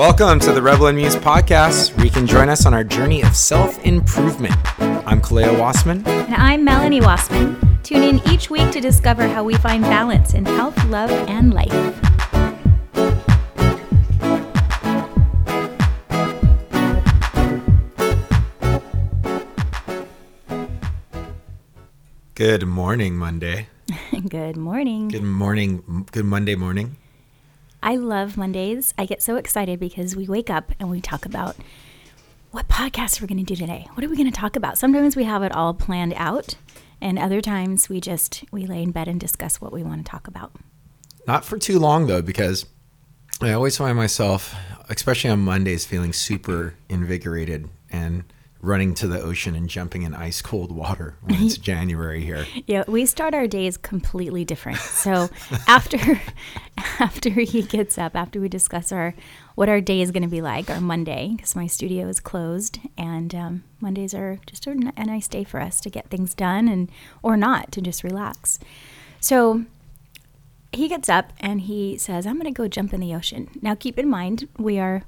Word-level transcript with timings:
Welcome 0.00 0.40
to 0.40 0.52
the 0.52 0.62
Rebel 0.62 0.86
and 0.86 0.96
Muse 0.96 1.14
podcast, 1.14 1.94
where 1.94 2.06
you 2.06 2.10
can 2.10 2.26
join 2.26 2.48
us 2.48 2.64
on 2.64 2.72
our 2.72 2.82
journey 2.82 3.22
of 3.22 3.36
self 3.36 3.78
improvement. 3.84 4.54
I'm 4.80 5.20
Kaleo 5.20 5.54
Wassman. 5.58 6.06
And 6.06 6.34
I'm 6.36 6.64
Melanie 6.64 7.02
Wassman. 7.02 7.82
Tune 7.82 8.02
in 8.04 8.26
each 8.26 8.48
week 8.48 8.70
to 8.70 8.80
discover 8.80 9.28
how 9.28 9.44
we 9.44 9.56
find 9.56 9.82
balance 9.82 10.32
in 10.32 10.46
health, 10.46 10.82
love, 10.86 11.10
and 11.10 11.52
life. 11.52 11.70
Good 22.34 22.66
morning, 22.66 23.18
Monday. 23.18 23.68
Good 24.30 24.56
morning. 24.56 25.08
Good 25.08 25.22
morning. 25.22 26.06
Good 26.10 26.24
Monday 26.24 26.54
morning. 26.54 26.96
I 27.82 27.96
love 27.96 28.36
Mondays. 28.36 28.92
I 28.98 29.06
get 29.06 29.22
so 29.22 29.36
excited 29.36 29.80
because 29.80 30.14
we 30.14 30.26
wake 30.28 30.50
up 30.50 30.72
and 30.78 30.90
we 30.90 31.00
talk 31.00 31.24
about 31.24 31.56
what 32.50 32.68
podcast 32.68 33.20
we're 33.20 33.26
going 33.26 33.44
to 33.44 33.54
do 33.54 33.56
today. 33.56 33.86
What 33.94 34.04
are 34.04 34.08
we 34.08 34.16
going 34.16 34.30
to 34.30 34.36
talk 34.36 34.54
about? 34.54 34.76
Sometimes 34.76 35.16
we 35.16 35.24
have 35.24 35.42
it 35.42 35.52
all 35.52 35.72
planned 35.72 36.12
out, 36.16 36.56
and 37.00 37.18
other 37.18 37.40
times 37.40 37.88
we 37.88 38.00
just 38.00 38.44
we 38.52 38.66
lay 38.66 38.82
in 38.82 38.90
bed 38.90 39.08
and 39.08 39.18
discuss 39.18 39.60
what 39.60 39.72
we 39.72 39.82
want 39.82 40.04
to 40.04 40.10
talk 40.10 40.28
about. 40.28 40.52
Not 41.26 41.44
for 41.44 41.58
too 41.58 41.78
long 41.78 42.06
though, 42.06 42.22
because 42.22 42.66
I 43.40 43.52
always 43.52 43.78
find 43.78 43.96
myself, 43.96 44.54
especially 44.90 45.30
on 45.30 45.40
Mondays, 45.40 45.86
feeling 45.86 46.12
super 46.12 46.74
invigorated 46.88 47.70
and 47.90 48.24
running 48.62 48.94
to 48.94 49.06
the 49.06 49.20
ocean 49.20 49.54
and 49.54 49.68
jumping 49.68 50.02
in 50.02 50.14
ice 50.14 50.42
cold 50.42 50.70
water 50.70 51.14
when 51.22 51.42
it's 51.42 51.56
January 51.56 52.22
here. 52.22 52.46
Yeah, 52.66 52.84
we 52.86 53.06
start 53.06 53.34
our 53.34 53.46
days 53.46 53.76
completely 53.76 54.44
different. 54.44 54.78
So 54.78 55.30
after 55.66 56.20
after 57.00 57.30
he 57.30 57.62
gets 57.62 57.96
up, 57.96 58.14
after 58.14 58.40
we 58.40 58.48
discuss 58.48 58.92
our 58.92 59.14
what 59.54 59.68
our 59.68 59.80
day 59.80 60.00
is 60.00 60.10
going 60.10 60.22
to 60.22 60.28
be 60.28 60.42
like, 60.42 60.70
our 60.70 60.80
Monday, 60.80 61.34
because 61.36 61.56
my 61.56 61.66
studio 61.66 62.08
is 62.08 62.20
closed, 62.20 62.78
and 62.96 63.34
um, 63.34 63.64
Mondays 63.80 64.14
are 64.14 64.38
just 64.46 64.66
a, 64.66 64.92
a 64.96 65.04
nice 65.04 65.28
day 65.28 65.44
for 65.44 65.60
us 65.60 65.80
to 65.82 65.90
get 65.90 66.08
things 66.08 66.34
done 66.34 66.68
and 66.68 66.90
or 67.22 67.36
not 67.36 67.72
to 67.72 67.80
just 67.80 68.04
relax. 68.04 68.58
So 69.20 69.64
he 70.72 70.88
gets 70.88 71.08
up 71.08 71.32
and 71.40 71.62
he 71.62 71.96
says, 71.96 72.26
"I'm 72.26 72.38
going 72.38 72.52
to 72.52 72.56
go 72.56 72.68
jump 72.68 72.92
in 72.92 73.00
the 73.00 73.14
ocean." 73.14 73.48
Now, 73.62 73.74
keep 73.74 73.98
in 73.98 74.08
mind 74.08 74.48
we 74.58 74.78
are 74.78 75.04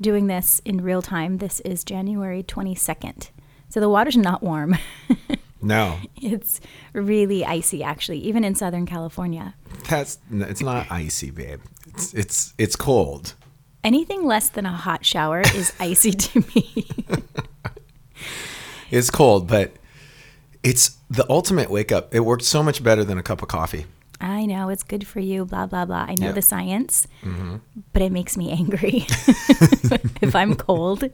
doing 0.00 0.26
this 0.26 0.60
in 0.64 0.80
real 0.82 1.02
time. 1.02 1.38
This 1.38 1.60
is 1.60 1.84
January 1.84 2.42
22nd. 2.42 3.30
So 3.68 3.80
the 3.80 3.88
water's 3.88 4.16
not 4.16 4.42
warm. 4.42 4.76
No, 5.62 5.98
it's 6.16 6.58
really 6.94 7.44
icy 7.44 7.82
actually, 7.82 8.18
even 8.20 8.44
in 8.44 8.54
Southern 8.54 8.86
California. 8.86 9.54
that's 9.90 10.18
it's 10.30 10.62
not 10.62 10.90
icy, 10.90 11.30
babe. 11.30 11.60
It's 11.88 12.14
it's 12.14 12.54
it's 12.56 12.76
cold. 12.76 13.34
Anything 13.84 14.24
less 14.24 14.48
than 14.48 14.64
a 14.64 14.72
hot 14.72 15.04
shower 15.04 15.42
is 15.42 15.74
icy 15.78 16.12
to 16.12 16.40
me. 16.54 16.86
It's 18.90 19.10
cold, 19.10 19.48
but 19.48 19.72
it's 20.62 20.96
the 21.10 21.26
ultimate 21.30 21.70
wake 21.70 21.92
up. 21.92 22.14
It 22.14 22.20
worked 22.20 22.44
so 22.44 22.62
much 22.62 22.82
better 22.82 23.04
than 23.04 23.18
a 23.18 23.22
cup 23.22 23.42
of 23.42 23.48
coffee. 23.48 23.84
I 24.20 24.44
know 24.46 24.68
it's 24.68 24.82
good 24.82 25.06
for 25.06 25.20
you, 25.20 25.44
blah 25.46 25.66
blah 25.66 25.84
blah. 25.86 26.04
I 26.08 26.14
know 26.18 26.26
Yeah. 26.26 26.32
the 26.32 26.42
science, 26.42 27.06
but 27.92 28.02
it 28.02 28.12
makes 28.12 28.36
me 28.36 28.50
angry 28.50 29.06
if 30.20 30.34
I'm 30.36 30.54
cold. 30.54 31.04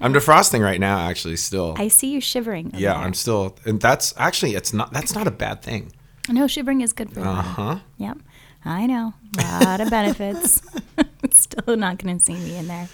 I'm 0.00 0.12
defrosting 0.12 0.60
right 0.62 0.78
now, 0.80 0.98
actually. 1.08 1.36
Still, 1.36 1.74
I 1.78 1.88
see 1.88 2.10
you 2.12 2.20
shivering. 2.20 2.70
yeah, 2.74 2.92
there. 2.94 3.02
I'm 3.02 3.14
still, 3.14 3.56
and 3.64 3.80
that's 3.80 4.12
actually 4.18 4.54
it's 4.54 4.72
not 4.72 4.92
that's 4.92 5.14
not 5.14 5.26
a 5.26 5.30
bad 5.30 5.62
thing. 5.62 5.92
No, 6.28 6.46
shivering 6.46 6.80
is 6.82 6.92
good 6.92 7.12
for 7.12 7.20
you. 7.20 7.26
Uh 7.26 7.42
huh. 7.42 7.78
Yep. 7.98 8.18
I 8.64 8.86
know. 8.86 9.12
A 9.38 9.64
lot 9.64 9.80
of 9.82 9.90
benefits. 9.90 10.62
Still 11.30 11.76
not 11.76 11.98
going 11.98 12.18
to 12.18 12.24
see 12.24 12.34
me 12.34 12.56
in 12.56 12.66
there. 12.68 12.88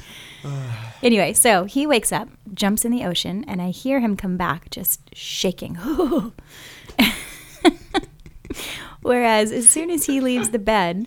Anyway, 1.02 1.32
so 1.34 1.64
he 1.64 1.86
wakes 1.86 2.12
up, 2.12 2.28
jumps 2.54 2.84
in 2.84 2.90
the 2.92 3.04
ocean, 3.04 3.44
and 3.46 3.60
I 3.62 3.70
hear 3.70 4.00
him 4.00 4.16
come 4.16 4.36
back 4.36 4.68
just 4.70 5.00
shaking. 5.14 5.76
Whereas 9.02 9.52
as 9.52 9.68
soon 9.68 9.90
as 9.90 10.04
he 10.04 10.20
leaves 10.20 10.50
the 10.50 10.58
bed, 10.58 11.06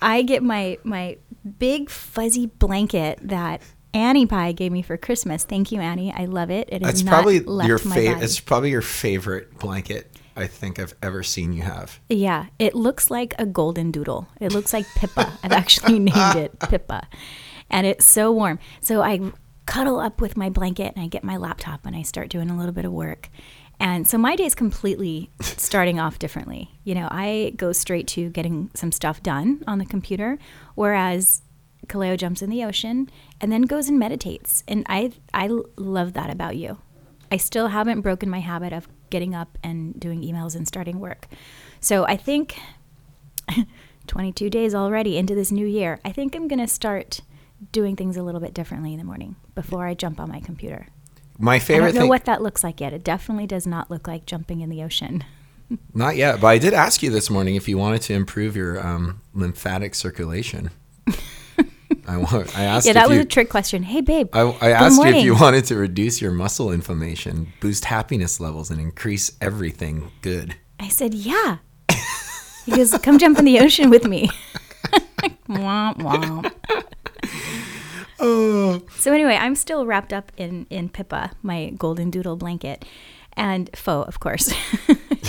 I 0.00 0.22
get 0.22 0.42
my 0.42 0.78
my 0.84 1.18
big 1.58 1.90
fuzzy 1.90 2.46
blanket 2.46 3.18
that 3.22 3.62
Annie 3.94 4.26
Pie 4.26 4.52
gave 4.52 4.70
me 4.70 4.82
for 4.82 4.96
Christmas. 4.96 5.44
Thank 5.44 5.72
you, 5.72 5.80
Annie. 5.80 6.12
I 6.12 6.26
love 6.26 6.50
it. 6.50 6.68
It 6.70 6.82
It's 6.82 7.02
not 7.02 7.12
probably 7.12 7.36
your 7.66 7.80
my 7.84 7.94
favorite. 7.94 8.22
It's 8.22 8.40
probably 8.40 8.70
your 8.70 8.82
favorite 8.82 9.58
blanket 9.58 10.18
I 10.36 10.46
think 10.46 10.78
I've 10.78 10.94
ever 11.02 11.22
seen 11.22 11.52
you 11.52 11.62
have. 11.62 11.98
Yeah, 12.08 12.46
it 12.58 12.74
looks 12.74 13.10
like 13.10 13.34
a 13.38 13.46
golden 13.46 13.90
doodle. 13.90 14.28
It 14.40 14.52
looks 14.52 14.72
like 14.72 14.86
Pippa. 14.94 15.32
I've 15.42 15.52
actually 15.52 15.98
named 15.98 16.36
it 16.36 16.58
Pippa. 16.60 17.08
And 17.70 17.86
it's 17.86 18.06
so 18.06 18.30
warm. 18.30 18.60
So 18.80 19.02
I 19.02 19.32
cuddle 19.66 19.98
up 19.98 20.20
with 20.20 20.36
my 20.36 20.48
blanket 20.48 20.94
and 20.94 21.04
I 21.04 21.08
get 21.08 21.24
my 21.24 21.36
laptop 21.36 21.84
and 21.84 21.96
I 21.96 22.02
start 22.02 22.28
doing 22.28 22.50
a 22.50 22.56
little 22.56 22.72
bit 22.72 22.84
of 22.84 22.92
work. 22.92 23.30
And 23.80 24.08
so 24.08 24.18
my 24.18 24.34
day 24.34 24.44
is 24.44 24.54
completely 24.54 25.30
starting 25.40 26.00
off 26.00 26.18
differently. 26.18 26.70
You 26.84 26.94
know, 26.94 27.08
I 27.10 27.52
go 27.56 27.72
straight 27.72 28.08
to 28.08 28.30
getting 28.30 28.70
some 28.74 28.92
stuff 28.92 29.22
done 29.22 29.62
on 29.66 29.78
the 29.78 29.86
computer, 29.86 30.38
whereas 30.74 31.42
Kaleo 31.86 32.16
jumps 32.16 32.42
in 32.42 32.50
the 32.50 32.64
ocean 32.64 33.08
and 33.40 33.52
then 33.52 33.62
goes 33.62 33.88
and 33.88 33.98
meditates. 33.98 34.64
And 34.66 34.84
I 34.88 35.12
I 35.32 35.48
love 35.76 36.14
that 36.14 36.30
about 36.30 36.56
you. 36.56 36.78
I 37.30 37.36
still 37.36 37.68
haven't 37.68 38.00
broken 38.00 38.28
my 38.30 38.40
habit 38.40 38.72
of 38.72 38.88
getting 39.10 39.34
up 39.34 39.58
and 39.62 39.98
doing 39.98 40.22
emails 40.22 40.56
and 40.56 40.66
starting 40.66 40.98
work. 40.98 41.26
So 41.80 42.04
I 42.04 42.16
think 42.16 42.58
22 44.06 44.50
days 44.50 44.74
already 44.74 45.18
into 45.18 45.34
this 45.34 45.52
new 45.52 45.66
year, 45.66 46.00
I 46.04 46.12
think 46.12 46.34
I'm 46.34 46.48
going 46.48 46.58
to 46.58 46.68
start 46.68 47.20
doing 47.72 47.96
things 47.96 48.16
a 48.16 48.22
little 48.22 48.40
bit 48.40 48.54
differently 48.54 48.92
in 48.92 48.98
the 48.98 49.04
morning 49.04 49.36
before 49.54 49.86
I 49.86 49.94
jump 49.94 50.20
on 50.20 50.30
my 50.30 50.40
computer. 50.40 50.88
My 51.38 51.58
favorite. 51.58 51.84
I 51.84 51.86
don't 51.88 51.94
know 51.94 52.00
thing, 52.02 52.08
what 52.08 52.24
that 52.24 52.42
looks 52.42 52.64
like 52.64 52.80
yet. 52.80 52.92
It 52.92 53.04
definitely 53.04 53.46
does 53.46 53.66
not 53.66 53.90
look 53.90 54.08
like 54.08 54.26
jumping 54.26 54.60
in 54.60 54.70
the 54.70 54.82
ocean. 54.82 55.24
not 55.94 56.16
yet, 56.16 56.40
but 56.40 56.48
I 56.48 56.58
did 56.58 56.74
ask 56.74 57.02
you 57.02 57.10
this 57.10 57.30
morning 57.30 57.54
if 57.54 57.68
you 57.68 57.78
wanted 57.78 58.02
to 58.02 58.14
improve 58.14 58.56
your 58.56 58.84
um, 58.84 59.20
lymphatic 59.34 59.94
circulation. 59.94 60.70
I 62.06 62.16
want. 62.16 62.56
I 62.58 62.64
asked. 62.64 62.86
yeah, 62.86 62.94
that 62.94 63.08
was 63.08 63.16
you, 63.16 63.22
a 63.22 63.26
trick 63.26 63.50
question. 63.50 63.82
Hey, 63.82 64.00
babe. 64.00 64.28
I, 64.32 64.40
I 64.40 64.70
asked 64.70 65.02
you 65.02 65.08
if 65.08 65.24
you 65.24 65.34
wanted 65.34 65.64
to 65.66 65.76
reduce 65.76 66.20
your 66.20 66.32
muscle 66.32 66.72
inflammation, 66.72 67.52
boost 67.60 67.84
happiness 67.84 68.40
levels, 68.40 68.70
and 68.70 68.80
increase 68.80 69.36
everything 69.40 70.10
good. 70.22 70.56
I 70.80 70.88
said, 70.88 71.14
yeah. 71.14 71.58
He 72.68 72.76
goes, 72.76 72.96
come 72.98 73.18
jump 73.18 73.38
in 73.38 73.46
the 73.46 73.60
ocean 73.60 73.88
with 73.88 74.06
me. 74.06 74.28
womp 75.48 75.96
womp. 75.96 76.52
Oh, 78.20 78.82
So 78.96 79.12
anyway, 79.12 79.36
I'm 79.40 79.54
still 79.54 79.86
wrapped 79.86 80.12
up 80.12 80.32
in 80.36 80.66
in 80.70 80.88
Pippa, 80.88 81.32
my 81.42 81.70
golden 81.76 82.10
doodle 82.10 82.36
blanket, 82.36 82.84
and 83.34 83.70
faux, 83.76 84.08
of 84.08 84.20
course, 84.20 84.52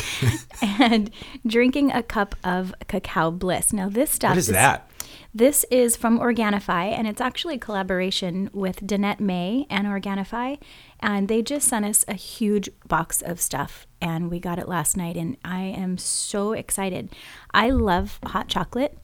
and 0.62 1.12
drinking 1.46 1.92
a 1.92 2.02
cup 2.02 2.36
of 2.44 2.74
cacao 2.88 3.32
bliss. 3.32 3.72
Now 3.74 3.90
this 3.90 4.12
stuff 4.12 4.32
what 4.32 4.38
is 4.38 4.48
that? 4.48 4.90
This 5.34 5.64
is 5.70 5.96
from 5.96 6.20
Organifi, 6.20 6.92
and 6.92 7.08
it's 7.08 7.22
actually 7.22 7.56
a 7.56 7.60
collaboration 7.60 8.50
with 8.52 8.82
Danette 8.82 9.20
May 9.20 9.68
and 9.70 9.86
Organifi. 9.86 10.60
And 11.00 11.28
they 11.28 11.44
just 11.44 11.68
sent 11.68 11.86
us 11.86 12.04
a 12.08 12.16
huge 12.16 12.68
box 12.88 13.22
of 13.22 13.40
stuff, 13.40 13.86
and 14.02 14.32
we 14.32 14.40
got 14.40 14.58
it 14.58 14.68
last 14.68 14.98
night. 14.98 15.16
And 15.16 15.38
I 15.46 15.62
am 15.62 16.00
so 16.00 16.54
excited. 16.54 17.10
I 17.54 17.70
love 17.70 18.20
hot 18.26 18.48
chocolate, 18.48 18.98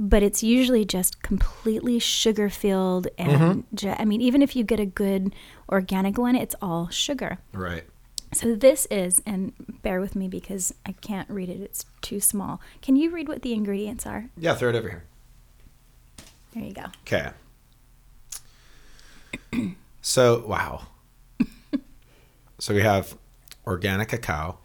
but 0.00 0.22
it's 0.22 0.42
usually 0.42 0.86
just 0.86 1.22
completely 1.22 1.98
sugar 1.98 2.48
filled. 2.48 3.08
And 3.18 3.32
mm-hmm. 3.32 3.76
ju- 3.76 3.94
I 3.98 4.06
mean, 4.06 4.22
even 4.22 4.40
if 4.40 4.56
you 4.56 4.64
get 4.64 4.80
a 4.80 4.86
good 4.86 5.34
organic 5.68 6.16
one, 6.16 6.34
it's 6.34 6.54
all 6.62 6.88
sugar. 6.88 7.38
Right. 7.52 7.84
So 8.32 8.54
this 8.54 8.86
is, 8.86 9.20
and 9.26 9.52
bear 9.82 10.00
with 10.00 10.16
me 10.16 10.26
because 10.26 10.72
I 10.86 10.92
can't 10.92 11.28
read 11.28 11.50
it, 11.50 11.60
it's 11.60 11.84
too 12.00 12.18
small. 12.18 12.62
Can 12.80 12.96
you 12.96 13.10
read 13.10 13.28
what 13.28 13.42
the 13.42 13.52
ingredients 13.52 14.06
are? 14.06 14.30
Yeah, 14.38 14.54
throw 14.54 14.70
it 14.70 14.74
over 14.74 14.88
here. 14.88 15.04
There 16.54 16.64
you 16.64 16.72
go. 16.72 16.86
Okay. 17.06 17.30
So, 20.02 20.46
wow. 20.46 20.86
so 22.58 22.72
we 22.72 22.80
have 22.80 23.18
organic 23.66 24.08
cacao, 24.08 24.56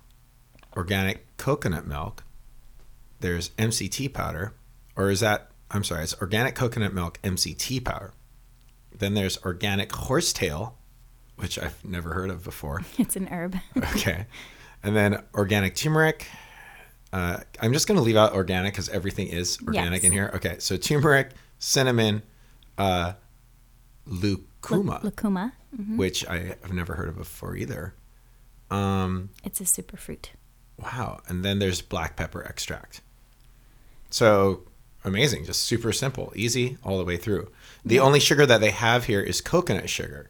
organic 0.77 1.25
coconut 1.35 1.85
milk. 1.85 2.23
There's 3.19 3.49
MCT 3.49 4.13
powder, 4.13 4.53
or 4.95 5.09
is 5.09 5.19
that? 5.21 5.51
I'm 5.71 5.83
sorry, 5.83 6.03
it's 6.03 6.15
organic 6.21 6.56
coconut 6.56 6.94
milk 6.94 7.19
MCT 7.24 7.83
powder. 7.83 8.13
Then 8.97 9.13
there's 9.13 9.38
organic 9.44 9.92
horsetail, 9.92 10.77
which 11.36 11.59
I've 11.59 11.83
never 11.83 12.13
heard 12.13 12.30
of 12.30 12.44
before. 12.44 12.81
It's 12.97 13.15
an 13.15 13.27
herb. 13.27 13.56
Okay. 13.77 14.25
And 14.83 14.95
then 14.95 15.21
organic 15.33 15.75
turmeric. 15.75 16.27
Uh, 17.12 17.39
I'm 17.62 17.74
just 17.74 17.88
going 17.88 17.97
to 17.97 18.03
leave 18.03 18.15
out 18.18 18.33
organic 18.33 18.74
because 18.74 18.89
everything 18.89 19.27
is 19.27 19.57
organic 19.65 20.03
in 20.03 20.12
here. 20.12 20.31
Okay. 20.36 20.57
So 20.59 20.77
turmeric, 20.77 21.31
cinnamon, 21.59 22.21
uh, 22.77 23.13
lucuma, 24.06 25.00
Lucuma. 25.03 25.53
Mhm. 25.75 25.98
which 25.98 26.25
I 26.27 26.56
have 26.62 26.71
never 26.74 26.95
heard 26.95 27.09
of 27.09 27.18
before 27.18 27.56
either. 27.56 27.95
Um, 28.69 29.30
It's 29.44 29.59
a 29.59 29.63
superfruit. 29.63 30.27
wow. 30.77 31.19
And 31.27 31.44
then 31.44 31.59
there's 31.59 31.81
black 31.81 32.15
pepper 32.15 32.44
extract. 32.44 33.01
So 34.09 34.63
amazing, 35.05 35.45
just 35.45 35.61
super 35.61 35.91
simple, 35.93 36.33
easy 36.35 36.77
all 36.83 36.97
the 36.97 37.05
way 37.05 37.17
through. 37.17 37.49
The 37.85 37.99
only 37.99 38.19
sugar 38.19 38.45
that 38.45 38.59
they 38.61 38.71
have 38.71 39.05
here 39.05 39.21
is 39.21 39.39
coconut 39.41 39.89
sugar. 39.89 40.29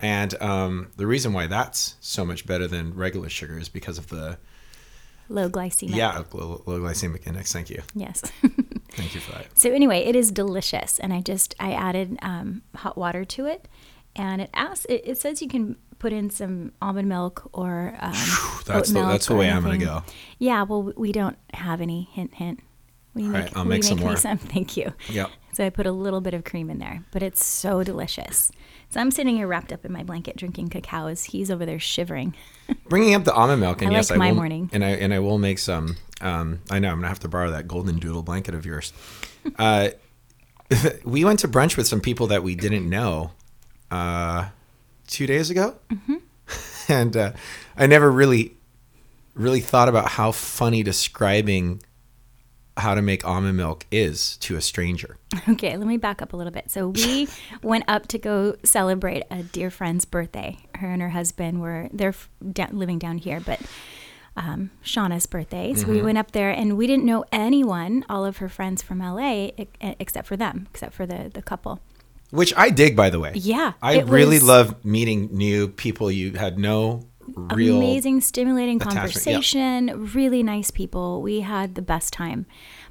And 0.00 0.40
um, 0.40 0.88
the 0.96 1.06
reason 1.08 1.32
why 1.32 1.48
that's 1.48 1.96
so 2.00 2.24
much 2.24 2.46
better 2.46 2.68
than 2.68 2.94
regular 2.94 3.28
sugar 3.28 3.58
is 3.58 3.68
because 3.68 3.98
of 3.98 4.08
the 4.08 4.38
Low 5.30 5.50
glycemic. 5.50 5.94
yeah 5.94 6.22
low, 6.32 6.62
low 6.66 6.78
glycemic 6.80 7.26
index. 7.26 7.52
Thank 7.52 7.68
you, 7.68 7.82
Yes. 7.94 8.20
thank 8.92 9.14
you 9.14 9.20
for 9.20 9.32
that. 9.32 9.58
So 9.58 9.70
anyway, 9.72 9.98
it 10.04 10.14
is 10.16 10.30
delicious, 10.30 10.98
and 11.00 11.12
I 11.12 11.20
just 11.20 11.54
I 11.60 11.72
added 11.72 12.16
um, 12.22 12.62
hot 12.76 12.96
water 12.96 13.24
to 13.26 13.44
it, 13.46 13.68
and 14.16 14.40
it 14.40 14.50
asks 14.54 14.86
it, 14.86 15.02
it 15.04 15.18
says 15.18 15.42
you 15.42 15.48
can 15.48 15.76
put 15.98 16.12
in 16.14 16.30
some 16.30 16.72
almond 16.80 17.08
milk 17.08 17.50
or 17.52 17.94
um, 18.00 18.12
That's 18.66 18.88
the, 18.88 18.94
milk 19.00 19.08
that's 19.10 19.26
the 19.26 19.34
way 19.34 19.50
I'm 19.50 19.62
gonna 19.64 19.76
go. 19.78 20.02
Yeah, 20.38 20.62
well, 20.62 20.94
we 20.96 21.12
don't 21.12 21.36
have 21.52 21.80
any 21.82 22.08
hint 22.12 22.34
hint. 22.34 22.60
Will 23.14 23.22
you 23.22 23.26
All 23.28 23.32
make, 23.32 23.44
right, 23.44 23.56
I'll 23.56 23.64
make 23.64 23.84
some 23.84 23.98
me 23.98 24.04
more. 24.04 24.16
some? 24.16 24.38
Thank 24.38 24.76
you. 24.76 24.92
Yep. 25.10 25.30
So 25.54 25.66
I 25.66 25.70
put 25.70 25.86
a 25.86 25.92
little 25.92 26.20
bit 26.20 26.34
of 26.34 26.44
cream 26.44 26.70
in 26.70 26.78
there, 26.78 27.04
but 27.10 27.22
it's 27.22 27.44
so 27.44 27.82
delicious. 27.82 28.52
So 28.90 29.00
I'm 29.00 29.10
sitting 29.10 29.36
here 29.36 29.48
wrapped 29.48 29.72
up 29.72 29.84
in 29.84 29.92
my 29.92 30.04
blanket 30.04 30.36
drinking 30.36 30.68
cacao 30.68 31.08
as 31.08 31.24
he's 31.24 31.50
over 31.50 31.66
there 31.66 31.80
shivering. 31.80 32.34
Bringing 32.88 33.14
up 33.14 33.24
the 33.24 33.32
almond 33.32 33.60
milk, 33.60 33.82
and 33.82 33.90
I 33.90 33.94
yes, 33.94 34.10
like 34.10 34.16
I 34.16 34.18
my 34.20 34.28
will, 34.28 34.36
morning. 34.36 34.70
and 34.72 34.84
I 34.84 34.90
and 34.90 35.12
I 35.12 35.18
will 35.18 35.38
make 35.38 35.58
some. 35.58 35.96
Um, 36.20 36.60
I 36.70 36.78
know 36.78 36.90
I'm 36.90 36.98
gonna 36.98 37.08
have 37.08 37.20
to 37.20 37.28
borrow 37.28 37.50
that 37.50 37.66
golden 37.66 37.98
doodle 37.98 38.22
blanket 38.22 38.54
of 38.54 38.64
yours. 38.66 38.92
Uh, 39.58 39.88
we 41.04 41.24
went 41.24 41.40
to 41.40 41.48
brunch 41.48 41.76
with 41.76 41.86
some 41.88 42.00
people 42.00 42.28
that 42.28 42.42
we 42.42 42.54
didn't 42.54 42.88
know 42.88 43.32
uh, 43.90 44.48
two 45.06 45.26
days 45.26 45.50
ago, 45.50 45.74
Mm-hmm. 45.90 46.92
and 46.92 47.16
uh, 47.16 47.32
I 47.76 47.86
never 47.86 48.10
really, 48.10 48.54
really 49.34 49.60
thought 49.60 49.88
about 49.88 50.10
how 50.10 50.30
funny 50.32 50.82
describing 50.82 51.82
how 52.78 52.94
to 52.94 53.02
make 53.02 53.24
almond 53.26 53.56
milk 53.56 53.84
is 53.90 54.36
to 54.38 54.56
a 54.56 54.60
stranger. 54.60 55.16
Okay, 55.48 55.76
let 55.76 55.86
me 55.86 55.96
back 55.96 56.22
up 56.22 56.32
a 56.32 56.36
little 56.36 56.52
bit. 56.52 56.70
So 56.70 56.88
we 56.88 57.28
went 57.62 57.84
up 57.88 58.06
to 58.08 58.18
go 58.18 58.56
celebrate 58.64 59.24
a 59.30 59.42
dear 59.42 59.70
friend's 59.70 60.04
birthday. 60.04 60.56
Her 60.76 60.90
and 60.90 61.02
her 61.02 61.10
husband 61.10 61.60
were 61.60 61.88
they're 61.92 62.14
living 62.72 62.98
down 62.98 63.18
here, 63.18 63.40
but 63.40 63.60
um, 64.36 64.70
Shauna's 64.84 65.26
birthday. 65.26 65.74
So 65.74 65.82
Mm-hmm. 65.82 65.90
we 65.92 66.02
went 66.02 66.18
up 66.18 66.30
there, 66.32 66.50
and 66.50 66.76
we 66.76 66.86
didn't 66.86 67.04
know 67.04 67.24
anyone. 67.32 68.04
All 68.08 68.24
of 68.24 68.36
her 68.38 68.48
friends 68.48 68.82
from 68.82 69.00
LA, 69.00 69.50
except 69.80 70.28
for 70.28 70.36
them, 70.36 70.68
except 70.70 70.94
for 70.94 71.06
the 71.06 71.30
the 71.32 71.42
couple. 71.42 71.80
Which 72.30 72.52
I 72.56 72.68
dig, 72.70 72.94
by 72.94 73.08
the 73.10 73.18
way. 73.18 73.32
Yeah, 73.34 73.72
I 73.82 74.00
really 74.00 74.36
was 74.36 74.44
love 74.44 74.84
meeting 74.84 75.30
new 75.32 75.66
people 75.68 76.10
you 76.10 76.32
had 76.34 76.58
no 76.58 77.06
real 77.36 77.76
amazing, 77.76 78.20
stimulating 78.20 78.76
attachment, 78.76 78.94
yeah. 78.94 79.00
conversation. 79.00 80.12
Really 80.14 80.42
nice 80.42 80.70
people. 80.70 81.22
We 81.22 81.40
had 81.40 81.74
the 81.74 81.82
best 81.82 82.12
time. 82.12 82.46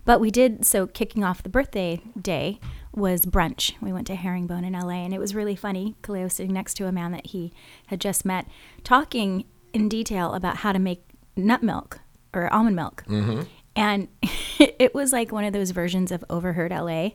But 0.06 0.20
we 0.20 0.32
did 0.32 0.66
so. 0.66 0.88
Kicking 0.88 1.24
off 1.24 1.44
the 1.44 1.50
birthday 1.50 2.02
day 2.20 2.60
was 2.94 3.26
brunch. 3.26 3.74
We 3.82 3.94
went 3.94 4.08
to 4.08 4.16
Herringbone 4.16 4.64
in 4.64 4.74
LA, 4.74 5.04
and 5.04 5.14
it 5.14 5.20
was 5.20 5.36
really 5.36 5.56
funny. 5.56 5.96
Kaleo 6.02 6.24
was 6.24 6.34
sitting 6.34 6.54
next 6.54 6.76
to 6.76 6.88
a 6.88 6.92
man 6.92 7.12
that 7.12 7.28
he 7.28 7.54
had 7.88 8.02
just 8.02 8.26
met, 8.26 8.48
talking 8.84 9.46
in 9.74 9.90
detail 9.90 10.34
about 10.34 10.58
how 10.58 10.72
to 10.72 10.80
make 10.80 11.04
nut 11.36 11.62
milk 11.62 12.00
or 12.34 12.52
almond 12.54 12.76
milk. 12.76 13.04
Mm-hmm. 13.08 13.42
And 13.76 14.08
it 14.60 14.94
was 14.94 15.14
like 15.14 15.32
one 15.32 15.44
of 15.44 15.54
those 15.54 15.72
versions 15.72 16.12
of 16.12 16.26
Overheard 16.30 16.72
LA, 16.72 17.10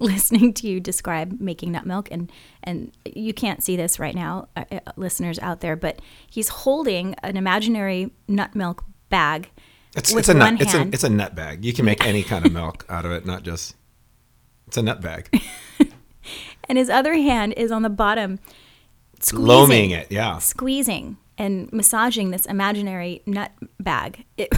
listening 0.04 0.54
to 0.54 0.66
you 0.66 0.80
describe 0.80 1.40
making 1.40 1.72
nut 1.72 1.86
milk. 1.86 2.08
And, 2.10 2.32
and 2.64 2.90
you 3.04 3.34
can't 3.34 3.62
see 3.62 3.76
this 3.76 3.98
right 3.98 4.14
now, 4.14 4.48
uh, 4.56 4.64
uh, 4.72 4.78
listeners 4.96 5.38
out 5.38 5.60
there, 5.60 5.76
but 5.76 6.00
he's 6.28 6.48
holding 6.48 7.14
an 7.22 7.36
imaginary 7.36 8.10
nut 8.26 8.54
milk 8.54 8.84
bag. 9.10 9.50
It's, 9.94 10.14
it's 10.14 10.28
a 10.28 10.34
nut. 10.34 10.60
It's 10.60 10.72
a 10.72 10.78
hand. 10.78 10.94
it's 10.94 11.04
a 11.04 11.10
nut 11.10 11.34
bag. 11.34 11.64
You 11.64 11.72
can 11.72 11.84
make 11.84 12.04
any 12.06 12.22
kind 12.22 12.46
of 12.46 12.52
milk 12.52 12.86
out 12.88 13.04
of 13.04 13.12
it, 13.12 13.26
not 13.26 13.42
just. 13.42 13.76
It's 14.66 14.76
a 14.76 14.82
nut 14.82 15.00
bag. 15.00 15.28
and 16.68 16.78
his 16.78 16.88
other 16.88 17.14
hand 17.14 17.54
is 17.56 17.72
on 17.72 17.82
the 17.82 17.90
bottom, 17.90 18.38
squeezing, 19.20 19.46
Loaming 19.46 19.90
it, 19.90 20.10
yeah. 20.10 20.38
squeezing 20.38 21.18
and 21.36 21.70
massaging 21.72 22.30
this 22.30 22.46
imaginary 22.46 23.22
nut 23.26 23.50
bag. 23.80 24.24
It 24.36 24.52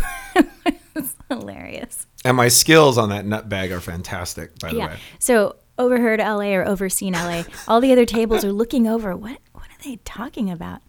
was 1.01 1.15
hilarious. 1.29 2.07
And 2.25 2.37
my 2.37 2.49
skills 2.49 2.99
on 2.99 3.09
that 3.11 3.25
nut 3.27 3.49
bag 3.49 3.73
are 3.73 3.81
fantastic, 3.81 4.59
by 4.59 4.71
the 4.71 4.77
Yeah. 4.77 4.87
way. 4.89 4.97
So 5.19 5.57
overheard 5.79 6.21
LA 6.21 6.53
or 6.55 6.67
overseen 6.67 7.15
LA. 7.15 7.45
All 7.67 7.81
the 7.81 7.93
other 7.93 8.07
tables 8.07 8.45
are 8.45 8.53
looking 8.53 8.87
over. 8.87 9.17
What 9.17 9.39
what 9.53 9.65
are 9.65 9.83
they 9.85 9.97
talking 10.05 10.51
about? 10.51 10.81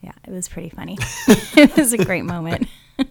Yeah, 0.00 0.12
it 0.26 0.30
was 0.32 0.48
pretty 0.48 0.68
funny. 0.70 0.98
it 1.28 1.76
was 1.76 1.92
a 1.92 1.98
great 2.04 2.24
moment. 2.24 2.66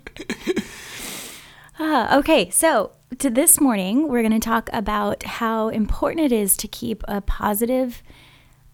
Ah, 1.80 2.18
okay, 2.20 2.50
so 2.52 2.92
to 3.18 3.30
this 3.30 3.60
morning, 3.60 4.08
we're 4.08 4.22
going 4.22 4.40
to 4.40 4.40
talk 4.40 4.70
about 4.72 5.24
how 5.24 5.70
important 5.70 6.24
it 6.26 6.32
is 6.32 6.56
to 6.58 6.68
keep 6.68 7.04
a 7.08 7.22
positive 7.22 8.04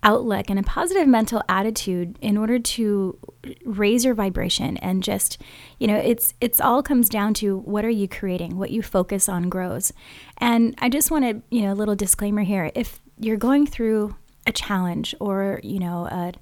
outlook 0.07 0.49
and 0.49 0.57
a 0.57 0.63
positive 0.63 1.05
mental 1.05 1.43
attitude 1.49 2.17
in 2.21 2.37
order 2.37 2.57
to 2.57 3.19
raise 3.65 4.05
your 4.05 4.13
vibration 4.13 4.77
and 4.77 5.03
just 5.03 5.37
you 5.79 5.85
know 5.85 5.97
it's 5.97 6.33
it's 6.39 6.61
all 6.61 6.81
comes 6.81 7.09
down 7.09 7.33
to 7.33 7.57
what 7.59 7.83
are 7.83 7.89
you 7.89 8.07
creating? 8.07 8.57
What 8.57 8.71
you 8.71 8.81
focus 8.81 9.27
on 9.27 9.49
grows. 9.49 9.91
And 10.37 10.73
i 10.79 10.87
just 10.87 11.11
want 11.11 11.25
to 11.25 11.41
you 11.55 11.63
know 11.63 11.73
a 11.73 11.79
little 11.81 11.95
disclaimer 11.95 12.43
here. 12.43 12.71
If 12.73 12.99
you're 13.19 13.37
going 13.37 13.67
through 13.67 14.15
a 14.47 14.51
challenge 14.53 15.13
or 15.19 15.59
you 15.61 15.79
know 15.79 16.07
a, 16.09 16.33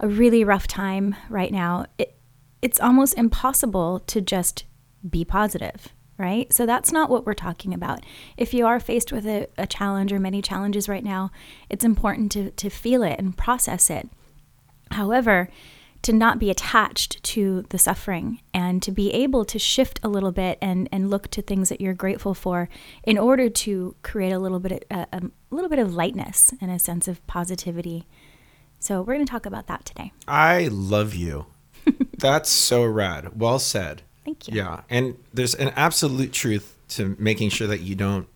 a 0.00 0.08
really 0.08 0.44
rough 0.44 0.66
time 0.66 1.16
right 1.30 1.50
now 1.50 1.86
it, 1.96 2.14
it's 2.60 2.78
almost 2.78 3.14
impossible 3.14 4.00
to 4.00 4.20
just 4.20 4.64
be 5.08 5.24
positive 5.24 5.88
right? 6.18 6.52
So 6.52 6.66
that's 6.66 6.92
not 6.92 7.08
what 7.08 7.24
we're 7.24 7.34
talking 7.34 7.72
about. 7.72 8.04
If 8.36 8.52
you 8.52 8.66
are 8.66 8.80
faced 8.80 9.12
with 9.12 9.26
a, 9.26 9.46
a 9.56 9.66
challenge 9.66 10.12
or 10.12 10.18
many 10.18 10.42
challenges 10.42 10.88
right 10.88 11.04
now, 11.04 11.30
it's 11.70 11.84
important 11.84 12.32
to, 12.32 12.50
to 12.50 12.68
feel 12.68 13.02
it 13.02 13.18
and 13.18 13.36
process 13.36 13.88
it. 13.88 14.08
However, 14.90 15.48
to 16.02 16.12
not 16.12 16.38
be 16.38 16.50
attached 16.50 17.22
to 17.22 17.64
the 17.70 17.78
suffering 17.78 18.40
and 18.54 18.82
to 18.82 18.92
be 18.92 19.12
able 19.12 19.44
to 19.44 19.58
shift 19.58 19.98
a 20.02 20.08
little 20.08 20.32
bit 20.32 20.58
and, 20.60 20.88
and 20.92 21.10
look 21.10 21.28
to 21.28 21.42
things 21.42 21.68
that 21.68 21.80
you're 21.80 21.94
grateful 21.94 22.34
for 22.34 22.68
in 23.02 23.18
order 23.18 23.48
to 23.48 23.96
create 24.02 24.32
a 24.32 24.38
little 24.38 24.60
bit 24.60 24.84
of, 24.90 25.06
a, 25.12 25.16
a 25.16 25.30
little 25.50 25.68
bit 25.68 25.78
of 25.78 25.94
lightness 25.94 26.52
and 26.60 26.70
a 26.70 26.78
sense 26.78 27.08
of 27.08 27.24
positivity. 27.26 28.06
So 28.78 29.00
we're 29.02 29.14
going 29.14 29.26
to 29.26 29.30
talk 29.30 29.46
about 29.46 29.66
that 29.66 29.84
today. 29.84 30.12
I 30.26 30.68
love 30.70 31.14
you. 31.14 31.46
That's 32.18 32.48
so 32.48 32.84
rad. 32.84 33.38
Well 33.38 33.58
said. 33.58 34.02
Thank 34.28 34.48
you. 34.48 34.54
Yeah, 34.56 34.82
and 34.90 35.16
there's 35.32 35.54
an 35.54 35.68
absolute 35.76 36.32
truth 36.32 36.76
to 36.90 37.16
making 37.18 37.50
sure 37.50 37.66
that 37.66 37.80
you 37.80 37.94
don't 37.94 38.26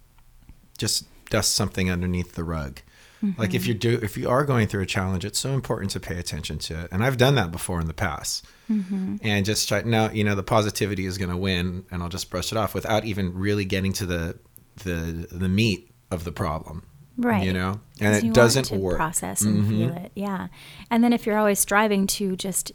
just 0.79 1.05
dust 1.31 1.55
something 1.55 1.91
underneath 1.91 2.35
the 2.35 2.45
rug. 2.45 2.81
Like 3.23 3.51
Mm-hmm. 3.51 3.57
if 3.57 3.67
you 3.69 3.75
do, 3.75 4.01
if 4.03 4.17
you 4.17 4.29
are 4.29 4.45
going 4.45 4.67
through 4.67 4.83
a 4.83 4.87
challenge, 4.87 5.25
it's 5.25 5.39
so 5.39 5.51
important 5.51 5.93
to 5.93 6.01
pay 6.01 6.19
attention 6.19 6.59
to 6.59 6.81
it. 6.81 6.89
And 6.91 7.05
I've 7.05 7.17
done 7.17 7.37
that 7.37 7.53
before 7.53 7.81
in 7.81 7.87
the 7.87 7.95
past, 7.95 8.45
Mm-hmm. 8.71 9.17
and 9.23 9.47
just 9.47 9.69
try. 9.69 9.83
No, 9.83 10.11
you 10.11 10.25
know, 10.25 10.35
the 10.35 10.43
positivity 10.43 11.07
is 11.07 11.19
going 11.19 11.31
to 11.31 11.37
win, 11.37 11.85
and 11.93 12.03
I'll 12.03 12.09
just 12.09 12.31
brush 12.31 12.51
it 12.51 12.59
off 12.59 12.75
without 12.75 13.05
even 13.05 13.33
really 13.35 13.65
getting 13.65 13.93
to 13.95 14.07
the 14.07 14.39
the 14.83 15.29
the 15.31 15.49
meat 15.49 15.91
of 16.11 16.25
the 16.25 16.33
problem. 16.33 16.83
Right. 17.17 17.45
You 17.45 17.53
know 17.53 17.81
and 18.01 18.17
it 18.17 18.33
doesn't 18.35 18.71
work. 18.71 18.95
Mm-hmm. 18.95 18.97
Process 18.97 19.43
and 19.43 19.69
feel 19.69 19.95
it, 19.95 20.13
yeah. 20.15 20.49
And 20.91 21.05
then 21.05 21.13
if 21.13 21.25
you're 21.27 21.39
always 21.39 21.61
striving 21.61 22.07
to 22.09 22.37
just 22.37 22.73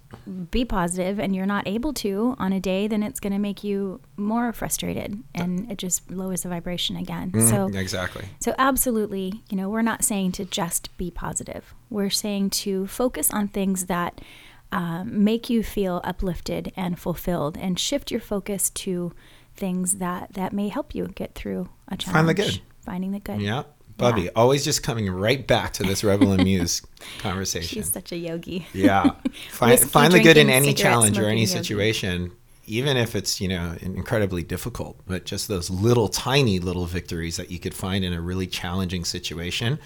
be 0.52 0.64
positive 0.64 1.20
and 1.20 1.36
you're 1.36 1.46
not 1.46 1.68
able 1.68 1.92
to 1.96 2.36
on 2.40 2.54
a 2.54 2.60
day, 2.60 2.88
then 2.88 3.04
it's 3.04 3.20
going 3.20 3.34
to 3.34 3.40
make 3.40 3.64
you 3.64 4.00
more 4.16 4.54
frustrated, 4.54 5.22
and 5.36 5.70
it 5.72 5.78
just 5.78 6.10
lowers 6.12 6.44
the 6.44 6.50
vibration 6.50 6.96
again. 6.96 7.32
So, 7.34 7.68
Mhm, 7.68 7.76
exactly. 7.76 8.26
so 8.40 8.54
absolutely, 8.58 9.42
you 9.50 9.58
know, 9.58 9.70
we're 9.70 9.82
not 9.82 10.04
saying 10.04 10.32
to 10.34 10.46
just 10.46 10.96
be 10.98 11.12
positive. 11.12 11.74
We're 11.90 12.10
saying 12.10 12.52
to 12.52 12.88
focus 12.88 13.32
on 13.32 13.48
things 13.50 13.88
that 13.88 14.22
um, 14.72 15.24
make 15.24 15.50
you 15.50 15.64
feel 15.64 16.02
uplifted 16.04 16.72
and 16.76 17.00
fulfilled, 17.00 17.58
and 17.58 17.80
shift 17.80 18.12
your 18.12 18.20
focus 18.22 18.70
to 18.72 19.14
things 19.56 19.94
that 19.94 20.34
that 20.34 20.54
may 20.54 20.68
help 20.70 20.94
you 20.94 21.08
get 21.08 21.34
through 21.36 21.70
a 21.88 21.98
challenge. 21.98 22.14
Find 22.16 22.30
the 22.30 22.34
good. 22.34 22.62
Finding 22.86 23.12
the 23.12 23.20
good. 23.20 23.42
Yeah. 23.42 23.64
Bubby, 23.98 24.30
always 24.32 24.64
just 24.64 24.84
coming 24.84 25.10
right 25.10 25.46
back 25.46 25.74
to 25.74 25.84
this 25.84 26.04
rebel 26.04 26.32
and 26.32 26.44
muse 26.44 26.82
conversation. 27.20 27.82
She's 27.82 27.92
such 27.92 28.12
a 28.12 28.18
yogi. 28.18 28.68
Yeah. 28.74 29.12
Find, 29.50 29.80
find 29.80 30.14
the 30.14 30.22
good 30.22 30.38
in 30.38 30.50
any 30.50 30.74
challenge 30.74 31.18
or 31.18 31.26
any 31.26 31.42
yogi. 31.42 31.48
situation, 31.48 32.32
even 32.66 32.96
if 32.96 33.16
it's, 33.16 33.42
you 33.42 33.48
know, 33.48 33.76
incredibly 33.82 34.44
difficult, 34.44 35.00
but 35.08 35.26
just 35.26 35.48
those 35.48 35.70
little 35.70 36.08
tiny 36.08 36.60
little 36.60 36.86
victories 36.86 37.38
that 37.38 37.50
you 37.50 37.60
could 37.60 37.74
find 37.74 38.06
in 38.06 38.14
a 38.14 38.22
really 38.22 38.46
challenging 38.46 39.04
situation 39.04 39.80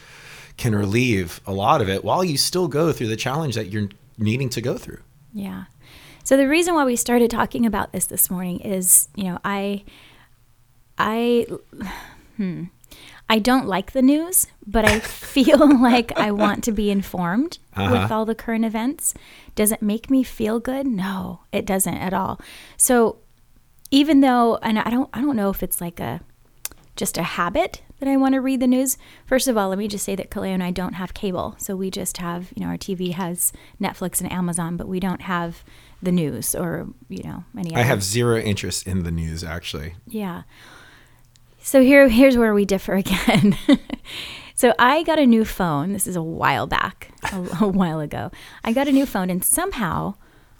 can 0.57 0.75
relieve 0.75 1.39
a 1.47 1.53
lot 1.53 1.81
of 1.81 1.89
it 1.89 2.03
while 2.03 2.23
you 2.23 2.37
still 2.37 2.67
go 2.67 2.91
through 2.91 3.07
the 3.07 3.15
challenge 3.15 3.55
that 3.55 3.67
you're 3.67 3.89
needing 4.17 4.49
to 4.49 4.61
go 4.61 4.77
through. 4.77 4.99
Yeah. 5.33 5.65
So 6.23 6.37
the 6.37 6.47
reason 6.47 6.75
why 6.75 6.85
we 6.85 6.95
started 6.95 7.31
talking 7.31 7.65
about 7.65 7.93
this 7.93 8.05
this 8.05 8.29
morning 8.29 8.59
is, 8.59 9.09
you 9.15 9.23
know, 9.23 9.39
I, 9.43 9.83
I, 10.97 11.47
hmm, 12.37 12.65
I 13.31 13.39
don't 13.39 13.65
like 13.65 13.93
the 13.93 14.01
news, 14.01 14.47
but 14.67 14.83
I 14.85 14.99
feel 14.99 15.59
like 15.81 16.11
I 16.19 16.31
want 16.31 16.63
to 16.65 16.71
be 16.73 16.91
informed 16.91 17.59
Uh-huh. 17.75 17.91
with 18.01 18.11
all 18.11 18.25
the 18.25 18.35
current 18.35 18.65
events. 18.65 19.13
Does 19.55 19.71
it 19.71 19.81
make 19.81 20.09
me 20.09 20.21
feel 20.23 20.59
good? 20.59 20.85
No, 20.85 21.39
it 21.51 21.65
doesn't 21.65 21.95
at 22.07 22.13
all. 22.13 22.39
So 22.77 23.19
even 23.89 24.19
though, 24.19 24.57
and 24.61 24.77
I 24.77 24.89
don't, 24.89 25.09
I 25.13 25.21
don't 25.21 25.37
know 25.37 25.49
if 25.49 25.63
it's 25.63 25.79
like 25.79 25.99
a 25.99 26.19
just 26.97 27.17
a 27.17 27.23
habit 27.23 27.81
that 27.99 28.09
I 28.09 28.17
want 28.17 28.33
to 28.35 28.41
read 28.41 28.59
the 28.59 28.67
news. 28.67 28.97
First 29.25 29.47
of 29.47 29.55
all, 29.57 29.69
let 29.69 29.77
me 29.77 29.87
just 29.87 30.03
say 30.03 30.15
that 30.15 30.29
Kaleo 30.29 30.53
and 30.53 30.63
I 30.63 30.71
don't 30.71 30.93
have 30.93 31.13
cable. 31.13 31.55
So 31.57 31.75
we 31.75 31.89
just 31.89 32.17
have, 32.17 32.51
you 32.55 32.61
know, 32.63 32.69
our 32.69 32.77
TV 32.77 33.13
has 33.13 33.53
Netflix 33.79 34.19
and 34.21 34.29
Amazon, 34.31 34.75
but 34.75 34.87
we 34.89 34.99
don't 34.99 35.21
have 35.21 35.63
the 36.03 36.11
news 36.11 36.53
or, 36.53 36.87
you 37.07 37.23
know, 37.23 37.45
any 37.57 37.73
I 37.75 37.83
have 37.83 38.03
zero 38.03 38.37
interest 38.39 38.85
in 38.87 39.03
the 39.03 39.11
news, 39.11 39.41
actually. 39.43 39.95
Yeah. 40.05 40.43
So 41.61 41.81
here 41.81 42.07
here's 42.09 42.37
where 42.37 42.53
we 42.53 42.65
differ 42.65 42.93
again. 43.03 43.57
so 44.55 44.73
I 44.79 45.03
got 45.03 45.19
a 45.19 45.25
new 45.25 45.45
phone. 45.45 45.93
This 45.93 46.07
is 46.07 46.15
a 46.15 46.23
while 46.23 46.67
back, 46.67 47.11
a, 47.31 47.47
a 47.61 47.67
while 47.67 47.99
ago. 47.99 48.31
I 48.63 48.73
got 48.73 48.87
a 48.87 48.91
new 48.91 49.05
phone 49.05 49.29
and 49.29 49.43
somehow 49.43 50.15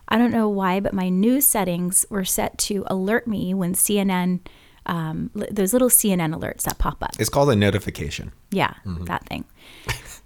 I 0.07 0.17
don't 0.17 0.31
know 0.31 0.49
why, 0.49 0.79
but 0.81 0.93
my 0.93 1.07
news 1.09 1.45
settings 1.45 2.05
were 2.09 2.25
set 2.25 2.57
to 2.59 2.83
alert 2.87 3.27
me 3.27 3.53
when 3.53 3.73
CNN 3.73 4.41
um, 4.85 5.31
li- 5.33 5.47
those 5.49 5.73
little 5.73 5.89
CNN 5.89 6.35
alerts 6.35 6.63
that 6.63 6.77
pop 6.77 7.01
up. 7.01 7.11
It's 7.19 7.29
called 7.29 7.49
a 7.49 7.55
notification. 7.55 8.31
Yeah, 8.51 8.73
that 8.85 9.25
thing. 9.27 9.45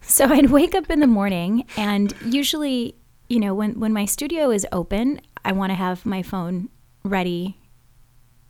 so 0.01 0.25
I'd 0.29 0.49
wake 0.49 0.73
up 0.73 0.89
in 0.89 1.01
the 1.01 1.07
morning, 1.07 1.65
and 1.77 2.15
usually, 2.25 2.95
you 3.29 3.39
know, 3.39 3.53
when 3.53 3.79
when 3.79 3.93
my 3.93 4.05
studio 4.05 4.49
is 4.49 4.65
open, 4.71 5.21
I 5.43 5.51
want 5.51 5.71
to 5.71 5.75
have 5.75 6.05
my 6.05 6.23
phone 6.23 6.69
ready 7.03 7.57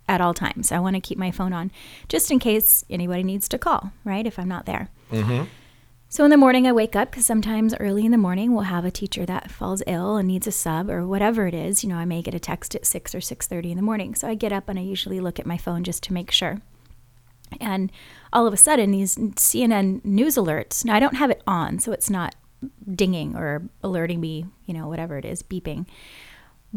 at 0.08 0.22
all 0.22 0.34
times. 0.34 0.72
I 0.72 0.80
want 0.80 0.96
to 0.96 1.02
keep 1.02 1.18
my 1.18 1.32
phone 1.32 1.54
on 1.54 1.72
just 2.08 2.32
in 2.32 2.40
case 2.40 2.84
anybody 2.90 3.24
needs 3.24 3.48
to 3.50 3.58
call, 3.58 3.92
right? 4.04 4.26
If 4.26 4.38
I'm 4.38 4.48
not 4.48 4.66
there. 4.66 4.90
Mm-hmm. 5.12 5.46
So 6.08 6.24
in 6.24 6.30
the 6.30 6.38
morning, 6.38 6.66
I 6.66 6.72
wake 6.72 6.96
up 6.96 7.12
because 7.12 7.26
sometimes 7.26 7.76
early 7.80 8.06
in 8.06 8.12
the 8.12 8.18
morning 8.18 8.54
we'll 8.54 8.64
have 8.64 8.86
a 8.86 8.92
teacher 8.92 9.26
that 9.26 9.52
falls 9.52 9.84
ill 9.86 10.16
and 10.16 10.28
needs 10.28 10.48
a 10.48 10.52
sub 10.52 10.90
or 10.90 11.06
whatever 11.06 11.48
it 11.48 11.54
is. 11.54 11.84
You 11.84 11.90
know, 11.90 11.98
I 11.98 12.06
may 12.06 12.22
get 12.22 12.34
a 12.34 12.40
text 12.40 12.76
at 12.76 12.86
six 12.86 13.14
or 13.14 13.20
six 13.20 13.48
thirty 13.48 13.72
in 13.72 13.76
the 13.76 13.84
morning. 13.84 14.16
So 14.16 14.28
I 14.28 14.36
get 14.36 14.54
up 14.54 14.70
and 14.70 14.80
I 14.80 14.84
usually 14.84 15.20
look 15.20 15.40
at 15.40 15.46
my 15.46 15.58
phone 15.58 15.84
just 15.84 16.04
to 16.04 16.14
make 16.14 16.32
sure. 16.32 16.62
And 17.60 17.92
all 18.32 18.48
of 18.48 18.54
a 18.54 18.58
sudden, 18.58 18.92
these 18.92 19.16
CNN 19.18 20.06
news 20.06 20.36
alerts. 20.36 20.86
Now 20.86 20.96
I 20.96 21.00
don't 21.00 21.16
have 21.16 21.32
it 21.32 21.42
on, 21.46 21.80
so 21.80 21.92
it's 21.92 22.10
not 22.10 22.36
dinging 22.90 23.36
or 23.36 23.64
alerting 23.84 24.22
me. 24.22 24.46
You 24.66 24.74
know, 24.74 24.88
whatever 24.88 25.18
it 25.18 25.26
is, 25.26 25.44
beeping. 25.44 25.86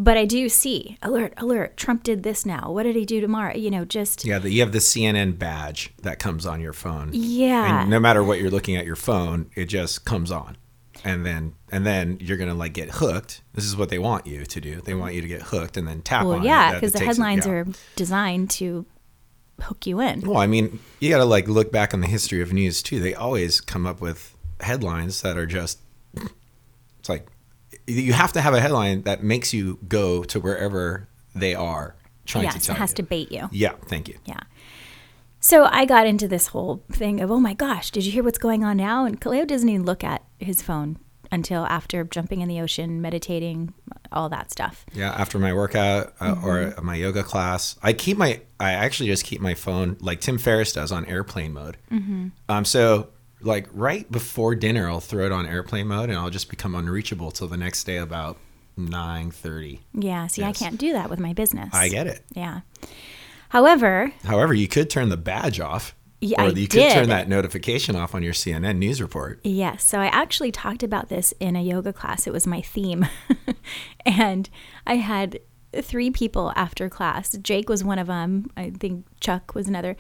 But 0.01 0.17
I 0.17 0.27
do 0.27 0.49
see 0.49 0.97
alert, 1.03 1.35
alert. 1.39 1.77
Trump 1.77 2.05
did 2.05 2.23
this 2.23 2.47
now. 2.47 2.71
What 2.71 2.85
did 2.85 2.95
he 2.95 3.05
do 3.05 3.21
tomorrow? 3.21 3.57
You 3.57 3.69
know, 3.71 3.85
just 3.85 4.25
Yeah, 4.25 4.39
the, 4.39 4.49
you 4.49 4.61
have 4.61 4.71
the 4.71 4.79
CNN 4.79 5.39
badge 5.41 5.93
that 6.03 6.21
comes 6.21 6.47
on 6.47 6.61
your 6.61 6.73
phone. 6.73 7.11
yeah. 7.13 7.81
And 7.83 7.91
no 7.91 7.99
matter 7.99 8.23
what 8.23 8.39
you're 8.41 8.51
looking 8.51 8.77
at 8.77 8.87
your 8.87 8.95
phone, 8.95 9.51
it 9.57 9.65
just 9.65 10.05
comes 10.05 10.31
on. 10.31 10.57
And 11.05 11.27
then 11.27 11.55
and 11.73 11.85
then 11.85 12.19
you're 12.21 12.37
gonna 12.37 12.55
like 12.55 12.73
get 12.75 12.91
hooked. 12.91 13.43
This 13.55 13.65
is 13.65 13.77
what 13.77 13.89
they 13.89 13.99
want 13.99 14.27
you 14.27 14.45
to 14.45 14.61
do. 14.61 14.81
They 14.81 14.95
want 14.95 15.15
you 15.15 15.21
to 15.21 15.29
get 15.29 15.43
hooked 15.43 15.77
and 15.77 15.87
then 15.87 16.03
tap 16.03 16.27
Well, 16.27 16.45
yeah, 16.45 16.75
because 16.75 16.93
the 16.93 16.99
takes 17.01 17.05
it- 17.19 17.21
headlines 17.21 17.47
yeah. 17.47 17.53
are 17.53 17.67
designed 17.97 18.51
to 18.51 18.87
hook 19.61 19.85
you 19.87 20.01
in. 20.01 20.21
Well, 20.23 20.39
I 20.39 20.47
mean, 20.47 20.79
you 21.01 21.11
got 21.11 21.19
to 21.19 21.25
like 21.25 21.49
look 21.49 21.71
back 21.73 21.93
on 21.95 22.01
the 22.01 22.07
history 22.07 22.41
of 22.41 22.53
news 22.53 22.83
too. 22.83 23.01
They 23.01 23.15
always 23.15 23.61
come 23.61 23.85
up 23.87 24.01
with 24.01 24.37
headlines 24.61 25.23
that 25.23 25.37
are 25.37 25.47
just 25.47 25.79
you 27.89 28.13
have 28.13 28.33
to 28.35 28.41
have 28.41 28.55
a 28.55 28.61
headline 28.61 29.03
that 29.03 29.23
makes 29.23 29.53
you 29.53 29.79
go 29.89 30.23
to 30.25 30.39
wherever 30.41 31.09
they 31.35 31.55
are 31.55 31.95
trying 32.27 32.49
to 32.49 32.55
yes, 32.55 32.67
tell 32.67 32.77
it 32.77 32.79
has 32.79 32.91
you. 32.91 32.97
to 32.97 33.03
bait 33.03 33.33
you. 33.33 33.49
Yeah, 33.53 33.73
thank 33.87 34.09
you. 34.09 34.19
Yeah. 34.27 34.41
So 35.41 35.65
I 35.71 35.85
got 35.85 36.07
into 36.07 36.27
this 36.29 36.49
whole 36.49 36.83
thing 36.91 37.21
of, 37.21 37.31
oh 37.31 37.39
my 37.41 37.55
gosh, 37.55 37.91
did 37.91 38.05
you 38.05 38.13
hear 38.13 38.25
what's 38.25 38.39
going 38.39 38.65
on 38.65 38.77
now? 38.77 39.05
And 39.05 39.21
Kaleo 39.21 39.47
doesn't 39.47 39.69
even 39.69 39.87
look 39.87 40.03
at 40.03 40.25
his 40.39 40.61
phone 40.63 40.99
until 41.31 41.65
after 41.67 42.05
jumping 42.05 42.41
in 42.41 42.49
the 42.49 42.61
ocean, 42.61 43.01
meditating, 43.01 43.73
all 44.11 44.29
that 44.31 44.51
stuff. 44.51 44.85
Yeah, 44.95 45.11
after 45.13 45.39
my 45.39 45.53
workout 45.53 46.15
uh, 46.21 46.35
Mm-hmm. 46.35 46.45
or 46.47 46.83
my 46.83 46.97
yoga 46.97 47.23
class, 47.23 47.77
I 47.83 47.93
keep 47.93 48.17
my 48.17 48.41
I 48.59 48.73
actually 48.73 49.09
just 49.11 49.25
keep 49.25 49.41
my 49.41 49.55
phone 49.55 49.97
like 50.01 50.21
Tim 50.21 50.39
Ferriss 50.39 50.73
does 50.73 50.91
on 50.91 51.05
airplane 51.07 51.53
mode. 51.53 51.77
Mm-hmm. 51.93 52.29
Um, 52.49 52.65
so 52.65 53.09
like 53.41 53.69
right 53.73 54.11
before 54.11 54.55
dinner, 54.55 54.89
I'll 54.89 55.01
throw 55.01 55.27
it 55.27 55.33
on 55.33 55.47
airplane 55.47 55.89
mode, 55.89 56.11
and 56.11 56.19
I'll 56.19 56.31
just 56.31 56.49
become 56.51 56.75
unreachable 56.75 57.31
till 57.31 57.47
the 57.49 57.57
next 57.57 57.85
day 57.85 57.97
about 57.99 58.39
nine 58.77 59.31
thirty. 59.31 59.81
Yeah, 59.95 60.27
see, 60.27 60.43
I 60.43 60.53
can't 60.53 60.79
do 60.79 60.93
that 60.93 61.11
with 61.11 61.21
my 61.21 61.33
business. 61.33 61.71
I 61.73 61.89
get 61.89 62.07
it. 62.07 62.25
Yeah. 62.35 62.61
However, 63.51 64.13
However, 64.25 64.53
you 64.55 64.69
could 64.69 64.91
turn 64.91 65.09
the 65.09 65.17
badge 65.17 65.59
off, 65.59 65.95
Yeah, 66.21 66.43
or 66.43 66.47
I 66.47 66.49
you 66.51 66.69
could 66.69 66.91
turn 66.93 67.09
that 67.09 67.29
notification 67.29 67.97
off 67.97 68.15
on 68.15 68.23
your 68.23 68.35
CNN 68.35 68.77
news 68.77 69.01
report. 69.01 69.41
Yes. 69.43 69.85
So 69.85 70.01
I 70.01 70.07
actually 70.07 70.53
talked 70.53 70.83
about 70.83 71.09
this 71.09 71.33
in 71.41 71.57
a 71.57 71.63
yoga 71.63 71.93
class. 71.93 72.27
It 72.27 72.33
was 72.33 72.47
my 72.47 72.61
theme. 72.61 73.07
and 74.07 74.51
I 74.87 74.97
had 74.97 75.41
three 75.81 76.11
people 76.11 76.53
after 76.57 76.89
class. 76.91 77.37
Jake 77.39 77.69
was 77.69 77.83
one 77.83 77.99
of 77.99 78.07
them. 78.07 78.51
I 78.57 78.71
think 78.71 79.07
Chuck 79.21 79.55
was 79.55 79.67
another. 79.67 79.97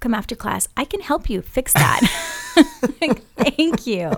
Come 0.00 0.14
after 0.14 0.34
class. 0.34 0.68
I 0.76 0.84
can 0.84 1.00
help 1.00 1.30
you 1.30 1.42
fix 1.42 1.72
that. 1.74 2.00
Thank 3.36 3.86
you. 3.86 4.12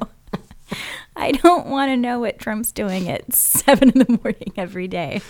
I 1.15 1.33
don't 1.33 1.67
want 1.67 1.91
to 1.91 1.97
know 1.97 2.21
what 2.21 2.39
Trump's 2.39 2.73
doing 2.73 3.09
at 3.09 3.33
seven 3.35 3.91
in 3.91 3.99
the 3.99 4.19
morning 4.23 4.53
every 4.57 4.89
day. 4.89 5.21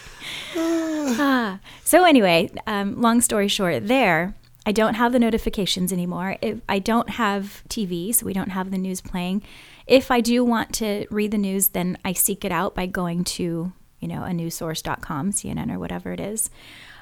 Ah. 1.14 1.58
So 1.82 2.04
anyway, 2.04 2.48
um, 2.68 3.00
long 3.00 3.20
story 3.20 3.48
short, 3.48 3.88
there 3.88 4.36
I 4.64 4.72
don't 4.72 4.94
have 4.94 5.12
the 5.12 5.18
notifications 5.18 5.92
anymore. 5.92 6.36
If 6.40 6.60
I 6.68 6.78
don't 6.78 7.10
have 7.10 7.64
TV, 7.68 8.14
so 8.14 8.24
we 8.24 8.32
don't 8.32 8.50
have 8.50 8.70
the 8.70 8.78
news 8.78 9.00
playing. 9.00 9.42
If 9.86 10.10
I 10.10 10.20
do 10.20 10.44
want 10.44 10.72
to 10.74 11.06
read 11.10 11.32
the 11.32 11.38
news, 11.38 11.68
then 11.68 11.98
I 12.04 12.12
seek 12.12 12.44
it 12.44 12.52
out 12.52 12.74
by 12.74 12.86
going 12.86 13.24
to 13.24 13.72
you 13.98 14.08
know 14.08 14.22
a 14.22 14.28
newssource.com, 14.28 15.32
CNN 15.32 15.72
or 15.72 15.78
whatever 15.78 16.12
it 16.12 16.20
is. 16.20 16.50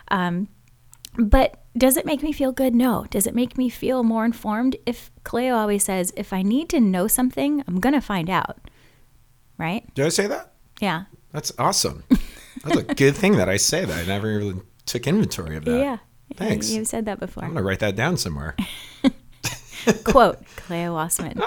Um, 0.09 0.49
but 1.19 1.60
does 1.77 1.97
it 1.97 2.05
make 2.07 2.23
me 2.23 2.33
feel 2.33 2.53
good? 2.53 2.75
No. 2.75 3.07
Does 3.11 3.27
it 3.27 3.35
make 3.35 3.57
me 3.57 3.69
feel 3.69 4.03
more 4.03 4.25
informed? 4.25 4.77
If 4.87 5.11
Kaleo 5.25 5.55
always 5.57 5.85
says, 5.85 6.13
if 6.17 6.33
I 6.33 6.43
need 6.43 6.69
to 6.71 6.81
know 6.81 7.07
something, 7.07 7.63
I'm 7.67 7.81
gonna 7.81 8.01
find 8.01 8.29
out. 8.29 8.59
Right? 9.59 9.93
Did 9.95 10.07
I 10.07 10.09
say 10.09 10.27
that? 10.27 10.53
Yeah. 10.81 11.05
That's 11.33 11.53
awesome. 11.59 12.05
That's 12.65 12.77
a 12.77 12.83
good 12.95 13.15
thing 13.15 13.37
that 13.37 13.49
I 13.49 13.57
say 13.57 13.85
that. 13.85 13.97
I 13.97 14.07
never 14.07 14.27
really 14.27 14.61
took 14.87 15.07
inventory 15.07 15.57
of 15.57 15.65
that. 15.65 15.79
Yeah. 15.79 15.99
Thanks. 16.35 16.71
You've 16.71 16.89
said 16.89 17.05
that 17.07 17.21
before. 17.21 17.45
I'm 17.45 17.55
gonna 17.55 17.63
write 17.63 17.81
that 17.81 17.97
down 17.97 18.17
somewhere. 18.17 18.57
quote 20.05 20.45
Kaleo 20.57 20.95
Wassman. 20.95 21.39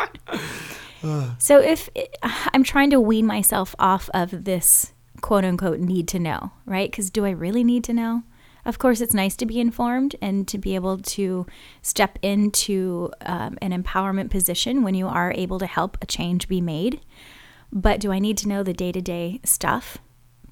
so 1.42 1.60
if 1.60 1.90
I'm 2.22 2.64
trying 2.64 2.90
to 2.92 3.02
wean 3.02 3.26
myself 3.26 3.76
off 3.78 4.10
of 4.14 4.46
this 4.46 4.94
quote 5.22 5.46
unquote 5.46 5.80
need 5.80 6.08
to 6.10 6.20
know, 6.20 6.52
right? 6.66 6.90
Because 6.90 7.10
do 7.10 7.26
I 7.26 7.32
really 7.32 7.64
need 7.64 7.84
to 7.86 7.94
know? 7.94 8.24
Of 8.66 8.80
course, 8.80 9.02
it's 9.02 9.14
nice 9.14 9.36
to 9.38 9.46
be 9.46 9.60
informed 9.60 10.16
and 10.22 10.48
to 10.48 10.58
be 10.58 10.76
able 10.76 10.98
to 11.00 11.46
step 11.82 12.18
into 12.22 13.12
um, 13.26 13.58
an 13.62 13.72
empowerment 13.72 14.30
position 14.30 14.84
when 14.84 14.96
you 14.96 15.08
are 15.08 15.34
able 15.36 15.60
to 15.60 15.66
help 15.66 15.98
a 16.02 16.06
change 16.06 16.48
be 16.48 16.62
made. 16.62 17.02
But 17.72 18.00
do 18.00 18.12
I 18.12 18.20
need 18.20 18.38
to 18.38 18.48
know 18.48 18.64
the 18.64 18.74
day 18.74 18.92
to 18.92 19.02
day 19.02 19.42
stuff? 19.44 19.98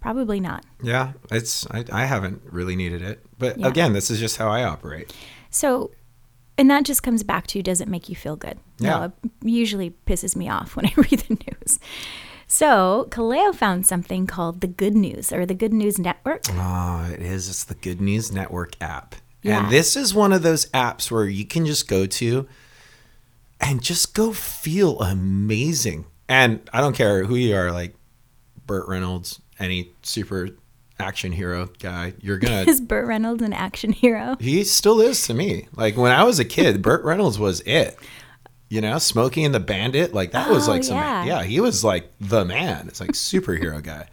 Probably 0.02 0.40
not. 0.40 0.66
Yeah, 0.82 1.14
it's 1.32 1.66
I, 1.72 1.86
I 1.92 2.06
haven't 2.06 2.42
really 2.46 2.76
needed 2.76 3.02
it, 3.02 3.24
but 3.38 3.58
Yeah. 3.60 3.68
again, 3.68 3.94
this 3.94 4.10
is 4.10 4.20
just 4.20 4.38
how 4.38 4.50
I 4.50 4.64
operate. 4.64 5.14
So, 5.52 5.92
and 6.58 6.70
that 6.72 6.84
just 6.86 7.04
comes 7.04 7.24
back 7.24 7.46
to 7.48 7.62
does 7.62 7.80
it 7.82 7.88
make 7.88 8.10
you 8.10 8.16
feel 8.16 8.36
good? 8.36 8.58
Yeah. 8.80 8.90
No, 8.90 9.04
it 9.06 9.14
usually 9.44 9.92
pisses 10.08 10.36
me 10.36 10.50
off 10.50 10.76
when 10.76 10.86
I 10.88 10.94
read 10.98 11.20
the 11.28 11.36
news. 11.36 11.80
So, 12.52 13.08
Kaleo 13.12 13.56
found 13.56 13.88
something 13.88 14.28
called 14.28 14.60
the 14.60 14.68
Good 14.68 14.94
News 14.94 15.32
or 15.32 15.46
the 15.46 15.54
Good 15.54 15.72
News 15.72 15.98
Network. 15.98 16.42
Oh, 16.50 17.10
it 17.10 17.22
is. 17.22 17.48
It's 17.48 17.64
the 17.64 17.76
Good 17.76 18.02
News 18.02 18.30
Network 18.30 18.74
app. 18.82 19.16
Yeah. 19.42 19.64
And 19.64 19.72
this 19.72 19.96
is 19.96 20.14
one 20.14 20.34
of 20.34 20.44
those 20.44 20.66
apps 20.72 21.10
where 21.10 21.24
you 21.24 21.46
can 21.46 21.66
just 21.66 21.88
go 21.88 22.06
to 22.06 22.50
and 23.62 23.82
just 23.82 24.14
go 24.14 24.34
feel 24.34 25.00
amazing. 25.00 26.04
And 26.28 26.60
I 26.74 26.82
don't 26.82 26.94
care 26.94 27.24
who 27.24 27.36
you 27.36 27.56
are, 27.56 27.72
like 27.72 27.96
Burt 28.68 28.86
Reynolds, 28.86 29.40
any 29.58 29.94
super 30.04 30.50
action 31.00 31.32
hero 31.32 31.70
guy, 31.80 32.16
you're 32.20 32.38
to. 32.38 32.64
Is 32.68 32.82
Burt 32.82 33.08
Reynolds 33.08 33.42
an 33.42 33.54
action 33.54 33.94
hero? 33.94 34.36
He 34.42 34.66
still 34.66 35.00
is 35.00 35.26
to 35.28 35.34
me. 35.34 35.70
Like 35.74 35.96
when 35.96 36.12
I 36.12 36.26
was 36.26 36.38
a 36.38 36.46
kid, 36.46 36.82
Burt 36.82 37.06
Reynolds 37.06 37.40
was 37.40 37.62
it. 37.62 37.98
You 38.72 38.80
know, 38.80 39.00
Smokey 39.00 39.44
and 39.44 39.54
the 39.54 39.60
Bandit, 39.60 40.14
like 40.14 40.32
that 40.32 40.50
was 40.50 40.70
Oh, 40.70 40.72
like 40.72 40.86
some 40.86 40.96
yeah. 40.96 41.26
yeah, 41.26 41.44
he 41.44 41.60
was 41.60 41.84
like 41.84 42.10
the 42.22 42.46
man. 42.46 42.88
It's 42.88 43.02
like 43.02 43.12
superhero 43.12 43.84
guy. 43.84 44.08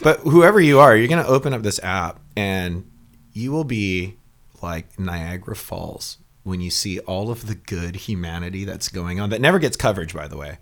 But 0.00 0.20
whoever 0.20 0.60
you 0.60 0.78
are, 0.78 0.94
you're 0.94 1.08
gonna 1.08 1.26
open 1.26 1.52
up 1.52 1.62
this 1.62 1.80
app 1.82 2.20
and 2.36 2.88
you 3.32 3.50
will 3.50 3.64
be 3.64 4.16
like 4.62 4.96
Niagara 4.96 5.56
Falls 5.56 6.18
when 6.44 6.60
you 6.60 6.70
see 6.70 7.00
all 7.00 7.32
of 7.32 7.48
the 7.48 7.56
good 7.56 7.96
humanity 7.96 8.64
that's 8.64 8.88
going 8.88 9.18
on 9.18 9.30
that 9.30 9.40
never 9.40 9.58
gets 9.58 9.76
coverage 9.76 10.14
by 10.14 10.28
the 10.28 10.36
way. 10.36 10.58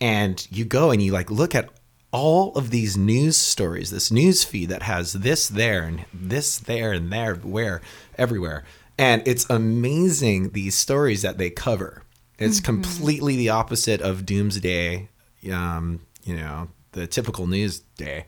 And 0.00 0.44
you 0.50 0.64
go 0.64 0.90
and 0.90 1.00
you 1.00 1.12
like 1.12 1.30
look 1.30 1.54
at 1.54 1.70
all 2.10 2.52
of 2.54 2.70
these 2.70 2.96
news 2.96 3.36
stories, 3.36 3.90
this 3.92 4.10
news 4.10 4.42
feed 4.42 4.70
that 4.70 4.82
has 4.82 5.12
this 5.12 5.46
there 5.48 5.84
and 5.84 6.04
this 6.12 6.58
there 6.58 6.90
and 6.92 7.12
there, 7.12 7.36
where, 7.36 7.80
everywhere. 8.18 8.64
And 8.98 9.22
it's 9.24 9.46
amazing 9.48 10.50
these 10.50 10.74
stories 10.74 11.22
that 11.22 11.38
they 11.38 11.50
cover. 11.50 12.02
It's 12.38 12.60
completely 12.60 13.36
the 13.36 13.48
opposite 13.50 14.00
of 14.02 14.26
doomsday, 14.26 15.08
um, 15.52 16.00
you 16.24 16.36
know, 16.36 16.68
the 16.92 17.06
typical 17.06 17.46
news 17.46 17.80
day, 17.96 18.26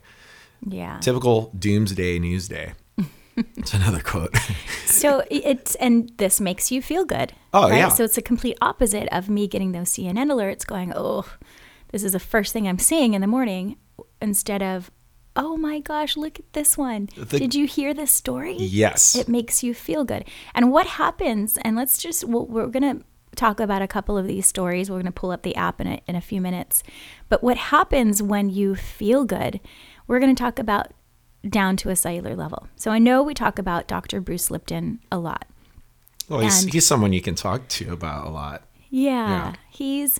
Yeah. 0.67 0.99
typical 0.99 1.51
doomsday 1.57 2.19
news 2.19 2.47
day. 2.47 2.73
It's 3.55 3.73
another 3.73 4.01
quote. 4.01 4.35
so 4.85 5.23
it's 5.31 5.75
and 5.75 6.11
this 6.17 6.41
makes 6.41 6.71
you 6.71 6.81
feel 6.81 7.05
good. 7.05 7.31
Oh, 7.53 7.67
yeah. 7.69 7.87
So 7.87 8.03
it's 8.03 8.17
a 8.17 8.21
complete 8.21 8.57
opposite 8.61 9.07
of 9.13 9.29
me 9.29 9.47
getting 9.47 9.71
those 9.71 9.89
CNN 9.93 10.29
alerts, 10.29 10.65
going, 10.67 10.91
"Oh, 10.93 11.23
this 11.93 12.03
is 12.03 12.11
the 12.11 12.19
first 12.19 12.51
thing 12.51 12.67
I'm 12.67 12.79
seeing 12.79 13.13
in 13.13 13.21
the 13.21 13.27
morning," 13.27 13.77
instead 14.21 14.61
of, 14.61 14.91
"Oh 15.37 15.55
my 15.55 15.79
gosh, 15.79 16.17
look 16.17 16.37
at 16.39 16.51
this 16.51 16.77
one! 16.77 17.07
The- 17.15 17.39
Did 17.39 17.55
you 17.55 17.65
hear 17.65 17.93
this 17.93 18.11
story?" 18.11 18.57
yes. 18.57 19.15
It 19.15 19.29
makes 19.29 19.63
you 19.63 19.73
feel 19.73 20.03
good. 20.03 20.25
And 20.53 20.69
what 20.69 20.87
happens? 20.87 21.57
And 21.63 21.77
let's 21.77 21.97
just 21.97 22.25
we'll, 22.25 22.45
we're 22.45 22.67
gonna 22.67 23.03
talk 23.39 23.59
about 23.59 23.81
a 23.81 23.87
couple 23.87 24.17
of 24.17 24.27
these 24.27 24.45
stories. 24.45 24.89
We're 24.89 24.99
gonna 24.99 25.11
pull 25.11 25.31
up 25.31 25.41
the 25.43 25.55
app 25.55 25.79
in 25.81 25.87
a, 25.87 26.01
in 26.07 26.15
a 26.15 26.21
few 26.21 26.41
minutes. 26.41 26.83
But 27.29 27.41
what 27.43 27.57
happens 27.57 28.21
when 28.21 28.49
you 28.49 28.75
feel 28.75 29.25
good? 29.25 29.59
We're 30.07 30.19
gonna 30.19 30.35
talk 30.35 30.59
about 30.59 30.91
down 31.47 31.77
to 31.77 31.89
a 31.89 31.95
cellular 31.95 32.35
level. 32.35 32.67
So 32.75 32.91
I 32.91 32.99
know 32.99 33.23
we 33.23 33.33
talk 33.33 33.57
about 33.57 33.87
Dr. 33.87 34.19
Bruce 34.21 34.51
Lipton 34.51 34.99
a 35.11 35.17
lot. 35.17 35.45
well, 36.27 36.41
he's, 36.41 36.63
he's 36.65 36.85
someone 36.85 37.13
you 37.13 37.21
can 37.21 37.35
talk 37.35 37.67
to 37.69 37.91
about 37.93 38.27
a 38.27 38.29
lot. 38.29 38.63
Yeah, 38.89 39.29
Yeah. 39.29 39.53
he's, 39.69 40.19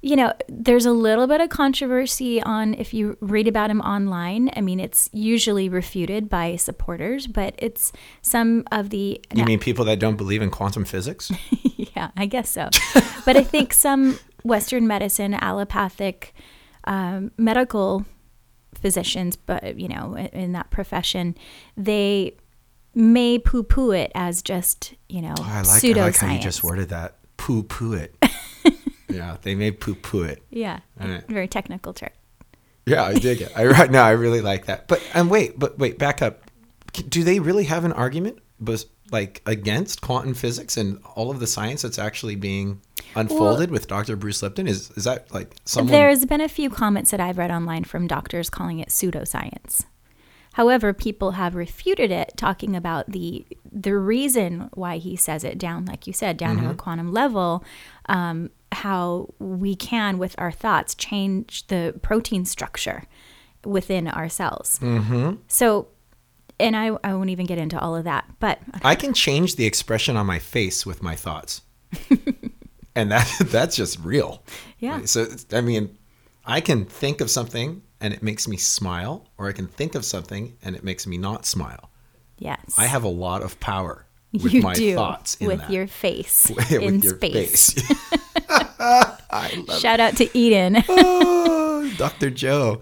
you 0.00 0.14
know, 0.14 0.32
there's 0.48 0.86
a 0.86 0.92
little 0.92 1.26
bit 1.26 1.40
of 1.40 1.48
controversy 1.48 2.40
on 2.42 2.74
if 2.74 2.94
you 2.94 3.16
read 3.20 3.48
about 3.48 3.68
him 3.68 3.80
online. 3.80 4.50
I 4.54 4.60
mean, 4.60 4.78
it's 4.78 5.10
usually 5.12 5.68
refuted 5.68 6.28
by 6.28 6.54
supporters, 6.56 7.26
but 7.26 7.54
it's 7.58 7.92
some 8.22 8.64
of 8.70 8.90
the. 8.90 9.20
You 9.34 9.44
mean 9.44 9.58
people 9.58 9.84
that 9.86 9.98
don't 9.98 10.16
believe 10.16 10.40
in 10.40 10.50
quantum 10.50 10.84
physics? 10.84 11.32
yeah, 11.96 12.10
I 12.16 12.26
guess 12.26 12.48
so. 12.48 12.68
but 13.24 13.36
I 13.36 13.42
think 13.42 13.72
some 13.72 14.18
Western 14.44 14.86
medicine, 14.86 15.34
allopathic, 15.34 16.32
um, 16.84 17.32
medical 17.36 18.06
physicians, 18.74 19.34
but 19.34 19.78
you 19.80 19.88
know, 19.88 20.16
in, 20.16 20.52
that 20.52 20.70
profession, 20.70 21.36
they 21.76 22.36
may 22.94 23.38
poo-poo 23.38 23.90
it 23.90 24.10
as 24.14 24.42
just 24.42 24.94
you 25.08 25.22
know 25.22 25.34
Oh, 25.38 25.44
I 25.46 25.58
like, 25.62 25.68
I 25.68 25.78
pseudoscience. 25.78 25.96
like 25.96 26.16
how 26.16 26.32
you 26.32 26.40
just 26.40 26.62
worded 26.62 26.88
that. 26.90 27.16
Poo 27.36 27.62
poo 27.64 27.92
it. 27.94 28.14
Yeah, 29.08 29.36
they 29.42 29.54
may 29.54 29.70
poo 29.70 29.94
poo 29.94 30.22
it. 30.22 30.42
Yeah, 30.50 30.80
right. 30.98 31.26
very 31.28 31.48
technical 31.48 31.92
term. 31.92 32.10
Yeah, 32.86 33.04
I 33.04 33.14
dig 33.14 33.42
it. 33.42 33.52
I 33.56 33.66
right 33.66 33.90
now 33.90 34.04
I 34.04 34.12
really 34.12 34.40
like 34.40 34.66
that. 34.66 34.88
But 34.88 35.02
and 35.14 35.30
wait, 35.30 35.58
but 35.58 35.78
wait, 35.78 35.98
back 35.98 36.22
up. 36.22 36.50
Do 36.92 37.22
they 37.22 37.38
really 37.38 37.64
have 37.64 37.84
an 37.84 37.92
argument, 37.92 38.38
but 38.58 38.84
like 39.10 39.42
against 39.46 40.00
quantum 40.00 40.34
physics 40.34 40.76
and 40.76 41.00
all 41.14 41.30
of 41.30 41.40
the 41.40 41.46
science 41.46 41.82
that's 41.82 41.98
actually 41.98 42.34
being 42.34 42.80
unfolded 43.14 43.70
with 43.70 43.86
Dr. 43.86 44.16
Bruce 44.16 44.42
Lipton? 44.42 44.66
Is 44.66 44.90
is 44.92 45.04
that 45.04 45.32
like 45.32 45.54
someone? 45.64 45.92
There's 45.92 46.24
been 46.24 46.40
a 46.40 46.48
few 46.48 46.70
comments 46.70 47.10
that 47.10 47.20
I've 47.20 47.38
read 47.38 47.50
online 47.50 47.84
from 47.84 48.06
doctors 48.06 48.50
calling 48.50 48.78
it 48.78 48.88
pseudoscience. 48.88 49.84
However, 50.54 50.92
people 50.92 51.32
have 51.32 51.54
refuted 51.54 52.10
it, 52.10 52.32
talking 52.36 52.74
about 52.74 53.12
the 53.12 53.46
the 53.70 53.96
reason 53.96 54.70
why 54.74 54.96
he 54.96 55.14
says 55.14 55.44
it 55.44 55.58
down, 55.58 55.84
like 55.84 56.06
you 56.06 56.12
said, 56.12 56.36
down 56.36 56.60
to 56.62 56.70
a 56.70 56.74
quantum 56.74 57.12
level. 57.12 57.64
Um, 58.06 58.50
how 58.72 59.32
we 59.38 59.74
can, 59.74 60.18
with 60.18 60.34
our 60.38 60.52
thoughts, 60.52 60.94
change 60.94 61.66
the 61.68 61.94
protein 62.02 62.44
structure 62.44 63.04
within 63.64 64.08
our 64.08 64.28
cells. 64.28 64.78
Mm-hmm. 64.80 65.36
So, 65.48 65.88
and 66.60 66.76
I, 66.76 66.96
I 67.04 67.14
won't 67.14 67.30
even 67.30 67.46
get 67.46 67.58
into 67.58 67.78
all 67.78 67.96
of 67.96 68.04
that, 68.04 68.24
but 68.40 68.60
I 68.82 68.94
can 68.94 69.14
change 69.14 69.56
the 69.56 69.66
expression 69.66 70.16
on 70.16 70.26
my 70.26 70.38
face 70.38 70.84
with 70.84 71.02
my 71.02 71.14
thoughts, 71.14 71.62
and 72.94 73.10
that 73.10 73.32
that's 73.46 73.76
just 73.76 73.98
real. 74.00 74.42
Yeah. 74.78 75.04
So 75.04 75.26
I 75.52 75.60
mean, 75.60 75.96
I 76.44 76.60
can 76.60 76.84
think 76.84 77.20
of 77.20 77.30
something 77.30 77.82
and 78.00 78.14
it 78.14 78.22
makes 78.22 78.46
me 78.46 78.56
smile, 78.56 79.28
or 79.38 79.48
I 79.48 79.52
can 79.52 79.66
think 79.66 79.94
of 79.94 80.04
something 80.04 80.56
and 80.62 80.76
it 80.76 80.84
makes 80.84 81.06
me 81.06 81.18
not 81.18 81.46
smile. 81.46 81.90
yes, 82.38 82.76
I 82.76 82.86
have 82.86 83.04
a 83.04 83.08
lot 83.08 83.42
of 83.42 83.58
power 83.60 84.06
with 84.32 84.52
you 84.52 84.62
my 84.62 84.74
do 84.74 84.94
thoughts 84.94 85.38
with 85.40 85.60
that. 85.60 85.70
your 85.70 85.86
face 85.86 86.50
with 86.54 86.72
in 86.72 87.00
your 87.00 87.16
space. 87.16 87.72
face. 87.72 88.20
I 89.30 89.64
love 89.66 89.80
Shout 89.80 90.00
out 90.00 90.16
to 90.16 90.36
Eden. 90.36 90.82
oh, 90.88 91.92
Dr. 91.98 92.30
Joe. 92.30 92.80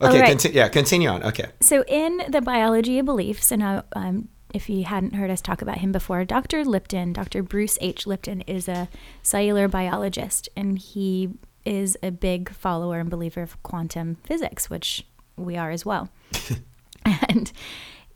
Okay, 0.00 0.20
right. 0.20 0.28
conti- 0.28 0.50
yeah, 0.50 0.68
continue 0.68 1.08
on. 1.08 1.22
Okay. 1.22 1.46
So, 1.60 1.82
in 1.88 2.20
the 2.28 2.42
biology 2.42 2.98
of 2.98 3.06
beliefs, 3.06 3.50
and 3.50 3.62
uh, 3.62 3.82
um, 3.94 4.28
if 4.52 4.68
you 4.68 4.84
hadn't 4.84 5.14
heard 5.14 5.30
us 5.30 5.40
talk 5.40 5.62
about 5.62 5.78
him 5.78 5.90
before, 5.92 6.24
Dr. 6.26 6.64
Lipton, 6.64 7.14
Dr. 7.14 7.42
Bruce 7.42 7.78
H. 7.80 8.06
Lipton, 8.06 8.42
is 8.42 8.68
a 8.68 8.88
cellular 9.22 9.68
biologist, 9.68 10.50
and 10.54 10.78
he 10.78 11.30
is 11.64 11.96
a 12.02 12.10
big 12.10 12.50
follower 12.52 13.00
and 13.00 13.08
believer 13.08 13.40
of 13.42 13.60
quantum 13.62 14.16
physics, 14.24 14.68
which 14.68 15.06
we 15.36 15.56
are 15.56 15.70
as 15.70 15.86
well. 15.86 16.10
and 17.28 17.52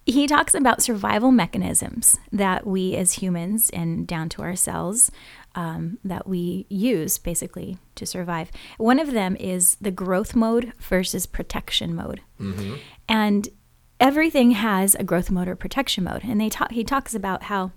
he 0.06 0.26
talks 0.26 0.54
about 0.54 0.82
survival 0.82 1.30
mechanisms 1.30 2.18
that 2.32 2.66
we 2.66 2.96
as 2.96 3.14
humans 3.14 3.70
and 3.70 4.06
down 4.06 4.28
to 4.30 4.42
our 4.42 4.56
cells 4.56 5.10
um, 5.54 5.98
that 6.04 6.26
we 6.26 6.66
use 6.68 7.18
basically 7.18 7.78
to 7.96 8.06
survive. 8.06 8.50
One 8.78 8.98
of 8.98 9.12
them 9.12 9.36
is 9.36 9.76
the 9.80 9.90
growth 9.90 10.34
mode 10.34 10.72
versus 10.78 11.26
protection 11.26 11.94
mode. 11.94 12.22
And 13.08 13.48
everything 13.98 14.52
has 14.52 14.94
a 14.94 15.04
growth 15.04 15.30
mode 15.30 15.48
or 15.48 15.56
protection 15.56 16.04
mode. 16.04 16.22
And 16.24 16.40
they 16.40 16.48
talk, 16.48 16.72
he 16.72 16.84
talks 16.84 17.14
about 17.14 17.44
how 17.44 17.72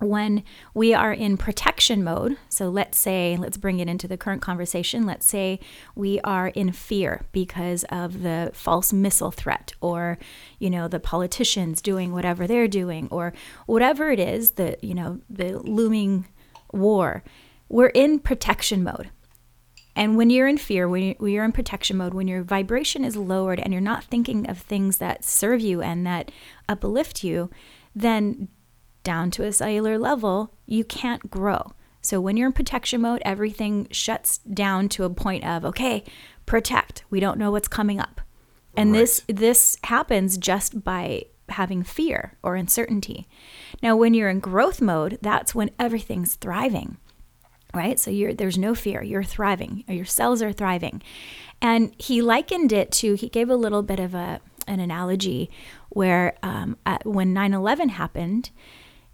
when 0.00 0.42
we 0.74 0.92
are 0.92 1.12
in 1.12 1.36
protection 1.36 2.02
mode, 2.02 2.36
so 2.48 2.68
let's 2.68 2.98
say, 2.98 3.36
let's 3.38 3.56
bring 3.56 3.78
it 3.78 3.88
into 3.88 4.08
the 4.08 4.16
current 4.16 4.42
conversation. 4.42 5.06
Let's 5.06 5.26
say 5.26 5.60
we 5.94 6.20
are 6.20 6.48
in 6.48 6.72
fear 6.72 7.26
because 7.32 7.84
of 7.84 8.22
the 8.22 8.50
false 8.54 8.92
missile 8.92 9.30
threat, 9.30 9.72
or, 9.80 10.18
you 10.58 10.68
know, 10.68 10.88
the 10.88 11.00
politicians 11.00 11.80
doing 11.80 12.12
whatever 12.12 12.46
they're 12.46 12.68
doing, 12.68 13.08
or 13.10 13.32
whatever 13.66 14.10
it 14.10 14.18
is, 14.18 14.52
the, 14.52 14.76
you 14.82 14.94
know, 14.94 15.20
the 15.30 15.58
looming 15.58 16.26
war. 16.72 17.22
We're 17.68 17.86
in 17.86 18.18
protection 18.18 18.82
mode. 18.82 19.10
And 19.96 20.16
when 20.16 20.28
you're 20.28 20.48
in 20.48 20.58
fear, 20.58 20.88
when 20.88 21.02
you- 21.02 21.14
when 21.18 21.32
you're 21.32 21.44
in 21.44 21.52
protection 21.52 21.96
mode, 21.96 22.14
when 22.14 22.26
your 22.26 22.42
vibration 22.42 23.04
is 23.04 23.16
lowered 23.16 23.60
and 23.60 23.72
you're 23.72 23.80
not 23.80 24.02
thinking 24.02 24.50
of 24.50 24.58
things 24.58 24.98
that 24.98 25.24
serve 25.24 25.60
you 25.60 25.80
and 25.80 26.04
that 26.04 26.32
uplift 26.68 27.22
you, 27.22 27.48
then 27.94 28.48
down 29.04 29.30
to 29.32 29.44
a 29.44 29.52
cellular 29.52 29.98
level, 29.98 30.52
you 30.66 30.84
can't 30.84 31.30
grow. 31.30 31.72
So 32.00 32.20
when 32.20 32.36
you're 32.36 32.48
in 32.48 32.52
protection 32.52 33.00
mode, 33.00 33.22
everything 33.24 33.88
shuts 33.90 34.38
down 34.38 34.88
to 34.90 35.04
a 35.04 35.10
point 35.10 35.44
of, 35.44 35.64
okay, 35.64 36.04
protect. 36.44 37.04
We 37.08 37.20
don't 37.20 37.38
know 37.38 37.50
what's 37.50 37.68
coming 37.68 38.00
up. 38.00 38.20
And 38.76 38.92
this 38.92 39.22
this 39.28 39.78
happens 39.84 40.36
just 40.36 40.82
by 40.82 41.26
having 41.48 41.84
fear 41.84 42.36
or 42.42 42.56
uncertainty. 42.56 43.28
Now 43.82 43.94
when 43.94 44.14
you're 44.14 44.28
in 44.28 44.40
growth 44.40 44.80
mode, 44.80 45.18
that's 45.22 45.54
when 45.54 45.70
everything's 45.78 46.34
thriving 46.34 46.96
right? 47.74 47.98
So 47.98 48.10
you're 48.10 48.32
there's 48.32 48.56
no 48.56 48.74
fear. 48.74 49.02
You're 49.02 49.24
thriving. 49.24 49.84
Your 49.88 50.04
cells 50.04 50.40
are 50.40 50.52
thriving. 50.52 51.02
And 51.60 51.94
he 51.98 52.22
likened 52.22 52.72
it 52.72 52.92
to 52.92 53.14
he 53.14 53.28
gave 53.28 53.50
a 53.50 53.56
little 53.56 53.82
bit 53.82 54.00
of 54.00 54.14
a 54.14 54.40
an 54.66 54.80
analogy 54.80 55.50
where 55.90 56.36
um, 56.42 56.78
at, 56.86 57.04
when 57.04 57.34
9/11 57.34 57.90
happened, 57.90 58.50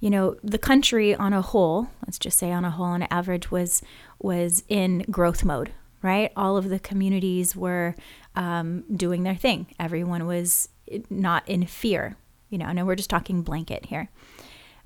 you 0.00 0.08
know, 0.08 0.36
the 0.42 0.58
country 0.58 1.14
on 1.14 1.32
a 1.32 1.42
whole, 1.42 1.88
let's 2.06 2.18
just 2.18 2.38
say 2.38 2.50
on 2.50 2.64
a 2.64 2.70
whole, 2.70 2.86
on 2.86 3.02
average, 3.04 3.50
was 3.50 3.82
was 4.18 4.64
in 4.68 5.04
growth 5.10 5.44
mode, 5.44 5.72
right? 6.02 6.32
All 6.36 6.56
of 6.56 6.68
the 6.68 6.78
communities 6.78 7.54
were 7.54 7.94
um, 8.34 8.84
doing 8.94 9.22
their 9.22 9.34
thing. 9.34 9.66
Everyone 9.78 10.26
was 10.26 10.68
not 11.08 11.46
in 11.48 11.66
fear, 11.66 12.16
you 12.48 12.58
know. 12.58 12.66
And 12.66 12.86
we're 12.86 12.96
just 12.96 13.10
talking 13.10 13.42
blanket 13.42 13.86
here. 13.86 14.08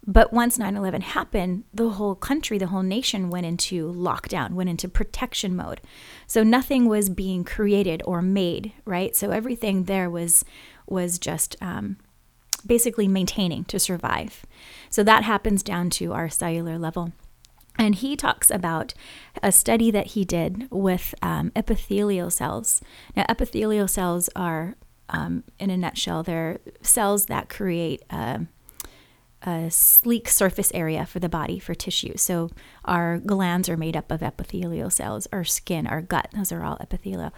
But 0.07 0.33
once 0.33 0.59
9 0.59 0.77
11 0.77 1.01
happened, 1.01 1.65
the 1.73 1.91
whole 1.91 2.15
country, 2.15 2.59
the 2.59 2.67
whole 2.67 2.83
nation 2.83 3.31
went 3.31 3.47
into 3.47 3.91
lockdown, 3.93 4.51
went 4.51 4.69
into 4.69 4.89
protection 4.89 5.57
mode. 5.57 5.81
So 6.27 6.43
nothing 6.43 6.89
was 6.89 7.09
being 7.09 7.43
created 7.45 8.03
or 8.05 8.21
made, 8.21 8.73
right? 8.85 9.17
So 9.17 9.31
everything 9.31 9.85
there 9.85 10.11
was 10.11 10.45
was 10.87 11.19
just 11.19 11.57
um, 11.63 11.97
basically 12.67 13.09
maintaining 13.09 13.65
to 13.65 13.79
survive. 13.79 14.45
So 14.91 15.03
that 15.05 15.25
happens 15.25 15.63
down 15.63 15.91
to 15.91 16.13
our 16.13 16.29
cellular 16.29 16.79
level. 16.79 17.13
And 17.79 17.97
he 17.97 18.17
talks 18.17 18.51
about 18.51 18.95
a 19.43 19.51
study 19.51 19.91
that 19.91 20.09
he 20.09 20.25
did 20.25 20.69
with 20.71 21.15
um, 21.23 21.51
epithelial 21.57 22.31
cells. 22.31 22.81
Now, 23.17 23.25
epithelial 23.29 23.89
cells 23.89 24.31
are, 24.37 24.77
um, 25.09 25.43
in 25.59 25.71
a 25.71 25.77
nutshell, 25.77 26.23
they're 26.23 26.61
cells 26.83 27.27
that 27.27 27.49
create. 27.49 28.03
um 28.11 28.49
a 29.47 29.71
sleek 29.71 30.27
surface 30.29 30.73
area 30.73 31.05
for 31.05 31.19
the 31.21 31.29
body 31.29 31.59
for 31.59 31.75
tissue. 31.75 32.17
So 32.17 32.49
our 32.87 33.19
glands 33.19 33.69
are 33.69 33.77
made 33.77 33.95
up 33.95 34.11
of 34.11 34.23
epithelial 34.23 34.89
cells, 34.89 35.29
our 35.33 35.45
skin, 35.45 35.87
our 35.87 36.01
gut, 36.01 36.29
those 36.35 36.51
are 36.51 36.65
all 36.65 36.79
epithelial. 36.81 37.35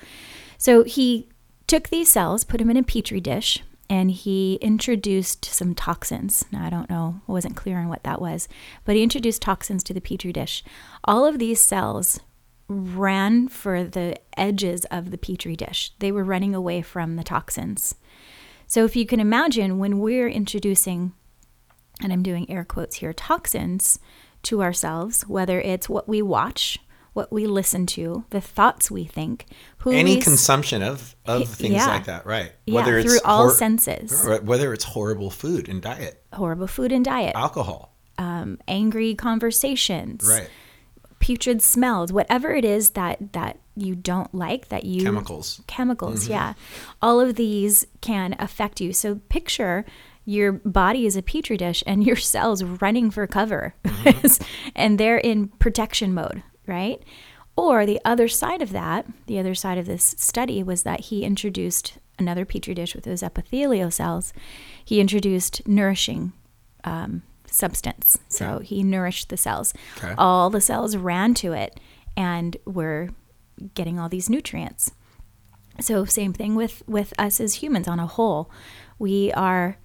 So 0.57 0.85
he 0.85 1.29
took 1.67 1.89
these 1.89 2.09
cells, 2.09 2.45
put 2.45 2.59
them 2.59 2.71
in 2.71 2.77
a 2.77 2.85
petri 2.85 3.21
dish, 3.21 3.65
and 3.89 4.11
he 4.11 4.55
introduced 4.57 5.45
some 5.45 5.75
toxins. 5.75 6.45
Now 6.51 6.65
I 6.65 6.71
don't 6.71 6.91
know, 6.91 7.21
I 7.29 7.33
wasn't 7.33 7.57
clear 7.57 7.79
on 7.79 7.89
what 7.89 8.03
that 8.05 8.21
was, 8.21 8.49
but 8.85 8.97
he 8.97 9.03
introduced 9.03 9.43
toxins 9.43 9.83
to 9.85 9.95
the 9.95 10.01
petri 10.01 10.33
dish. 10.33 10.65
All 11.05 11.25
of 11.27 11.39
these 11.39 11.61
cells 11.61 12.21
ran 12.69 13.49
for 13.49 13.85
the 13.85 14.17
edges 14.37 14.85
of 14.87 15.11
the 15.11 15.19
petri 15.19 15.57
dish. 15.57 15.93
They 16.01 16.11
were 16.11 16.25
running 16.25 16.55
away 16.55 16.83
from 16.83 17.17
the 17.17 17.25
toxins. 17.25 17.95
So 18.67 18.85
if 18.85 18.97
you 18.97 19.07
can 19.07 19.21
imagine 19.21 19.79
when 19.79 20.01
we're 20.01 20.29
introducing, 20.29 21.13
and 22.03 22.13
I'm 22.13 22.25
doing 22.25 22.51
air 22.51 22.65
quotes 22.65 22.97
here, 22.97 23.13
toxins 23.13 24.01
to 24.43 24.63
ourselves, 24.63 25.23
whether 25.23 25.61
it's 25.61 25.89
what 25.89 26.09
we 26.09 26.23
watch, 26.23 26.79
what 27.17 27.33
we 27.33 27.47
listen 27.47 27.87
to, 27.87 28.25
the 28.29 28.43
thoughts 28.43 28.91
we 28.91 29.05
think, 29.05 29.47
who 29.79 29.91
Any 29.91 30.21
consumption 30.21 30.83
of, 30.83 31.17
of 31.25 31.49
things 31.49 31.75
yeah. 31.75 31.87
like 31.87 32.05
that, 32.05 32.27
right? 32.27 32.53
yeah, 32.67 32.85
through 32.85 33.21
all 33.25 33.49
senses, 33.49 34.27
whether 34.43 34.75
it's 34.75 34.85
horrible 34.85 35.31
food 35.31 35.69
and 35.69 35.81
diet, 35.81 36.23
horrible 36.35 36.67
food 36.67 36.93
and 36.93 37.05
diet, 37.05 37.35
alcohol, 37.35 37.95
um, 38.19 38.59
angry 38.69 39.15
conversations, 39.15 40.29
right? 40.29 40.51
putrid 41.19 41.63
smells, 41.63 42.13
whatever 42.13 42.55
it 42.55 42.65
is 42.65 42.91
that 42.91 43.33
that 43.33 43.59
you 43.75 43.95
don't 43.95 44.35
like, 44.35 44.69
that 44.69 44.85
you 44.85 45.03
Chemicals. 45.03 45.63
chemicals, 45.67 46.29
yeah, 46.29 46.53
all 47.01 47.19
of 47.19 47.37
these 47.37 47.87
can 48.03 48.37
affect 48.39 48.81
you. 48.81 48.93
So 48.93 49.17
picture 49.31 49.85
your 50.27 50.53
body 50.53 51.07
is 51.07 51.17
a 51.17 51.23
petri 51.23 51.57
dish 51.57 51.83
and 51.87 52.05
your 52.07 52.17
cells 52.17 52.63
running 52.63 53.11
for 53.11 53.27
cover, 53.27 53.75
and 54.75 54.99
they're 55.01 55.19
in 55.19 55.49
protection 55.49 56.13
mode, 56.13 56.43
right? 56.67 57.03
Or 57.57 57.87
the 57.87 58.01
other 58.05 58.29
side 58.29 58.61
of 58.61 58.71
that, 58.73 59.07
the 59.27 59.39
other 59.39 59.55
side 59.55 59.79
of 59.79 59.87
this 59.87 60.15
study 60.19 60.63
was 60.63 60.83
that 60.83 61.01
he 61.01 61.25
introduced 61.25 61.99
another 62.19 62.45
petri 62.45 62.75
dish 62.75 62.95
with 62.95 63.05
those 63.05 63.23
epithelial 63.23 63.91
cells. 63.91 64.33
He 64.85 65.01
introduced 65.01 65.67
nourishing 65.67 66.33
um, 66.85 67.23
substance. 67.47 68.19
So 68.29 68.59
he 68.59 68.83
nourished 68.83 69.29
the 69.29 69.37
cells. 69.37 69.73
Okay. 69.99 70.15
All 70.19 70.51
the 70.51 70.61
cells 70.61 70.97
ran 70.97 71.35
to 71.35 71.53
it 71.53 71.81
and 72.17 72.57
were 72.67 73.11
getting 73.75 73.99
all 73.99 74.09
these 74.09 74.31
nutrients. 74.31 74.93
So 75.81 76.05
same 76.05 76.33
thing 76.33 76.55
with 76.55 76.83
with 76.87 77.13
us 77.19 77.41
as 77.41 77.55
humans 77.55 77.89
on 77.89 78.01
a 78.01 78.07
whole. 78.07 78.51
We 78.99 79.33
are 79.33 79.77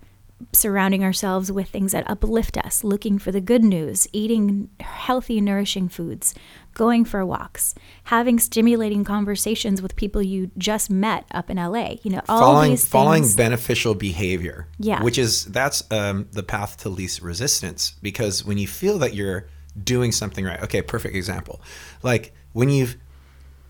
surrounding 0.54 1.04
ourselves 1.04 1.51
with 1.51 1.69
things 1.69 1.91
that 1.91 2.10
uplift 2.10 2.58
us, 2.58 2.84
looking 2.84 3.17
for 3.19 3.32
the 3.32 3.41
good 3.41 3.63
news, 3.63 4.08
eating 4.12 4.69
healthy, 4.80 5.41
nourishing 5.41 5.89
foods, 5.89 6.34
going 6.73 7.06
for 7.06 7.25
walks, 7.25 7.75
having 8.06 8.39
stimulating 8.39 9.04
conversations 9.04 9.82
with 9.82 9.95
people 9.95 10.21
you 10.21 10.51
just 10.58 10.89
met 10.89 11.25
up 11.32 11.49
in 11.49 11.58
LA. 11.58 11.95
You 12.04 12.12
know, 12.12 12.21
all 12.30 12.39
following 12.39 12.71
these 12.71 12.86
following 12.86 13.25
beneficial 13.36 13.95
behavior. 13.95 14.67
Yeah. 14.80 15.04
Which 15.04 15.17
is 15.17 15.45
that's 15.45 15.84
um, 15.91 16.27
the 16.32 16.43
path 16.43 16.77
to 16.77 16.89
least 16.89 17.21
resistance 17.21 17.95
because 18.01 18.45
when 18.45 18.58
you 18.58 18.67
feel 18.67 18.97
that 18.99 19.13
you're 19.13 19.47
doing 19.84 20.12
something 20.12 20.45
right. 20.45 20.62
Okay, 20.63 20.82
perfect 20.82 21.15
example. 21.15 21.62
Like 22.04 22.34
when 22.54 22.69
you've 22.69 22.97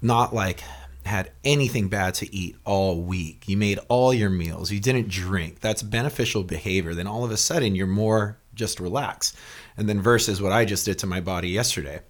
not 0.02 0.34
like 0.34 0.64
had 1.06 1.32
anything 1.44 1.88
bad 1.88 2.14
to 2.16 2.36
eat 2.36 2.56
all 2.66 3.02
week. 3.02 3.48
You 3.48 3.58
made 3.58 3.80
all 3.90 4.14
your 4.14 4.30
meals. 4.30 4.72
You 4.72 4.80
didn't 4.80 5.10
drink. 5.10 5.60
That's 5.60 5.82
beneficial 5.82 6.44
behavior. 6.44 6.94
Then 6.94 7.08
all 7.08 7.24
of 7.24 7.32
a 7.32 7.38
sudden 7.38 7.76
you're 7.76 7.88
more 7.88 8.38
just 8.54 8.80
relaxed. 8.80 9.36
And 9.78 9.88
then 9.88 10.02
versus 10.02 10.42
what 10.42 10.52
I 10.52 10.66
just 10.66 10.86
did 10.86 11.00
to 11.00 11.08
my 11.08 11.22
body 11.22 11.50
yesterday 11.50 12.02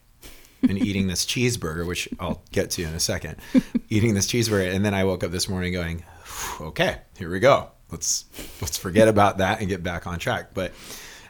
and 0.63 0.77
eating 0.85 1.07
this 1.07 1.25
cheeseburger, 1.25 1.85
which 1.87 2.09
I'll 2.19 2.43
get 2.51 2.71
to 2.71 2.83
in 2.83 2.93
a 2.93 2.99
second. 2.99 3.37
eating 3.89 4.13
this 4.13 4.27
cheeseburger 4.27 4.73
and 4.73 4.83
then 4.83 4.93
I 4.93 5.03
woke 5.03 5.23
up 5.23 5.31
this 5.31 5.47
morning 5.47 5.73
going, 5.73 6.03
"Okay, 6.59 6.97
here 7.17 7.31
we 7.31 7.39
go. 7.39 7.69
Let's 7.89 8.25
let's 8.61 8.77
forget 8.77 9.07
about 9.07 9.37
that 9.39 9.59
and 9.59 9.69
get 9.69 9.83
back 9.83 10.07
on 10.07 10.19
track." 10.19 10.53
But 10.53 10.73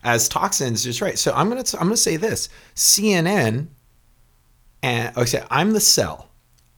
as 0.03 0.27
toxins, 0.27 0.83
just 0.83 1.01
right. 1.01 1.17
So 1.17 1.33
I'm 1.33 1.49
gonna 1.49 1.63
I'm 1.73 1.87
gonna 1.87 1.97
say 1.97 2.17
this: 2.17 2.49
CNN 2.75 3.67
and 4.83 5.17
okay, 5.17 5.43
I'm 5.49 5.73
the 5.73 5.79
cell, 5.79 6.30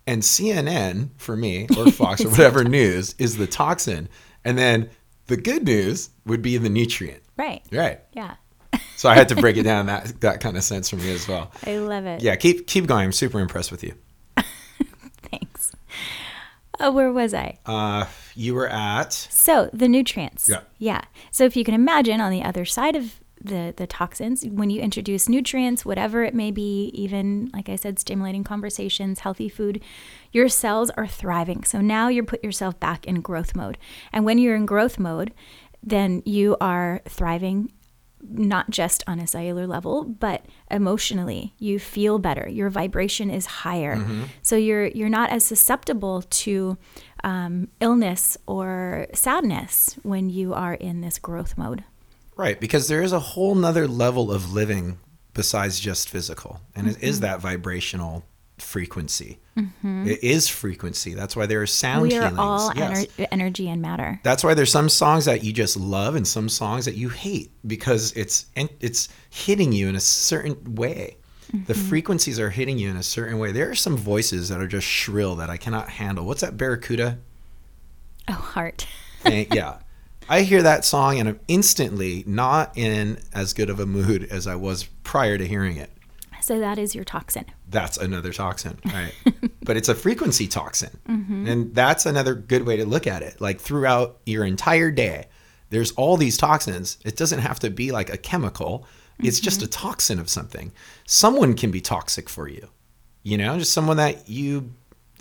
and 0.07 0.21
CNN 0.21 1.09
for 1.17 1.35
me 1.35 1.67
or 1.77 1.91
Fox 1.91 2.23
or 2.23 2.29
whatever 2.29 2.63
news 2.63 3.15
is 3.19 3.37
the 3.37 3.47
toxin, 3.47 4.09
and 4.43 4.57
then 4.57 4.89
the 5.27 5.37
good 5.37 5.63
news 5.65 6.09
would 6.25 6.41
be 6.41 6.57
the 6.57 6.69
nutrient. 6.69 7.23
right. 7.37 7.61
Right. 7.71 7.99
Yeah. 8.13 8.35
So 8.95 9.09
I 9.09 9.15
had 9.15 9.27
to 9.29 9.35
break 9.35 9.57
it 9.57 9.63
down 9.71 9.87
that 9.87 10.21
that 10.21 10.39
kind 10.39 10.55
of 10.55 10.63
sense 10.63 10.89
for 10.89 10.95
me 10.95 11.11
as 11.13 11.27
well. 11.27 11.51
I 11.65 11.77
love 11.77 12.05
it. 12.05 12.21
Yeah, 12.21 12.35
keep 12.37 12.67
keep 12.67 12.85
going. 12.87 13.05
I'm 13.05 13.11
super 13.11 13.39
impressed 13.39 13.69
with 13.71 13.83
you. 13.83 13.93
Thanks. 15.29 15.71
Uh, 16.79 16.91
where 16.91 17.11
was 17.11 17.33
I? 17.33 17.57
Uh, 17.65 18.05
you 18.35 18.53
were 18.55 18.67
at 18.67 19.11
So 19.13 19.69
the 19.73 19.87
nutrients. 19.87 20.47
Yeah. 20.47 20.61
Yeah. 20.77 21.01
So 21.31 21.43
if 21.43 21.55
you 21.57 21.63
can 21.63 21.73
imagine 21.73 22.21
on 22.21 22.31
the 22.31 22.43
other 22.43 22.65
side 22.65 22.95
of 22.95 23.19
the 23.43 23.73
the 23.75 23.87
toxins, 23.87 24.45
when 24.45 24.69
you 24.69 24.81
introduce 24.81 25.27
nutrients, 25.27 25.85
whatever 25.85 26.23
it 26.23 26.33
may 26.33 26.51
be, 26.51 26.91
even 26.93 27.49
like 27.53 27.69
I 27.69 27.75
said, 27.75 27.99
stimulating 27.99 28.43
conversations, 28.43 29.19
healthy 29.19 29.49
food, 29.49 29.81
your 30.31 30.49
cells 30.49 30.89
are 30.91 31.07
thriving. 31.07 31.63
So 31.63 31.81
now 31.81 32.07
you're 32.07 32.23
put 32.23 32.43
yourself 32.43 32.79
back 32.79 33.05
in 33.05 33.21
growth 33.21 33.55
mode. 33.55 33.77
And 34.11 34.25
when 34.25 34.37
you're 34.37 34.55
in 34.55 34.65
growth 34.65 34.97
mode, 34.97 35.33
then 35.81 36.23
you 36.25 36.55
are 36.61 37.01
thriving 37.07 37.71
not 38.25 38.69
just 38.69 39.03
on 39.05 39.19
a 39.19 39.27
cellular 39.27 39.67
level 39.67 40.05
but 40.05 40.45
emotionally. 40.71 41.53
You 41.59 41.77
feel 41.77 42.19
better. 42.19 42.47
Your 42.49 42.69
vibration 42.69 43.29
is 43.29 43.45
higher. 43.45 43.95
So 44.41 44.55
you're 44.55 44.87
you're 44.87 45.09
not 45.09 45.29
as 45.29 45.43
susceptible 45.43 46.21
to 46.21 46.77
um, 47.25 47.67
illness 47.81 48.37
or 48.47 49.07
sadness 49.13 49.97
when 50.03 50.29
you 50.29 50.53
are 50.53 50.73
in 50.73 51.01
this 51.01 51.19
growth 51.19 51.57
mode 51.57 51.83
right 52.35 52.59
because 52.59 52.87
there 52.87 53.01
is 53.01 53.11
a 53.11 53.19
whole 53.19 53.55
nother 53.55 53.87
level 53.87 54.31
of 54.31 54.53
living 54.53 54.99
besides 55.33 55.79
just 55.79 56.09
physical, 56.09 56.61
and 56.75 56.87
it 56.87 57.01
is 57.01 57.17
mm-hmm. 57.17 57.25
that 57.25 57.41
vibrational 57.41 58.25
frequency. 58.59 59.39
Mm-hmm. 59.57 60.07
It 60.07 60.23
is 60.23 60.47
frequency. 60.47 61.13
That's 61.13 61.35
why 61.35 61.45
there 61.45 61.61
are 61.61 61.67
sound 61.67 62.03
we 62.03 62.15
are 62.17 62.21
healings. 62.21 62.39
all 62.39 62.71
Yes. 62.75 63.05
ener- 63.05 63.27
energy 63.31 63.69
and 63.69 63.81
matter 63.81 64.19
That's 64.23 64.43
why 64.43 64.53
there's 64.53 64.71
some 64.71 64.89
songs 64.89 65.25
that 65.25 65.43
you 65.43 65.53
just 65.53 65.77
love 65.77 66.15
and 66.15 66.27
some 66.27 66.49
songs 66.49 66.85
that 66.85 66.95
you 66.95 67.09
hate 67.09 67.51
because 67.67 68.11
it's 68.13 68.45
it's 68.55 69.09
hitting 69.29 69.71
you 69.71 69.89
in 69.89 69.95
a 69.95 69.99
certain 69.99 70.75
way. 70.75 71.17
The 71.51 71.73
mm-hmm. 71.73 71.87
frequencies 71.87 72.39
are 72.39 72.49
hitting 72.49 72.79
you 72.79 72.89
in 72.89 72.97
a 72.97 73.03
certain 73.03 73.37
way. 73.37 73.51
There 73.51 73.69
are 73.69 73.75
some 73.75 73.95
voices 73.95 74.49
that 74.49 74.59
are 74.59 74.67
just 74.67 74.87
shrill 74.87 75.35
that 75.35 75.51
I 75.51 75.57
cannot 75.57 75.87
handle. 75.87 76.25
What's 76.25 76.41
that 76.41 76.57
Barracuda? 76.57 77.19
oh 78.29 78.33
heart 78.33 78.87
thing? 79.21 79.47
yeah. 79.51 79.77
I 80.29 80.41
hear 80.41 80.61
that 80.63 80.85
song 80.85 81.19
and 81.19 81.29
I'm 81.29 81.39
instantly 81.47 82.23
not 82.25 82.77
in 82.77 83.19
as 83.33 83.53
good 83.53 83.69
of 83.69 83.79
a 83.79 83.85
mood 83.85 84.25
as 84.25 84.47
I 84.47 84.55
was 84.55 84.83
prior 85.03 85.37
to 85.37 85.47
hearing 85.47 85.77
it. 85.77 85.89
so 86.41 86.59
that 86.59 86.77
is 86.77 86.95
your 86.95 87.03
toxin 87.03 87.45
That's 87.69 87.97
another 87.97 88.33
toxin, 88.33 88.79
right? 88.85 89.13
but 89.63 89.77
it's 89.77 89.89
a 89.89 89.95
frequency 89.95 90.47
toxin. 90.47 90.97
Mm-hmm. 91.07 91.47
And 91.47 91.75
that's 91.75 92.05
another 92.05 92.35
good 92.35 92.65
way 92.65 92.77
to 92.77 92.85
look 92.85 93.07
at 93.07 93.21
it. 93.21 93.39
Like 93.41 93.59
throughout 93.59 94.19
your 94.25 94.45
entire 94.45 94.91
day, 94.91 95.27
there's 95.69 95.91
all 95.93 96.17
these 96.17 96.37
toxins. 96.37 96.97
It 97.03 97.15
doesn't 97.15 97.39
have 97.39 97.59
to 97.59 97.69
be 97.69 97.91
like 97.91 98.13
a 98.13 98.17
chemical, 98.17 98.85
it's 99.19 99.39
just 99.39 99.59
mm-hmm. 99.59 99.65
a 99.65 99.69
toxin 99.69 100.19
of 100.19 100.29
something. 100.29 100.71
Someone 101.05 101.53
can 101.53 101.71
be 101.71 101.81
toxic 101.81 102.29
for 102.29 102.47
you, 102.47 102.67
you 103.21 103.37
know, 103.37 103.57
just 103.57 103.71
someone 103.71 103.97
that 103.97 104.27
you 104.27 104.71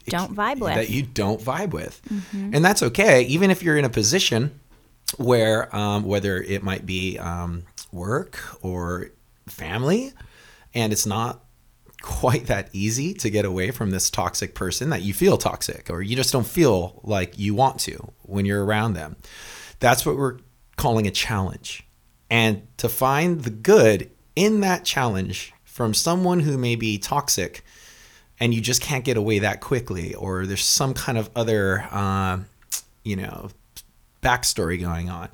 Don't 0.06 0.34
vibe 0.34 0.58
with. 0.58 0.74
that 0.74 0.90
you 0.90 1.02
don't 1.02 1.40
vibe 1.40 1.70
with. 1.70 2.00
Mm-hmm. 2.08 2.54
And 2.54 2.64
that's 2.64 2.82
okay, 2.82 3.22
even 3.22 3.50
if 3.50 3.62
you're 3.62 3.76
in 3.76 3.84
a 3.84 3.90
position 3.90 4.58
where, 5.18 5.74
um, 5.74 6.04
whether 6.04 6.40
it 6.40 6.62
might 6.62 6.86
be 6.86 7.18
um, 7.18 7.64
work 7.90 8.38
or 8.62 9.10
family, 9.46 10.12
and 10.74 10.92
it's 10.92 11.06
not 11.06 11.44
quite 12.02 12.46
that 12.46 12.68
easy 12.72 13.14
to 13.14 13.30
get 13.30 13.44
away 13.44 13.70
from 13.70 13.90
this 13.90 14.10
toxic 14.10 14.54
person 14.54 14.90
that 14.90 15.02
you 15.02 15.14
feel 15.14 15.38
toxic 15.38 15.88
or 15.88 16.02
you 16.02 16.16
just 16.16 16.32
don't 16.32 16.46
feel 16.46 17.00
like 17.04 17.38
you 17.38 17.54
want 17.54 17.78
to 17.78 18.12
when 18.22 18.44
you're 18.44 18.64
around 18.64 18.94
them. 18.94 19.16
That's 19.78 20.04
what 20.04 20.16
we're 20.16 20.38
calling 20.76 21.06
a 21.06 21.10
challenge. 21.10 21.86
And 22.28 22.66
to 22.78 22.88
find 22.88 23.42
the 23.42 23.50
good 23.50 24.10
in 24.34 24.60
that 24.60 24.84
challenge 24.84 25.52
from 25.64 25.94
someone 25.94 26.40
who 26.40 26.58
may 26.58 26.74
be 26.74 26.98
toxic 26.98 27.64
and 28.40 28.52
you 28.52 28.60
just 28.60 28.82
can't 28.82 29.04
get 29.04 29.16
away 29.16 29.38
that 29.38 29.60
quickly 29.60 30.14
or 30.14 30.46
there's 30.46 30.64
some 30.64 30.94
kind 30.94 31.16
of 31.16 31.30
other 31.36 31.86
uh, 31.90 32.38
you 33.04 33.16
know 33.16 33.48
backstory 34.22 34.80
going 34.80 35.10
on 35.10 35.28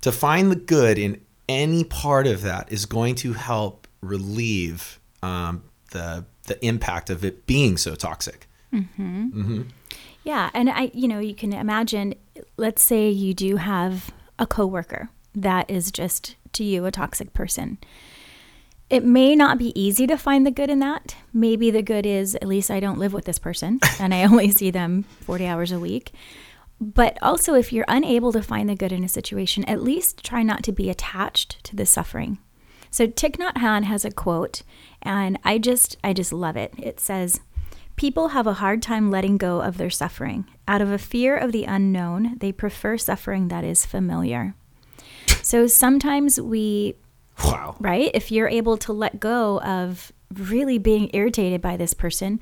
to 0.00 0.12
find 0.12 0.50
the 0.50 0.56
good 0.56 0.98
in 0.98 1.20
any 1.48 1.84
part 1.84 2.26
of 2.26 2.42
that 2.42 2.70
is 2.70 2.86
going 2.86 3.14
to 3.14 3.32
help 3.32 3.88
relieve 4.00 5.00
um, 5.22 5.62
the 5.90 6.24
the 6.46 6.62
impact 6.64 7.08
of 7.08 7.24
it 7.24 7.46
being 7.46 7.76
so 7.76 7.94
toxic 7.94 8.46
Yeah, 10.24 10.50
and 10.54 10.70
I, 10.70 10.90
you 10.94 11.06
know, 11.06 11.18
you 11.18 11.34
can 11.34 11.52
imagine. 11.52 12.14
Let's 12.56 12.82
say 12.82 13.08
you 13.10 13.34
do 13.34 13.56
have 13.56 14.10
a 14.38 14.46
coworker 14.46 15.10
that 15.34 15.70
is 15.70 15.92
just 15.92 16.36
to 16.54 16.64
you 16.64 16.86
a 16.86 16.90
toxic 16.90 17.32
person. 17.32 17.78
It 18.90 19.04
may 19.04 19.34
not 19.34 19.58
be 19.58 19.78
easy 19.80 20.06
to 20.06 20.16
find 20.16 20.46
the 20.46 20.50
good 20.50 20.70
in 20.70 20.78
that. 20.80 21.16
Maybe 21.32 21.70
the 21.70 21.82
good 21.82 22.06
is 22.06 22.34
at 22.36 22.46
least 22.46 22.70
I 22.70 22.80
don't 22.80 22.98
live 22.98 23.12
with 23.12 23.24
this 23.24 23.38
person 23.38 23.80
and 23.98 24.14
I 24.14 24.24
only 24.24 24.50
see 24.50 24.70
them 24.70 25.04
40 25.20 25.46
hours 25.46 25.72
a 25.72 25.80
week. 25.80 26.12
But 26.80 27.18
also, 27.22 27.54
if 27.54 27.72
you're 27.72 27.84
unable 27.88 28.32
to 28.32 28.42
find 28.42 28.68
the 28.68 28.74
good 28.74 28.92
in 28.92 29.04
a 29.04 29.08
situation, 29.08 29.64
at 29.64 29.82
least 29.82 30.24
try 30.24 30.42
not 30.42 30.62
to 30.64 30.72
be 30.72 30.90
attached 30.90 31.62
to 31.64 31.76
the 31.76 31.86
suffering. 31.86 32.38
So 32.90 33.06
Thich 33.06 33.36
Nhat 33.36 33.54
Hanh 33.54 33.84
has 33.84 34.04
a 34.04 34.10
quote, 34.10 34.62
and 35.02 35.38
I 35.44 35.58
just 35.58 35.96
I 36.04 36.12
just 36.12 36.32
love 36.32 36.56
it. 36.56 36.74
It 36.78 37.00
says, 37.00 37.40
People 37.96 38.28
have 38.28 38.46
a 38.46 38.54
hard 38.54 38.82
time 38.82 39.10
letting 39.10 39.36
go 39.36 39.60
of 39.60 39.78
their 39.78 39.90
suffering. 39.90 40.46
Out 40.66 40.82
of 40.82 40.90
a 40.90 40.98
fear 40.98 41.36
of 41.36 41.52
the 41.52 41.64
unknown, 41.64 42.36
they 42.38 42.50
prefer 42.52 42.98
suffering 42.98 43.48
that 43.48 43.64
is 43.64 43.86
familiar. 43.86 44.54
So 45.42 45.66
sometimes 45.68 46.40
we, 46.40 46.96
Wow. 47.44 47.76
right? 47.78 48.10
If 48.12 48.32
you're 48.32 48.48
able 48.48 48.76
to 48.78 48.92
let 48.92 49.20
go 49.20 49.60
of 49.60 50.12
really 50.32 50.78
being 50.78 51.08
irritated 51.12 51.60
by 51.62 51.76
this 51.76 51.94
person, 51.94 52.40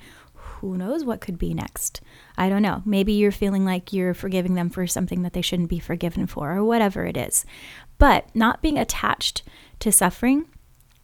who 0.62 0.79
knows 0.79 1.05
what 1.05 1.20
could 1.20 1.38
be 1.38 1.53
next? 1.53 2.01
I 2.38 2.48
don't 2.48 2.62
know. 2.62 2.83
Maybe 2.87 3.12
you're 3.12 3.33
feeling 3.33 3.64
like 3.64 3.92
you're 3.92 4.14
forgiving 4.14 4.55
them 4.55 4.70
for 4.70 4.87
something 4.87 5.22
that 5.22 5.33
they 5.33 5.42
shouldn't 5.42 5.68
be 5.68 5.81
forgiven 5.81 6.27
for, 6.29 6.53
or 6.53 6.64
whatever 6.64 7.05
it 7.05 7.16
is. 7.16 7.44
But 7.98 8.35
not 8.35 8.62
being 8.62 8.79
attached 8.79 9.42
to 9.81 9.90
suffering 9.90 10.46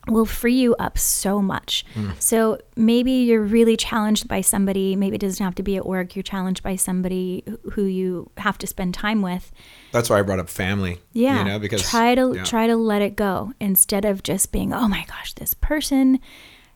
will 0.07 0.25
free 0.25 0.55
you 0.55 0.77
up 0.77 0.97
so 0.97 1.43
much. 1.43 1.85
Hmm. 1.95 2.11
So 2.21 2.59
maybe 2.77 3.11
you're 3.11 3.43
really 3.43 3.77
challenged 3.77 4.29
by 4.29 4.41
somebody, 4.43 4.97
maybe 4.97 5.17
it 5.17 5.21
doesn't 5.21 5.45
have 5.45 5.57
to 5.57 5.63
be 5.63 5.77
at 5.77 5.85
work, 5.85 6.15
you're 6.15 6.23
challenged 6.23 6.63
by 6.63 6.77
somebody 6.77 7.43
who 7.73 7.83
you 7.83 8.31
have 8.39 8.59
to 8.59 8.67
spend 8.67 8.95
time 8.95 9.23
with. 9.23 9.51
That's 9.93 10.09
why 10.09 10.21
I 10.21 10.23
brought 10.23 10.39
up 10.39 10.49
family. 10.49 11.01
Yeah. 11.13 11.41
You 11.41 11.45
know, 11.45 11.59
because 11.59 11.83
try 11.91 12.15
to 12.15 12.35
yeah. 12.37 12.45
try 12.45 12.69
to 12.69 12.77
let 12.77 13.03
it 13.03 13.17
go 13.17 13.53
instead 13.61 14.05
of 14.05 14.23
just 14.23 14.53
being, 14.53 14.73
"Oh 14.73 14.89
my 14.89 15.05
gosh, 15.09 15.35
this 15.35 15.53
person 15.55 16.21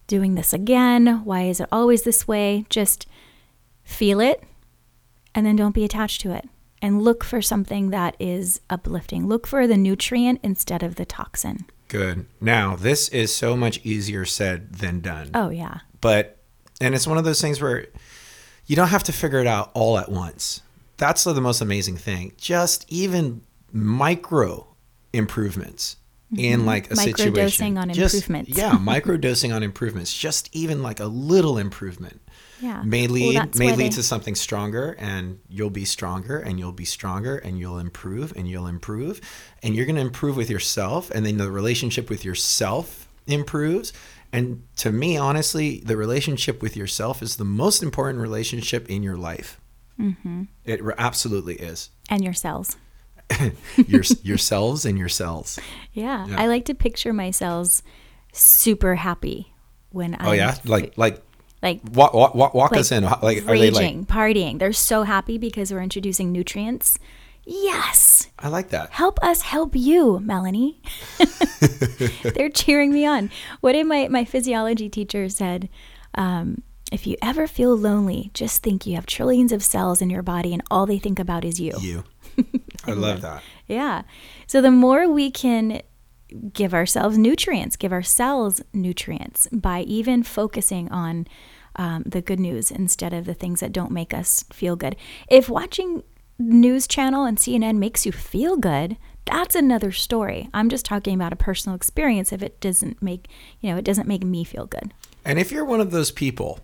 doing 0.07 0.35
this 0.35 0.53
again. 0.53 1.23
Why 1.25 1.43
is 1.43 1.61
it 1.61 1.69
always 1.73 2.03
this 2.03 2.27
way?" 2.29 2.65
Just 2.69 3.07
feel 3.85 4.21
it 4.21 4.43
and 5.35 5.47
then 5.47 5.57
don't 5.57 5.75
be 5.75 5.85
attached 5.85 6.21
to 6.23 6.33
it. 6.33 6.49
And 6.81 7.03
look 7.03 7.23
for 7.23 7.41
something 7.41 7.91
that 7.91 8.17
is 8.19 8.61
uplifting. 8.69 9.29
Look 9.29 9.47
for 9.47 9.67
the 9.67 9.77
nutrient 9.77 10.41
instead 10.43 10.83
of 10.83 10.97
the 10.97 11.05
toxin. 11.05 11.67
Good. 11.87 12.27
Now, 12.41 12.75
this 12.75 13.09
is 13.11 13.35
so 13.35 13.57
much 13.57 13.81
easier 13.85 14.25
said 14.25 14.75
than 14.75 15.01
done. 15.01 15.31
Oh 15.35 15.51
yeah. 15.51 15.81
But, 16.01 16.39
and 16.81 16.95
it's 16.95 17.07
one 17.07 17.19
of 17.19 17.25
those 17.25 17.41
things 17.41 17.61
where 17.61 17.87
you 18.67 18.75
don't 18.75 18.89
have 18.89 19.05
to 19.05 19.13
figure 19.13 19.39
it 19.39 19.47
out 19.47 19.71
all 19.75 19.97
at 19.99 20.11
once. 20.11 20.63
That's 20.97 21.23
the 21.25 21.41
most 21.41 21.61
amazing 21.61 21.99
thing. 21.99 22.33
Just 22.37 22.85
even 22.89 23.43
micro 23.73 24.67
improvements 25.13 25.97
in 26.37 26.67
like 26.67 26.91
a 26.91 26.97
situation. 26.97 27.75
Microdosing 27.75 27.81
on 27.81 27.93
Just- 27.93 28.15
improvements. 28.15 28.57
Yeah, 28.57 28.73
microdosing 28.81 29.55
on 29.55 29.63
improvements. 29.63 30.17
Just 30.17 30.49
even 30.55 30.83
like 30.83 31.01
a 31.01 31.07
little 31.07 31.59
improvement 31.59 32.21
Yeah. 32.61 32.83
may 32.83 33.07
lead 33.07 33.37
that's 33.37 33.59
may 33.59 33.75
lead 33.75 33.93
they- 33.93 33.97
to 33.97 34.03
something 34.03 34.35
stronger 34.35 34.97
and 34.99 35.41
you'll 35.49 35.71
be 35.71 35.85
stronger 35.85 36.39
and 36.39 36.59
you'll 36.59 36.73
be 36.73 36.85
stronger 36.85 37.37
and 37.37 37.59
you'll 37.59 37.79
improve 37.79 38.33
and 38.37 38.49
you'll 38.49 38.67
improve 38.67 39.21
and 39.63 39.75
you're 39.77 39.87
going 39.87 39.97
to 39.97 40.03
improve 40.03 40.37
with 40.37 40.49
yourself 40.51 41.11
and 41.11 41.27
then 41.27 41.37
the 41.37 41.51
relationship 41.51 42.09
with 42.09 42.25
yourself 42.25 43.09
improves 43.27 43.93
and 44.33 44.63
to 44.77 44.91
me 44.91 45.17
honestly 45.17 45.81
the 45.85 45.97
relationship 45.97 46.63
with 46.63 46.77
yourself 46.77 47.23
is 47.23 47.37
the 47.37 47.45
most 47.45 47.83
important 47.83 48.21
relationship 48.21 48.89
in 48.91 49.03
your 49.03 49.17
life 49.17 49.61
mm-hmm. 50.01 50.43
it 50.65 50.81
absolutely 50.99 51.55
is 51.57 51.91
and 52.09 52.25
your 52.25 52.33
cells. 52.35 52.77
your, 53.87 54.03
yourselves 54.23 54.85
and 54.85 54.99
yourselves 54.99 55.59
Yeah. 55.93 56.27
Yeah. 56.27 56.41
I 56.41 56.47
like 56.47 56.65
to 56.67 56.75
picture 56.75 57.13
my 57.13 57.31
cells 57.31 57.83
super 58.33 58.95
happy 58.97 59.53
when 59.91 60.15
I 60.15 60.29
oh 60.29 60.33
yeah 60.33 60.57
like 60.65 60.97
like 60.97 61.23
like 61.63 61.81
walk, 61.93 62.13
walk, 62.15 62.35
walk, 62.35 62.55
like 62.55 62.81
us 62.81 62.91
in 62.91 63.05
like 63.05 63.47
are 63.47 63.53
raging, 63.53 63.55
they 63.55 63.71
like 63.71 64.07
partying. 64.07 64.59
They're 64.59 64.73
so 64.73 65.05
happy 65.05 65.39
because 65.39 65.73
we're 65.73 65.83
introducing 65.83 66.33
nutrients. 66.33 66.99
Yes. 67.45 68.29
i 68.39 68.49
like 68.49 68.69
that 68.71 68.91
Help 68.91 69.19
us 69.23 69.43
help 69.43 69.75
you, 69.75 70.21
Melanie. 70.21 70.81
They're 72.23 72.51
cheering 72.51 72.93
me 72.93 73.05
on. 73.05 73.31
What 73.61 73.73
did 73.73 73.87
my, 73.87 74.09
my 74.09 74.25
physiology 74.25 74.89
teacher 74.89 75.29
said? 75.29 75.69
Um, 76.15 76.63
if 76.93 77.07
you 77.07 77.17
ever 77.23 77.47
feel 77.47 77.77
lonely, 77.77 78.31
just 78.35 78.63
think 78.63 78.87
you 78.87 78.95
have 78.95 79.07
trillions 79.07 79.51
of 79.51 79.63
cells 79.63 80.03
in 80.03 80.11
your 80.11 80.23
body 80.23 80.53
and 80.53 80.63
all 80.71 80.87
they 80.87 80.99
think 80.99 81.19
about 81.19 81.45
is 81.45 81.59
you. 81.59 81.73
you 81.81 82.05
i 82.87 82.93
love 82.93 83.21
that 83.21 83.43
Yeah. 83.73 84.03
So 84.47 84.61
the 84.61 84.71
more 84.71 85.09
we 85.09 85.31
can 85.31 85.81
give 86.53 86.75
ourselves 86.75 87.17
nutrients, 87.17 87.77
give 87.77 87.93
ourselves 87.93 88.63
nutrients 88.73 89.49
by 89.51 89.81
even 89.83 90.23
focusing 90.23 90.91
on 90.91 91.27
um, 91.77 92.03
the 92.05 92.21
good 92.21 92.39
news 92.39 92.71
instead 92.71 93.15
of 93.15 93.25
the 93.25 93.35
things 93.35 93.61
that 93.61 93.73
don't 93.73 93.91
make 93.91 94.13
us 94.13 94.45
feel 94.53 94.77
good. 94.77 94.95
If 95.31 95.49
watching 95.49 96.03
news 96.39 96.87
channel 96.87 97.25
and 97.25 97.39
CNN 97.39 97.79
makes 97.79 98.05
you 98.05 98.13
feel 98.13 98.57
good, 98.57 98.99
that's 99.25 99.55
another 99.55 99.91
story. 99.91 100.51
I'm 100.53 100.69
just 100.69 100.85
talking 100.85 101.15
about 101.15 101.33
a 101.33 101.37
personal 101.37 101.77
experience 101.77 102.31
if 102.31 102.43
it 102.43 102.61
doesn't 102.61 103.01
make, 103.01 103.29
you 103.61 103.71
know, 103.71 103.79
it 103.79 103.85
doesn't 103.85 104.09
make 104.09 104.25
me 104.25 104.45
feel 104.45 104.67
good. 104.67 104.93
And 105.25 105.39
if 105.39 105.51
you're 105.51 105.65
one 105.65 105.81
of 105.81 105.93
those 105.93 106.11
people 106.11 106.61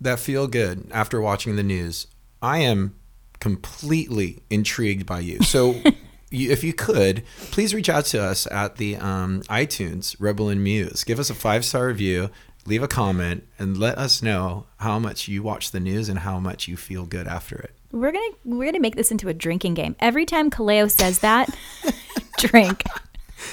that 0.00 0.18
feel 0.18 0.48
good 0.48 0.90
after 0.92 1.20
watching 1.20 1.54
the 1.54 1.62
news, 1.62 2.08
I 2.42 2.58
am 2.58 2.97
completely 3.40 4.42
intrigued 4.50 5.06
by 5.06 5.20
you. 5.20 5.42
So, 5.42 5.80
you, 6.30 6.50
if 6.50 6.62
you 6.64 6.72
could, 6.72 7.22
please 7.50 7.74
reach 7.74 7.88
out 7.88 8.04
to 8.06 8.22
us 8.22 8.46
at 8.50 8.76
the 8.76 8.96
um, 8.96 9.42
iTunes 9.44 10.16
Rebel 10.18 10.48
and 10.48 10.62
Muse. 10.62 11.04
Give 11.04 11.18
us 11.18 11.30
a 11.30 11.34
five 11.34 11.64
star 11.64 11.86
review, 11.86 12.30
leave 12.66 12.82
a 12.82 12.88
comment, 12.88 13.46
and 13.58 13.76
let 13.76 13.98
us 13.98 14.22
know 14.22 14.66
how 14.78 14.98
much 14.98 15.28
you 15.28 15.42
watch 15.42 15.70
the 15.70 15.80
news 15.80 16.08
and 16.08 16.20
how 16.20 16.38
much 16.38 16.68
you 16.68 16.76
feel 16.76 17.06
good 17.06 17.26
after 17.26 17.56
it. 17.56 17.74
We're 17.90 18.12
gonna 18.12 18.30
we're 18.44 18.66
gonna 18.66 18.80
make 18.80 18.96
this 18.96 19.10
into 19.10 19.28
a 19.28 19.34
drinking 19.34 19.74
game. 19.74 19.96
Every 19.98 20.26
time 20.26 20.50
Kaleo 20.50 20.90
says 20.90 21.20
that, 21.20 21.48
drink. 22.38 22.84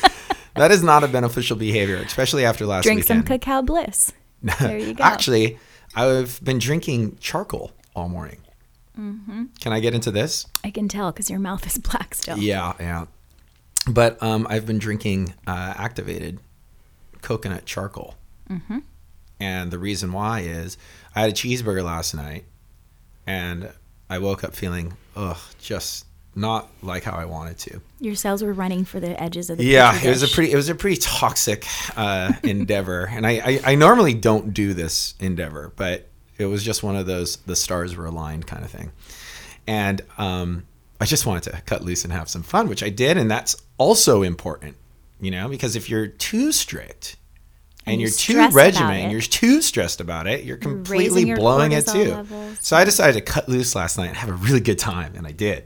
That 0.56 0.72
is 0.72 0.82
not 0.82 1.04
a 1.04 1.10
beneficial 1.10 1.58
behavior, 1.58 1.98
especially 1.98 2.46
after 2.46 2.66
last 2.66 2.84
Drink 2.84 3.04
some 3.04 3.24
cacao 3.24 3.62
bliss. 3.62 4.14
There 4.42 4.78
you 4.78 4.94
go. 4.94 5.04
Actually, 5.04 5.60
I've 5.96 6.40
been 6.44 6.60
drinking 6.60 7.18
charcoal 7.20 7.72
all 7.94 8.08
morning. 8.08 8.38
Mm-hmm. 9.00 9.46
Can 9.60 9.74
I 9.74 9.80
get 9.80 9.94
into 9.94 10.12
this? 10.12 10.48
I 10.64 10.72
can 10.72 10.88
tell 10.88 11.12
because 11.12 11.30
your 11.30 11.40
mouth 11.40 11.66
is 11.68 11.78
black 11.78 12.16
still. 12.16 12.38
Yeah, 12.38 12.74
yeah. 12.80 13.06
But 13.88 14.22
um, 14.24 14.48
I've 14.50 14.66
been 14.66 14.80
drinking 14.80 15.34
uh, 15.46 15.74
activated 15.78 16.40
coconut 17.22 17.66
charcoal. 17.66 18.16
Mm-hmm. 18.50 18.80
And 19.40 19.72
the 19.72 19.80
reason 19.80 20.12
why 20.12 20.42
is 20.42 20.78
I 21.16 21.22
had 21.22 21.30
a 21.30 21.34
cheeseburger 21.34 21.84
last 21.84 22.14
night 22.14 22.46
and 23.28 23.72
I 24.10 24.20
woke 24.20 24.44
up 24.44 24.56
feeling, 24.56 24.94
ugh, 25.16 25.38
just 25.60 26.06
not 26.36 26.70
like 26.82 27.04
how 27.04 27.14
I 27.14 27.26
wanted 27.26 27.58
to. 27.60 27.82
Your 28.00 28.16
cells 28.16 28.44
were 28.44 28.54
running 28.54 28.86
for 28.86 29.00
the 29.00 29.22
edges 29.22 29.50
of 29.50 29.58
the 29.58 29.66
Yeah, 29.66 29.98
it 30.02 30.10
was 30.10 30.22
a 30.22 30.28
pretty 30.28 30.52
it 30.52 30.56
was 30.56 30.70
a 30.70 30.76
pretty 30.76 30.98
toxic 30.98 31.66
uh, 31.96 32.34
endeavor, 32.44 33.06
and 33.06 33.26
I, 33.26 33.32
I 33.32 33.60
I 33.72 33.76
normally 33.76 34.14
don't 34.14 34.54
do 34.54 34.74
this 34.74 35.16
endeavor, 35.20 35.72
but 35.76 36.10
it 36.38 36.46
was 36.46 36.64
just 36.64 36.84
one 36.84 36.96
of 36.96 37.06
those 37.06 37.38
the 37.38 37.56
stars 37.56 37.96
were 37.96 38.06
aligned 38.06 38.48
kind 38.48 38.64
of 38.64 38.72
thing, 38.72 38.92
and 39.68 40.02
um, 40.18 40.66
I 41.02 41.06
just 41.06 41.26
wanted 41.26 41.44
to 41.52 41.62
cut 41.66 41.84
loose 41.84 42.04
and 42.04 42.14
have 42.14 42.30
some 42.30 42.44
fun, 42.44 42.68
which 42.70 42.84
I 42.84 42.90
did, 42.90 43.18
and 43.18 43.30
that's 43.30 43.56
also 43.78 44.22
important, 44.24 44.76
you 45.20 45.32
know, 45.32 45.48
because 45.50 45.76
if 45.76 45.90
you're 45.90 46.08
too 46.08 46.52
strict. 46.52 47.18
And, 47.88 47.94
And 47.94 48.02
you 48.02 48.08
you're 48.08 48.16
too 48.50 48.56
regimented, 48.56 49.10
it. 49.10 49.12
you're 49.12 49.22
too 49.22 49.62
stressed 49.62 50.02
about 50.02 50.26
it, 50.26 50.44
you're 50.44 50.58
completely 50.58 51.24
your 51.28 51.38
blowing 51.38 51.72
it 51.72 51.86
too. 51.86 52.12
levels. 52.12 52.58
So 52.60 52.76
I 52.76 52.84
decided 52.84 53.14
to 53.14 53.22
cut 53.22 53.48
loose 53.48 53.76
last 53.76 54.00
night 54.00 54.08
and 54.08 54.18
have 54.18 54.30
a 54.30 54.34
really 54.34 54.60
good 54.60 54.80
time, 54.80 55.14
and 55.16 55.28
I 55.28 55.32
did. 55.32 55.66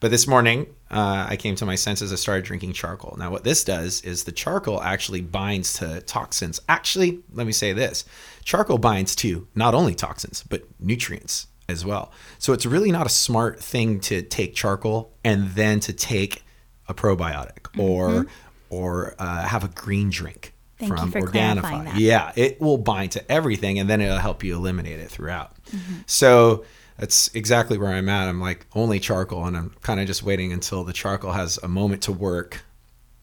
But 0.00 0.10
this 0.10 0.26
morning, 0.26 0.66
uh, 0.90 1.26
I 1.28 1.36
came 1.36 1.56
to 1.56 1.66
my 1.66 1.74
senses. 1.74 2.12
I 2.12 2.16
started 2.16 2.44
drinking 2.44 2.72
charcoal. 2.72 3.16
Now, 3.18 3.30
what 3.30 3.44
this 3.44 3.64
does 3.64 4.00
is 4.02 4.24
the 4.24 4.32
charcoal 4.32 4.80
actually 4.80 5.22
binds 5.22 5.72
to 5.74 6.00
toxins. 6.02 6.60
Actually, 6.68 7.20
let 7.32 7.46
me 7.46 7.52
say 7.52 7.72
this 7.72 8.04
charcoal 8.44 8.78
binds 8.78 9.16
to 9.16 9.48
not 9.54 9.74
only 9.74 9.94
toxins, 9.94 10.44
but 10.48 10.62
nutrients 10.78 11.48
as 11.68 11.84
well. 11.84 12.12
So 12.38 12.52
it's 12.52 12.64
really 12.64 12.92
not 12.92 13.06
a 13.06 13.10
smart 13.10 13.60
thing 13.60 14.00
to 14.00 14.22
take 14.22 14.54
charcoal 14.54 15.12
and 15.24 15.50
then 15.50 15.80
to 15.80 15.92
take 15.92 16.44
a 16.86 16.94
probiotic 16.94 17.66
or 17.78 18.26
or 18.70 19.14
uh, 19.18 19.42
have 19.42 19.64
a 19.64 19.68
green 19.68 20.10
drink 20.10 20.54
Mm-hmm. 20.80 21.10
Thank 21.10 21.30
from 21.30 21.32
Organifi. 21.32 21.92
Yeah, 21.96 22.32
it 22.36 22.60
will 22.60 22.78
bind 22.78 23.12
to 23.12 23.32
everything 23.32 23.78
and 23.78 23.90
then 23.90 24.00
it'll 24.00 24.18
help 24.18 24.44
you 24.44 24.54
eliminate 24.54 25.00
it 25.00 25.10
throughout. 25.10 25.52
Mm-hmm. 25.72 25.98
So 26.06 26.64
that's 26.98 27.28
exactly 27.34 27.78
where 27.78 27.90
I'm 27.90 28.08
at. 28.08 28.28
I'm 28.28 28.40
like 28.40 28.66
only 28.74 28.98
charcoal 29.00 29.44
and 29.46 29.56
I'm 29.56 29.70
kind 29.82 30.00
of 30.00 30.06
just 30.06 30.22
waiting 30.22 30.52
until 30.52 30.84
the 30.84 30.92
charcoal 30.92 31.32
has 31.32 31.58
a 31.62 31.68
moment 31.68 32.02
to 32.02 32.12
work 32.12 32.62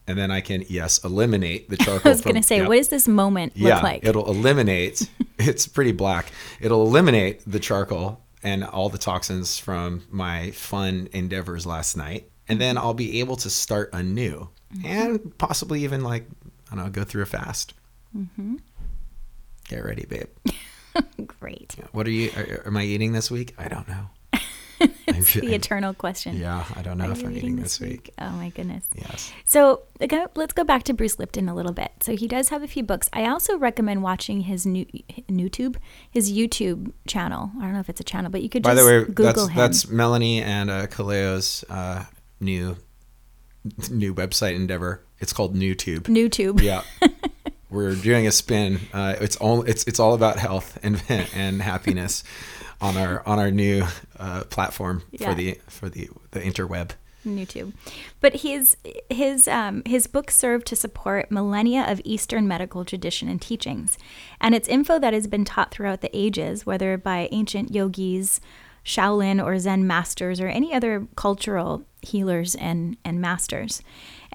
and 0.08 0.16
then 0.16 0.30
I 0.30 0.40
can 0.40 0.64
yes, 0.68 1.02
eliminate 1.04 1.68
the 1.68 1.76
charcoal 1.76 2.02
I 2.04 2.08
was 2.10 2.20
going 2.20 2.36
to 2.36 2.42
say, 2.42 2.58
yeah. 2.58 2.68
what 2.68 2.76
does 2.76 2.88
this 2.88 3.06
moment 3.08 3.52
yeah, 3.56 3.74
look 3.74 3.82
like? 3.82 4.04
it'll 4.04 4.28
eliminate 4.30 5.08
it's 5.38 5.66
pretty 5.66 5.92
black. 5.92 6.26
It'll 6.60 6.86
eliminate 6.86 7.42
the 7.46 7.60
charcoal 7.60 8.20
and 8.42 8.64
all 8.64 8.88
the 8.88 8.98
toxins 8.98 9.58
from 9.58 10.04
my 10.10 10.50
fun 10.52 11.08
endeavors 11.12 11.66
last 11.66 11.96
night 11.96 12.30
and 12.48 12.60
then 12.60 12.78
I'll 12.78 12.94
be 12.94 13.20
able 13.20 13.36
to 13.36 13.50
start 13.50 13.90
anew 13.92 14.48
Mm-hmm. 14.74 14.86
and 14.86 15.38
possibly 15.38 15.84
even 15.84 16.02
like 16.02 16.26
I 16.72 16.74
don't 16.74 16.84
know, 16.86 16.90
go 16.90 17.04
through 17.04 17.22
a 17.22 17.26
fast. 17.26 17.72
Mm-hmm. 18.16 18.56
Get 19.68 19.84
ready, 19.84 20.06
babe. 20.06 20.26
Great. 21.40 21.76
What 21.92 22.06
are 22.06 22.10
you? 22.10 22.30
Are, 22.36 22.66
am 22.66 22.76
I 22.76 22.84
eating 22.84 23.12
this 23.12 23.30
week? 23.30 23.54
I 23.58 23.68
don't 23.68 23.88
know. 23.88 24.10
I'm 24.80 25.22
the 25.22 25.54
eternal 25.54 25.94
question. 25.94 26.36
Yeah, 26.36 26.64
I 26.74 26.82
don't 26.82 26.98
know 26.98 27.06
Are 27.06 27.12
if 27.12 27.20
I'm 27.20 27.28
reading 27.28 27.44
eating 27.44 27.62
this 27.62 27.80
week. 27.80 28.12
Oh 28.18 28.30
my 28.30 28.50
goodness. 28.50 28.84
Yes. 28.94 29.32
So 29.44 29.82
okay, 30.02 30.26
let's 30.34 30.52
go 30.52 30.64
back 30.64 30.82
to 30.84 30.92
Bruce 30.92 31.18
Lipton 31.18 31.48
a 31.48 31.54
little 31.54 31.72
bit. 31.72 31.92
So 32.02 32.14
he 32.14 32.28
does 32.28 32.50
have 32.50 32.62
a 32.62 32.68
few 32.68 32.82
books. 32.82 33.08
I 33.12 33.26
also 33.26 33.56
recommend 33.56 34.02
watching 34.02 34.42
his 34.42 34.66
new 34.66 34.84
YouTube, 34.84 35.76
his 36.10 36.30
YouTube 36.30 36.92
channel. 37.06 37.52
I 37.58 37.62
don't 37.62 37.72
know 37.72 37.80
if 37.80 37.88
it's 37.88 38.00
a 38.00 38.04
channel, 38.04 38.30
but 38.30 38.42
you 38.42 38.50
could 38.50 38.62
By 38.62 38.74
just 38.74 38.84
the 38.84 38.90
way, 38.90 39.04
Google 39.04 39.24
that's 39.24 39.48
him. 39.48 39.56
that's 39.56 39.88
Melanie 39.88 40.42
and 40.42 40.70
uh, 40.70 40.86
Kaleo's 40.88 41.64
uh, 41.70 42.04
new 42.40 42.76
new 43.90 44.14
website 44.14 44.54
endeavor. 44.54 45.02
It's 45.18 45.32
called 45.32 45.56
NewTube. 45.56 46.02
NewTube. 46.02 46.60
Yeah. 46.60 46.82
We're 47.70 47.94
doing 47.94 48.26
a 48.26 48.32
spin. 48.32 48.80
Uh, 48.92 49.16
it's 49.20 49.36
all 49.36 49.62
it's 49.62 49.84
it's 49.84 49.98
all 50.00 50.14
about 50.14 50.38
health 50.38 50.78
and 50.82 51.02
and 51.34 51.62
happiness 51.62 52.22
on 52.80 52.96
our 52.96 53.26
on 53.26 53.38
our 53.38 53.50
new 53.50 53.84
uh, 54.18 54.44
platform 54.44 55.02
Yeah. 55.10 55.28
for 55.30 55.34
the 55.34 55.58
for 55.68 55.88
the 55.88 56.08
the 56.30 56.40
interweb. 56.40 56.90
YouTube. 57.24 57.72
But 58.20 58.36
his 58.42 58.76
his 59.10 59.48
um, 59.48 59.82
his 59.84 60.06
books 60.06 60.36
serve 60.36 60.64
to 60.66 60.76
support 60.76 61.30
millennia 61.32 61.84
of 61.90 62.00
Eastern 62.04 62.46
medical 62.46 62.84
tradition 62.84 63.28
and 63.28 63.42
teachings, 63.42 63.98
and 64.40 64.54
it's 64.54 64.68
info 64.68 65.00
that 65.00 65.12
has 65.12 65.26
been 65.26 65.44
taught 65.44 65.72
throughout 65.72 66.02
the 66.02 66.16
ages, 66.16 66.64
whether 66.64 66.96
by 66.96 67.28
ancient 67.32 67.74
yogis, 67.74 68.40
Shaolin 68.84 69.44
or 69.44 69.58
Zen 69.58 69.88
masters, 69.88 70.40
or 70.40 70.46
any 70.46 70.72
other 70.72 71.08
cultural 71.16 71.82
healers 72.00 72.54
and 72.54 72.96
and 73.04 73.20
masters. 73.20 73.82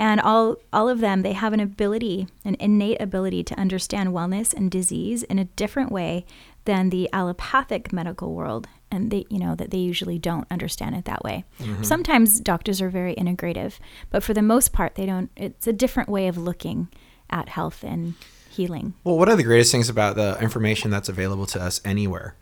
And 0.01 0.19
all 0.19 0.55
all 0.73 0.89
of 0.89 0.99
them, 0.99 1.21
they 1.21 1.33
have 1.33 1.53
an 1.53 1.59
ability, 1.59 2.27
an 2.43 2.57
innate 2.59 2.99
ability 2.99 3.43
to 3.43 3.59
understand 3.59 4.09
wellness 4.09 4.51
and 4.51 4.71
disease 4.71 5.21
in 5.21 5.37
a 5.37 5.45
different 5.45 5.91
way 5.91 6.25
than 6.65 6.89
the 6.89 7.07
allopathic 7.13 7.93
medical 7.93 8.33
world. 8.33 8.67
And 8.89 9.11
they 9.11 9.25
you 9.29 9.37
know 9.37 9.53
that 9.53 9.69
they 9.69 9.77
usually 9.77 10.17
don't 10.17 10.47
understand 10.49 10.95
it 10.95 11.05
that 11.05 11.23
way. 11.23 11.45
Mm-hmm. 11.59 11.83
Sometimes 11.83 12.39
doctors 12.39 12.81
are 12.81 12.89
very 12.89 13.13
integrative 13.13 13.77
but 14.09 14.23
for 14.23 14.33
the 14.33 14.41
most 14.41 14.73
part 14.73 14.95
they 14.95 15.05
don't 15.05 15.29
it's 15.37 15.67
a 15.67 15.73
different 15.73 16.09
way 16.09 16.27
of 16.27 16.35
looking 16.35 16.89
at 17.29 17.49
health 17.49 17.83
and 17.83 18.15
healing. 18.49 18.95
Well, 19.03 19.19
one 19.19 19.29
of 19.29 19.37
the 19.37 19.43
greatest 19.43 19.71
things 19.71 19.87
about 19.87 20.15
the 20.15 20.35
information 20.41 20.89
that's 20.89 21.09
available 21.09 21.45
to 21.45 21.61
us 21.61 21.79
anywhere, 21.85 22.35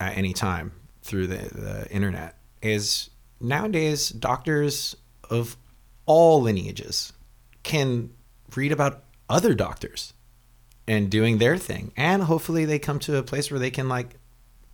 at 0.00 0.16
any 0.16 0.32
time 0.32 0.72
through 1.02 1.26
the, 1.26 1.36
the 1.36 1.86
internet, 1.90 2.38
is 2.62 3.10
nowadays 3.40 4.08
doctors 4.08 4.96
of 5.28 5.58
all 6.06 6.42
lineages 6.42 7.12
can 7.62 8.10
read 8.54 8.72
about 8.72 9.02
other 9.28 9.54
doctors 9.54 10.12
and 10.86 11.10
doing 11.10 11.38
their 11.38 11.56
thing. 11.56 11.92
And 11.96 12.24
hopefully 12.24 12.64
they 12.64 12.78
come 12.78 12.98
to 13.00 13.16
a 13.16 13.22
place 13.22 13.50
where 13.50 13.60
they 13.60 13.70
can 13.70 13.88
like 13.88 14.16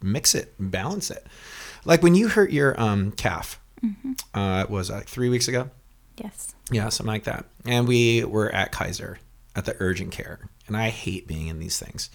mix 0.02 0.34
it, 0.34 0.54
balance 0.58 1.10
it. 1.10 1.26
Like 1.84 2.02
when 2.02 2.14
you 2.14 2.28
hurt 2.28 2.50
your 2.50 2.78
um, 2.80 3.12
calf, 3.12 3.60
uh, 4.34 4.64
it 4.64 4.70
was 4.70 4.90
like 4.90 5.08
three 5.08 5.28
weeks 5.28 5.48
ago. 5.48 5.70
yes 6.16 6.54
Yeah, 6.70 6.88
something 6.88 7.12
like 7.12 7.24
that. 7.24 7.46
And 7.64 7.88
we 7.88 8.24
were 8.24 8.54
at 8.54 8.72
Kaiser 8.72 9.18
at 9.56 9.64
the 9.64 9.76
urgent 9.80 10.12
care. 10.12 10.40
And 10.66 10.76
I 10.76 10.90
hate 10.90 11.26
being 11.26 11.48
in 11.48 11.58
these 11.58 11.78
things. 11.78 12.10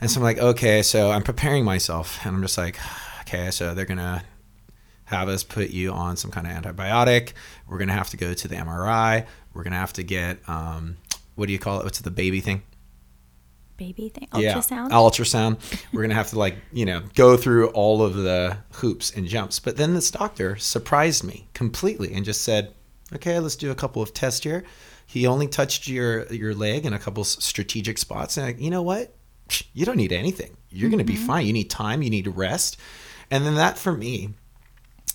And 0.00 0.10
so 0.10 0.20
I'm 0.20 0.24
like, 0.24 0.38
okay, 0.38 0.82
so 0.82 1.10
I'm 1.10 1.22
preparing 1.22 1.64
myself. 1.64 2.24
And 2.24 2.36
I'm 2.36 2.42
just 2.42 2.58
like, 2.58 2.78
okay, 3.22 3.50
so 3.50 3.74
they're 3.74 3.84
going 3.84 3.98
to 3.98 4.22
have 5.06 5.28
us 5.28 5.42
put 5.42 5.70
you 5.70 5.92
on 5.92 6.16
some 6.16 6.30
kind 6.30 6.46
of 6.46 6.52
antibiotic. 6.52 7.32
We're 7.66 7.78
going 7.78 7.88
to 7.88 7.94
have 7.94 8.10
to 8.10 8.16
go 8.16 8.34
to 8.34 8.48
the 8.48 8.56
MRI. 8.56 9.26
We're 9.54 9.62
going 9.62 9.72
to 9.72 9.78
have 9.78 9.94
to 9.94 10.02
get, 10.02 10.38
um, 10.48 10.98
what 11.34 11.46
do 11.46 11.52
you 11.52 11.58
call 11.58 11.80
it? 11.80 11.84
What's 11.84 12.00
the 12.00 12.10
baby 12.10 12.40
thing? 12.40 12.62
baby 13.76 14.08
thing 14.08 14.28
Yeah, 14.34 14.54
ultrasound 14.54 14.90
ultrasound. 14.90 15.84
We're 15.92 16.02
gonna 16.02 16.14
have 16.14 16.30
to 16.30 16.38
like 16.38 16.56
you 16.72 16.84
know 16.84 17.02
go 17.14 17.36
through 17.36 17.68
all 17.68 18.02
of 18.02 18.14
the 18.14 18.58
hoops 18.72 19.12
and 19.14 19.26
jumps. 19.26 19.60
But 19.60 19.76
then 19.76 19.94
this 19.94 20.10
doctor 20.10 20.56
surprised 20.56 21.24
me 21.24 21.48
completely 21.54 22.12
and 22.12 22.24
just 22.24 22.42
said, 22.42 22.72
"Okay, 23.14 23.38
let's 23.38 23.56
do 23.56 23.70
a 23.70 23.74
couple 23.74 24.02
of 24.02 24.14
tests 24.14 24.44
here." 24.44 24.64
He 25.06 25.26
only 25.26 25.46
touched 25.46 25.86
your 25.86 26.26
your 26.26 26.54
leg 26.54 26.86
in 26.86 26.92
a 26.92 26.98
couple 26.98 27.24
strategic 27.24 27.98
spots, 27.98 28.36
and 28.36 28.46
like, 28.46 28.60
you 28.60 28.70
know 28.70 28.82
what? 28.82 29.14
You 29.74 29.86
don't 29.86 29.96
need 29.96 30.12
anything. 30.12 30.56
You're 30.70 30.90
gonna 30.90 31.04
be 31.04 31.16
fine. 31.16 31.46
You 31.46 31.52
need 31.52 31.70
time. 31.70 32.02
You 32.02 32.10
need 32.10 32.24
to 32.24 32.30
rest. 32.30 32.78
And 33.30 33.44
then 33.44 33.56
that 33.56 33.76
for 33.76 33.92
me, 33.92 34.34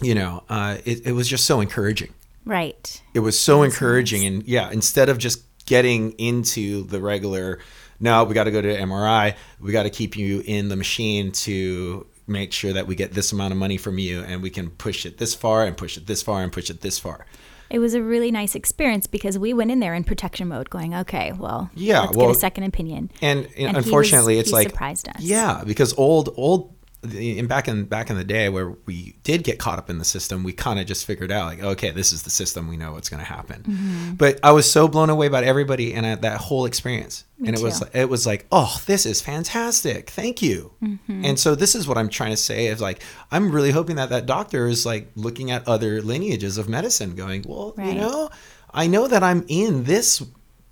you 0.02 0.16
know, 0.16 0.44
uh, 0.50 0.78
it, 0.86 1.06
it 1.08 1.12
was 1.12 1.28
just 1.28 1.46
so 1.46 1.60
encouraging. 1.62 2.14
Right. 2.46 3.02
It 3.14 3.20
was 3.20 3.40
so 3.40 3.64
encouraging. 3.64 4.26
and 4.26 4.44
yeah 4.48 4.72
instead 4.72 5.10
of 5.10 5.18
just 5.18 5.44
getting 5.68 6.12
into 6.14 6.84
the 6.86 7.00
regular 7.00 7.60
no 8.00 8.24
we 8.24 8.34
got 8.34 8.46
to 8.46 8.52
go 8.52 8.62
to 8.62 8.68
mri 8.78 9.36
we 9.60 9.72
got 9.72 9.84
to 9.84 9.92
keep 9.92 10.18
you 10.18 10.42
in 10.46 10.68
the 10.70 10.76
machine 10.76 11.32
to 11.32 12.06
make 12.26 12.52
sure 12.52 12.74
that 12.74 12.88
we 12.88 12.96
get 12.96 13.14
this 13.14 13.32
amount 13.32 13.52
of 13.54 13.58
money 13.60 13.78
from 13.78 14.00
you 14.00 14.22
and 14.24 14.42
we 14.42 14.50
can 14.50 14.72
push 14.72 15.06
it 15.06 15.20
this 15.20 15.36
far 15.36 15.66
and 15.66 15.78
push 15.78 15.98
it 15.98 16.08
this 16.08 16.22
far 16.24 16.42
and 16.42 16.52
push 16.52 16.70
it 16.72 16.82
this 16.82 16.98
far. 16.98 17.26
It 17.70 17.78
was 17.80 17.94
a 17.94 18.02
really 18.02 18.32
nice 18.32 18.56
experience 18.56 19.06
because 19.08 19.38
we 19.38 19.54
went 19.54 19.70
in 19.72 19.80
there 19.80 19.94
in 19.94 20.04
protection 20.04 20.48
mode 20.48 20.70
going 20.72 20.96
okay 20.96 21.32
well 21.38 21.70
Yeah, 21.76 22.02
let's 22.02 22.18
well- 22.18 22.28
get 22.30 22.38
a 22.38 22.40
second 22.40 22.64
opinion. 22.64 23.12
and, 23.22 23.46
And 23.46 23.54
he 23.56 23.66
unfortunately 23.66 24.38
was- 24.38 24.46
it's 24.48 24.52
like 24.52 24.70
surprised 24.72 25.08
us. 25.10 25.22
yeah 25.22 25.64
because 25.64 25.94
old 25.98 26.34
old 26.38 26.74
in 27.04 27.48
back 27.48 27.68
in 27.68 27.86
back 27.86 28.12
in 28.12 28.16
the 28.16 28.24
day 28.24 28.48
where 28.48 28.70
we 28.86 29.16
did 29.24 29.44
get 29.44 29.58
caught 29.58 29.80
up 29.80 29.90
in 29.90 29.98
the 29.98 30.06
system 30.06 30.44
we 30.44 30.54
kind 30.54 30.80
of 30.80 30.86
just 30.86 31.06
figured 31.06 31.32
out 31.32 31.48
like 31.48 31.64
okay 31.64 31.90
this 31.90 32.12
is 32.12 32.24
the 32.24 32.30
system 32.30 32.68
we 32.68 32.78
know 32.78 32.92
what's 32.92 33.10
going 33.10 33.20
to 33.20 33.26
happen. 33.26 33.64
Mm-hmm. 33.64 34.14
but 34.14 34.40
i 34.44 34.52
was 34.52 34.72
so 34.72 34.88
blown 34.88 35.10
away 35.10 35.28
by 35.28 35.44
everybody 35.44 35.94
and 35.94 36.06
uh, 36.06 36.16
that 36.18 36.40
whole 36.40 36.66
experience. 36.66 37.26
And 37.44 37.56
it 37.56 37.64
was 37.64 37.84
it 37.94 38.08
was 38.08 38.28
like 38.28 38.46
oh 38.52 38.80
this 38.86 39.08
is 39.08 39.20
fantastic. 39.20 40.12
Thank 40.12 40.44
you. 40.44 40.74
Mm-hmm. 40.84 41.26
and 41.26 41.40
so 41.40 41.56
this 41.56 41.74
is 41.74 41.88
what 41.88 41.98
i'm 41.98 42.10
trying 42.10 42.32
to 42.32 42.38
say 42.38 42.68
is 42.68 42.80
like 42.80 43.02
i'm 43.32 43.52
really 43.52 43.72
hoping 43.72 43.96
that 43.96 44.10
that 44.10 44.28
doctor 44.28 44.68
is 44.68 44.86
like 44.86 45.12
looking 45.16 45.50
at 45.50 45.68
other 45.68 46.02
lineages 46.04 46.60
of 46.60 46.70
medicine 46.70 47.16
going 47.16 47.44
well 47.48 47.74
you 47.78 47.96
know 47.96 48.30
i 48.74 48.86
know 48.86 49.08
that 49.08 49.24
i'm 49.24 49.44
in 49.48 49.86
this 49.86 50.24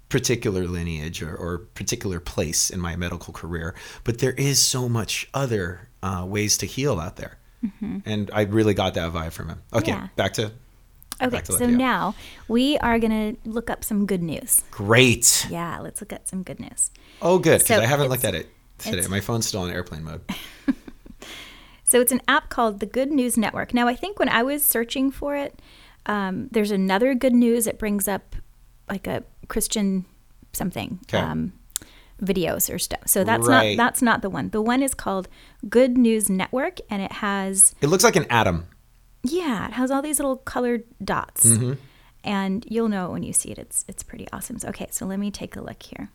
particular 0.09 0.67
lineage 0.67 1.21
or, 1.21 1.35
or 1.35 1.59
particular 1.59 2.19
place 2.19 2.69
in 2.69 2.79
my 2.79 2.95
medical 2.95 3.31
career, 3.31 3.75
but 4.03 4.17
there 4.17 4.33
is 4.33 4.59
so 4.59 4.89
much 4.89 5.29
other 5.33 5.88
uh, 6.03 6.25
ways 6.27 6.57
to 6.59 6.65
heal 6.65 6.99
out 6.99 7.15
there. 7.17 7.37
And 8.05 8.31
I 8.33 8.41
really 8.43 8.73
got 8.73 8.93
that 8.93 9.11
vibe 9.11 9.33
from 9.33 9.49
him. 9.49 9.61
Okay, 9.73 9.91
Mm-hmm. 9.91 10.01
Yeah. 10.03 10.07
back 10.15 10.33
to 10.33 10.51
okay 11.21 11.29
back 11.35 11.43
to 11.43 11.51
so 11.57 11.65
now 11.65 12.15
we 12.47 12.77
are 12.77 12.97
going 12.97 13.35
to 13.35 13.49
look 13.49 13.69
up 13.69 13.83
some 13.83 14.05
good 14.05 14.23
news 14.23 14.63
great. 14.71 15.45
yeah 15.49 15.77
let's 15.79 15.99
look 15.99 16.13
at 16.13 16.29
some 16.29 16.43
good 16.43 16.61
news 16.61 16.91
Oh, 17.21 17.37
good 17.39 17.57
because 17.59 17.67
So 17.67 17.81
I 17.81 17.85
haven't 17.85 18.07
looked 18.07 18.23
at 18.23 18.33
it 18.35 18.47
today. 18.77 19.05
My 19.07 19.19
phone's 19.19 19.45
still 19.45 19.65
in 19.65 19.71
airplane 19.73 20.03
mode. 20.05 20.21
So 21.83 21.99
it's 21.99 22.11
an 22.11 22.21
app 22.27 22.49
called 22.49 22.79
the 22.81 22.85
Good 22.85 23.11
News 23.11 23.35
Network. 23.35 23.73
Now, 23.73 23.87
I 23.87 23.95
think 23.95 24.19
when 24.19 24.29
I 24.29 24.43
was 24.43 24.63
searching 24.63 25.09
for 25.09 25.35
it, 25.35 25.59
um, 26.05 26.47
there's 26.51 26.69
another 26.69 27.15
good 27.15 27.33
news. 27.33 27.65
It 27.65 27.79
brings 27.79 28.07
up 28.07 28.35
like 28.87 29.07
a 29.07 29.23
Christian 29.47 30.05
something 30.53 30.99
Okay. 31.07 31.17
um, 31.17 31.51
videos 32.21 32.73
or 32.73 32.77
stuff. 32.79 33.01
So 33.07 33.23
that's 33.23 33.47
Right. 33.47 33.77
not 33.77 33.83
that's 33.83 34.01
not 34.01 34.21
the 34.21 34.29
one. 34.29 34.49
The 34.49 34.61
one 34.61 34.81
is 34.83 34.93
called 34.93 35.27
Good 35.69 35.97
News 35.97 36.29
Network, 36.29 36.79
and 36.89 37.01
it 37.01 37.11
has 37.13 37.75
It 37.81 37.87
looks 37.87 38.03
like 38.03 38.15
an 38.15 38.25
atom. 38.29 38.65
yeah, 39.23 39.67
it 39.67 39.73
has 39.73 39.91
all 39.91 40.01
these 40.01 40.19
little 40.19 40.37
colored 40.37 40.83
dots, 41.03 41.45
Mm-hmm. 41.45 41.73
and 42.23 42.65
you'll 42.69 42.89
know 42.89 43.09
when 43.11 43.23
you 43.23 43.33
see 43.33 43.49
it. 43.51 43.57
It's 43.57 43.85
it's 43.87 44.03
pretty 44.03 44.27
awesome. 44.33 44.59
So, 44.59 44.69
okay, 44.69 44.87
so 44.91 45.05
let 45.05 45.19
me 45.19 45.31
take 45.31 45.55
a 45.55 45.61
look 45.61 45.81
here. 45.83 46.09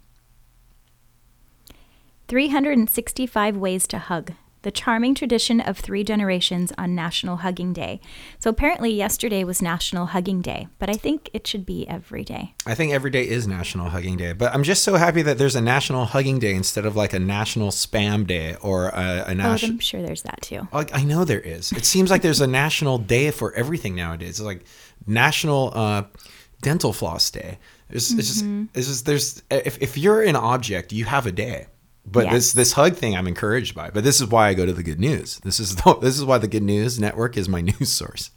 365 2.28 3.56
ways 3.56 3.86
to 3.88 3.98
hug. 3.98 4.32
The 4.64 4.70
charming 4.72 5.14
tradition 5.14 5.60
of 5.60 5.78
three 5.78 6.02
generations 6.04 6.72
on 6.78 6.94
National 6.94 7.36
Hugging 7.36 7.72
Day. 7.74 8.00
So 8.38 8.48
apparently 8.48 8.90
yesterday 8.90 9.44
was 9.44 9.60
National 9.60 10.06
Hugging 10.06 10.40
Day, 10.40 10.68
but 10.78 10.88
I 10.88 10.94
think 10.94 11.28
it 11.34 11.46
should 11.46 11.66
be 11.66 11.86
every 11.86 12.24
day. 12.24 12.54
I 12.66 12.74
think 12.74 12.92
every 12.92 13.10
day 13.10 13.28
is 13.28 13.46
National 13.46 13.90
Hugging 13.90 14.16
Day, 14.16 14.32
but 14.32 14.54
I'm 14.54 14.62
just 14.62 14.82
so 14.82 14.96
happy 14.96 15.20
that 15.22 15.36
there's 15.36 15.54
a 15.54 15.60
National 15.60 16.06
Hugging 16.06 16.38
Day 16.38 16.54
instead 16.54 16.86
of 16.86 16.96
like 16.96 17.12
a 17.12 17.18
National 17.18 17.68
Spam 17.70 18.26
Day 18.26 18.56
or 18.62 18.88
a, 18.88 19.24
a 19.26 19.30
Oh, 19.30 19.32
national. 19.34 19.72
I'm 19.72 19.78
sure 19.80 20.00
there's 20.00 20.22
that 20.22 20.40
too. 20.40 20.66
Like, 20.72 20.94
I 20.96 21.04
know 21.04 21.24
there 21.26 21.40
is. 21.40 21.70
It 21.72 21.84
seems 21.84 22.10
like 22.10 22.22
there's 22.22 22.40
a 22.40 22.46
national 22.46 22.96
day 22.98 23.30
for 23.32 23.52
everything 23.54 23.94
nowadays. 23.94 24.30
It's 24.30 24.40
like 24.40 24.64
National 25.06 25.72
uh, 25.74 26.04
Dental 26.62 26.92
Floss 26.92 27.30
Day. 27.30 27.58
It's, 27.90 28.10
it's 28.12 28.28
just, 28.28 28.44
Mm-hmm. 28.44 28.64
it's 28.74 28.88
just 28.88 29.04
there's 29.06 29.42
if, 29.50 29.80
if 29.82 29.98
you're 29.98 30.22
an 30.22 30.36
object, 30.36 30.92
you 30.92 31.04
have 31.04 31.26
a 31.26 31.32
day. 31.32 31.66
But 32.06 32.30
this 32.30 32.52
this 32.52 32.72
hug 32.72 32.96
thing, 32.96 33.16
I'm 33.16 33.26
encouraged 33.26 33.74
by. 33.74 33.90
But 33.90 34.04
this 34.04 34.20
is 34.20 34.28
why 34.28 34.48
I 34.48 34.54
go 34.54 34.66
to 34.66 34.72
the 34.72 34.82
Good 34.82 35.00
News. 35.00 35.40
This 35.40 35.58
is 35.58 35.76
the, 35.84 35.96
this 35.96 36.16
is 36.16 36.24
why 36.24 36.38
the 36.38 36.48
Good 36.48 36.62
News 36.62 37.00
Network 37.00 37.36
is 37.36 37.48
my 37.48 37.60
news 37.80 37.92
source. 37.92 38.30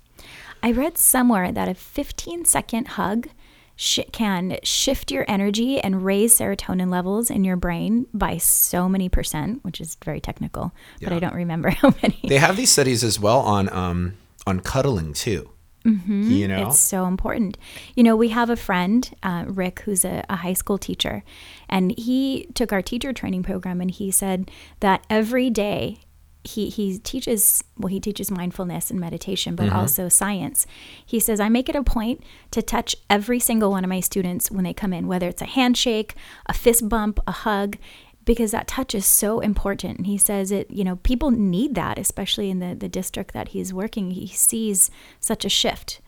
I 0.63 0.72
read 0.72 0.97
somewhere 0.97 1.51
that 1.51 1.68
a 1.68 1.76
15 1.76 2.45
second 2.45 2.88
hug 2.89 3.28
sh- 3.76 3.99
can 4.11 4.57
shift 4.63 5.11
your 5.11 5.24
energy 5.28 5.80
and 5.80 6.03
raise 6.03 6.39
serotonin 6.39 6.89
levels 6.89 7.30
in 7.30 7.43
your 7.43 7.55
brain 7.57 8.07
by 8.13 8.38
so 8.38 8.89
many 8.89 9.07
percent, 9.07 9.63
which 9.63 9.80
is 9.80 9.95
very 10.03 10.20
technical, 10.20 10.72
but 11.01 11.13
I 11.13 11.20
don't 11.20 11.36
remember 11.36 11.70
how 11.82 11.93
many. 12.01 12.20
They 12.28 12.39
have 12.39 12.57
these 12.57 12.72
studies 12.72 13.03
as 13.03 13.20
well 13.20 13.39
on 13.39 13.72
um 13.72 14.13
on 14.47 14.61
cuddling 14.61 15.13
too. 15.13 15.49
You 15.86 16.49
know, 16.49 16.68
It's 16.68 16.80
so 16.80 17.05
important. 17.05 17.57
You 17.95 18.03
know, 18.03 18.18
we 18.18 18.28
have 18.30 18.49
a 18.49 18.57
friend, 18.57 19.09
uh, 19.24 19.45
Rick, 19.47 19.84
who's 19.86 20.03
a, 20.03 20.26
a 20.28 20.36
high 20.36 20.51
school 20.51 20.78
teacher, 20.78 21.24
and 21.70 21.97
he 21.97 22.47
took 22.53 22.72
our 22.72 22.82
teacher 22.82 23.13
training 23.13 23.43
program 23.43 23.82
and 23.82 23.91
he 23.91 24.11
said 24.11 24.49
that 24.80 25.05
every 25.09 25.49
day 25.49 25.99
he 26.43 26.70
he 26.70 26.97
teaches 26.97 27.63
well 27.78 27.89
he 27.89 27.99
teaches 27.99 28.32
mindfulness 28.32 28.89
and 28.89 28.99
meditation 28.99 29.55
but 29.55 29.68
mm-hmm. 29.68 29.76
also 29.76 30.07
science. 30.09 30.65
He 31.05 31.20
says 31.20 31.39
i 31.39 31.49
make 31.49 31.70
it 31.70 31.76
a 31.76 31.84
point 31.84 32.24
to 32.51 32.61
touch 32.61 32.95
every 33.09 33.39
single 33.39 33.72
one 33.72 33.84
of 33.84 33.89
my 33.89 33.99
students 33.99 34.49
when 34.49 34.63
they 34.63 34.74
come 34.74 34.93
in 34.93 35.07
whether 35.07 35.28
it's 35.28 35.41
a 35.41 35.45
handshake 35.45 36.15
a 36.45 36.53
fist 36.53 36.88
bump 36.88 37.20
a 37.28 37.32
hug 37.32 37.78
because 38.26 38.51
that 38.51 38.68
touch 38.68 38.93
is 38.93 39.05
so 39.05 39.39
important. 39.39 39.97
And 39.97 40.05
he 40.05 40.18
says 40.18 40.51
it 40.51 40.70
you 40.72 40.84
know 40.84 40.97
people 40.97 41.32
need 41.32 41.76
that 41.76 41.97
especially 41.99 42.49
in 42.49 42.59
the 42.59 42.76
the 42.76 42.89
district 42.89 43.34
that 43.34 43.49
he's 43.49 43.74
working. 43.74 44.11
He 44.11 44.28
sees 44.28 44.89
such 45.20 45.45
a 45.45 45.49
shift 45.49 46.01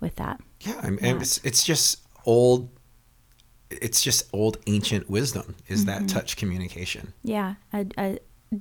with 0.00 0.16
that. 0.16 0.40
Yeah, 0.60 0.80
I 0.82 0.90
mean, 0.90 0.98
and 1.02 1.22
it's 1.22 1.38
it's 1.44 1.64
just 1.64 2.02
old. 2.24 2.68
It's 3.70 4.02
just 4.02 4.28
old 4.32 4.58
ancient 4.66 5.10
wisdom. 5.10 5.56
Is 5.68 5.84
that 5.86 5.98
mm-hmm. 5.98 6.06
touch 6.06 6.36
communication? 6.36 7.12
Yeah, 7.22 7.54
a, 7.72 7.86
a 7.98 8.18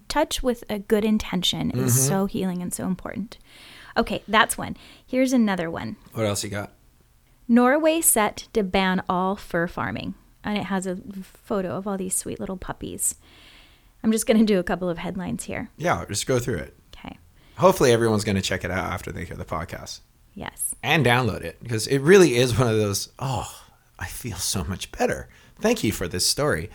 touch 0.07 0.41
with 0.41 0.63
a 0.69 0.79
good 0.79 1.05
intention 1.05 1.71
is 1.71 1.93
mm-hmm. 1.93 2.07
so 2.07 2.25
healing 2.25 2.61
and 2.61 2.73
so 2.73 2.85
important. 2.87 3.37
Okay, 3.97 4.23
that's 4.27 4.57
one. 4.57 4.75
Here's 5.05 5.31
another 5.31 5.69
one. 5.69 5.95
What 6.13 6.25
else 6.25 6.43
you 6.43 6.49
got? 6.49 6.71
Norway 7.47 8.01
set 8.01 8.47
to 8.53 8.63
ban 8.63 9.03
all 9.07 9.35
fur 9.35 9.67
farming. 9.67 10.15
And 10.43 10.57
it 10.57 10.65
has 10.65 10.85
a 10.85 10.97
photo 11.23 11.75
of 11.75 11.87
all 11.87 11.97
these 11.97 12.15
sweet 12.15 12.39
little 12.39 12.57
puppies. 12.57 13.15
I'm 14.03 14.11
just 14.11 14.27
going 14.27 14.37
to 14.37 14.45
do 14.45 14.59
a 14.59 14.63
couple 14.63 14.89
of 14.89 14.99
headlines 14.99 15.45
here. 15.45 15.69
Yeah, 15.77 16.05
just 16.07 16.27
go 16.27 16.37
through 16.37 16.57
it. 16.57 16.77
Okay. 16.95 17.17
Hopefully, 17.57 17.91
everyone's 17.91 18.23
going 18.23 18.35
to 18.35 18.41
check 18.41 18.63
it 18.63 18.69
out 18.69 18.93
after 18.93 19.11
they 19.11 19.25
hear 19.25 19.37
the 19.37 19.45
podcast 19.45 20.01
Yes. 20.35 20.75
and 20.83 21.03
download 21.03 21.41
it 21.41 21.57
because 21.63 21.87
it 21.87 21.99
really 21.99 22.35
is 22.35 22.57
one 22.57 22.67
of 22.67 22.77
those. 22.77 23.09
Oh, 23.17 23.49
I 23.97 24.07
feel 24.07 24.37
so 24.37 24.63
much 24.63 24.91
better. 24.91 25.27
Thank 25.59 25.83
you 25.83 25.91
for 25.91 26.07
this 26.07 26.25
story. 26.25 26.69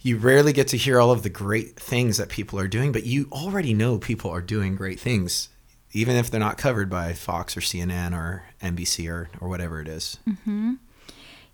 You 0.00 0.18
rarely 0.18 0.52
get 0.52 0.68
to 0.68 0.76
hear 0.76 1.00
all 1.00 1.12
of 1.12 1.22
the 1.22 1.30
great 1.30 1.76
things 1.76 2.18
that 2.18 2.28
people 2.28 2.58
are 2.58 2.68
doing, 2.68 2.92
but 2.92 3.04
you 3.04 3.28
already 3.32 3.72
know 3.72 3.98
people 3.98 4.30
are 4.30 4.42
doing 4.42 4.76
great 4.76 5.00
things, 5.00 5.48
even 5.92 6.16
if 6.16 6.30
they're 6.30 6.40
not 6.40 6.58
covered 6.58 6.90
by 6.90 7.14
Fox 7.14 7.56
or 7.56 7.60
CNN 7.60 8.12
or 8.12 8.44
NBC 8.62 9.08
or, 9.08 9.30
or 9.40 9.48
whatever 9.48 9.80
it 9.80 9.88
is. 9.88 10.18
Mm-hmm. 10.28 10.74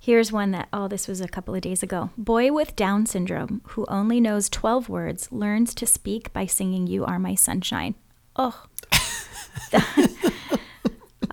Here's 0.03 0.33
one 0.33 0.51
that, 0.53 0.68
oh, 0.72 0.89
this 0.89 1.07
was 1.07 1.20
a 1.20 1.28
couple 1.28 1.55
of 1.55 1.61
days 1.61 1.83
ago. 1.83 2.11
Boy 2.16 2.51
with 2.51 2.74
Down 2.74 3.05
syndrome 3.05 3.61
who 3.68 3.85
only 3.87 4.18
knows 4.18 4.49
12 4.49 4.89
words 4.89 5.31
learns 5.31 5.74
to 5.74 5.87
speak 5.87 6.33
by 6.33 6.47
singing 6.47 6.87
You 6.87 7.05
Are 7.05 7.18
My 7.18 7.35
Sunshine. 7.35 7.95
Oh. 8.35 8.64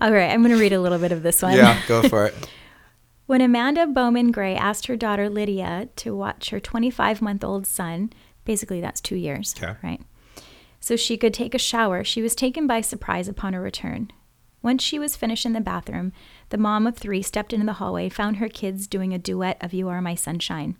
All 0.00 0.12
right, 0.12 0.30
I'm 0.30 0.42
going 0.42 0.54
to 0.54 0.60
read 0.60 0.72
a 0.72 0.80
little 0.80 0.98
bit 0.98 1.10
of 1.10 1.22
this 1.22 1.42
one. 1.42 1.56
Yeah, 1.56 1.80
go 1.88 2.08
for 2.08 2.26
it. 2.26 2.34
When 3.28 3.42
Amanda 3.42 3.86
Bowman 3.86 4.30
Gray 4.32 4.56
asked 4.56 4.86
her 4.86 4.96
daughter 4.96 5.28
Lydia 5.28 5.90
to 5.96 6.16
watch 6.16 6.48
her 6.48 6.58
25 6.58 7.20
month 7.20 7.44
old 7.44 7.66
son, 7.66 8.10
basically 8.46 8.80
that's 8.80 9.02
two 9.02 9.16
years, 9.16 9.54
Okay. 9.62 9.76
right? 9.82 10.00
So 10.80 10.96
she 10.96 11.18
could 11.18 11.34
take 11.34 11.54
a 11.54 11.58
shower, 11.58 12.02
she 12.04 12.22
was 12.22 12.34
taken 12.34 12.66
by 12.66 12.80
surprise 12.80 13.28
upon 13.28 13.52
her 13.52 13.60
return. 13.60 14.10
Once 14.62 14.82
she 14.82 14.98
was 14.98 15.14
finished 15.14 15.44
in 15.44 15.52
the 15.52 15.60
bathroom, 15.60 16.14
the 16.48 16.56
mom 16.56 16.86
of 16.86 16.96
three 16.96 17.20
stepped 17.20 17.52
into 17.52 17.66
the 17.66 17.74
hallway, 17.74 18.08
found 18.08 18.38
her 18.38 18.48
kids 18.48 18.86
doing 18.86 19.12
a 19.12 19.18
duet 19.18 19.58
of 19.60 19.74
You 19.74 19.90
Are 19.90 20.00
My 20.00 20.14
Sunshine. 20.14 20.78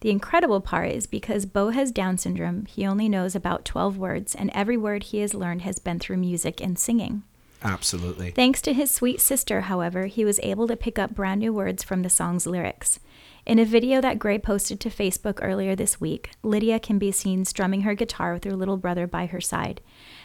The 0.00 0.08
incredible 0.10 0.62
part 0.62 0.92
is 0.92 1.06
because 1.06 1.44
Bo 1.44 1.68
has 1.68 1.92
Down 1.92 2.16
syndrome, 2.16 2.64
he 2.64 2.86
only 2.86 3.06
knows 3.06 3.34
about 3.36 3.66
12 3.66 3.98
words, 3.98 4.34
and 4.34 4.50
every 4.54 4.78
word 4.78 5.02
he 5.02 5.18
has 5.18 5.34
learned 5.34 5.60
has 5.60 5.78
been 5.78 5.98
through 5.98 6.16
music 6.16 6.58
and 6.62 6.78
singing. 6.78 7.24
Absolutely. 7.64 8.30
Thanks 8.30 8.60
to 8.62 8.72
his 8.72 8.90
sweet 8.90 9.20
sister, 9.20 9.62
however, 9.62 10.06
he 10.06 10.24
was 10.24 10.40
able 10.42 10.66
to 10.68 10.76
pick 10.76 10.98
up 10.98 11.14
brand 11.14 11.40
new 11.40 11.52
words 11.52 11.82
from 11.82 12.02
the 12.02 12.10
song's 12.10 12.46
lyrics. 12.46 12.98
In 13.44 13.58
a 13.58 13.64
video 13.64 14.00
that 14.00 14.18
Gray 14.18 14.38
posted 14.38 14.78
to 14.80 14.88
Facebook 14.88 15.40
earlier 15.42 15.74
this 15.74 16.00
week, 16.00 16.30
Lydia 16.42 16.78
can 16.78 16.98
be 16.98 17.10
seen 17.10 17.44
strumming 17.44 17.82
her 17.82 17.94
guitar 17.94 18.32
with 18.32 18.44
her 18.44 18.54
little 18.54 18.76
brother 18.76 19.06
by 19.06 19.26
her 19.26 19.40
side. 19.40 19.80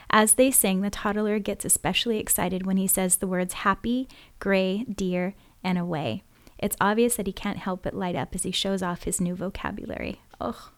As 0.10 0.36
they 0.36 0.52
sing, 0.52 0.82
the 0.82 0.90
toddler 0.90 1.40
gets 1.40 1.66
especially 1.66 2.20
excited 2.20 2.66
when 2.66 2.78
he 2.78 2.88
says 2.88 3.16
the 3.18 3.28
words 3.28 3.56
happy, 3.56 4.08
gray, 4.40 4.84
dear, 4.84 5.34
and 5.64 5.78
away. 5.78 6.24
It's 6.60 6.78
obvious 6.80 7.16
that 7.16 7.28
he 7.28 7.34
can't 7.34 7.58
help 7.58 7.84
but 7.84 7.94
light 7.94 8.16
up 8.16 8.34
as 8.34 8.44
he 8.44 8.52
shows 8.52 8.82
off 8.82 9.04
his 9.04 9.20
new 9.20 9.36
vocabulary. 9.36 10.22
Oh, 10.40 10.72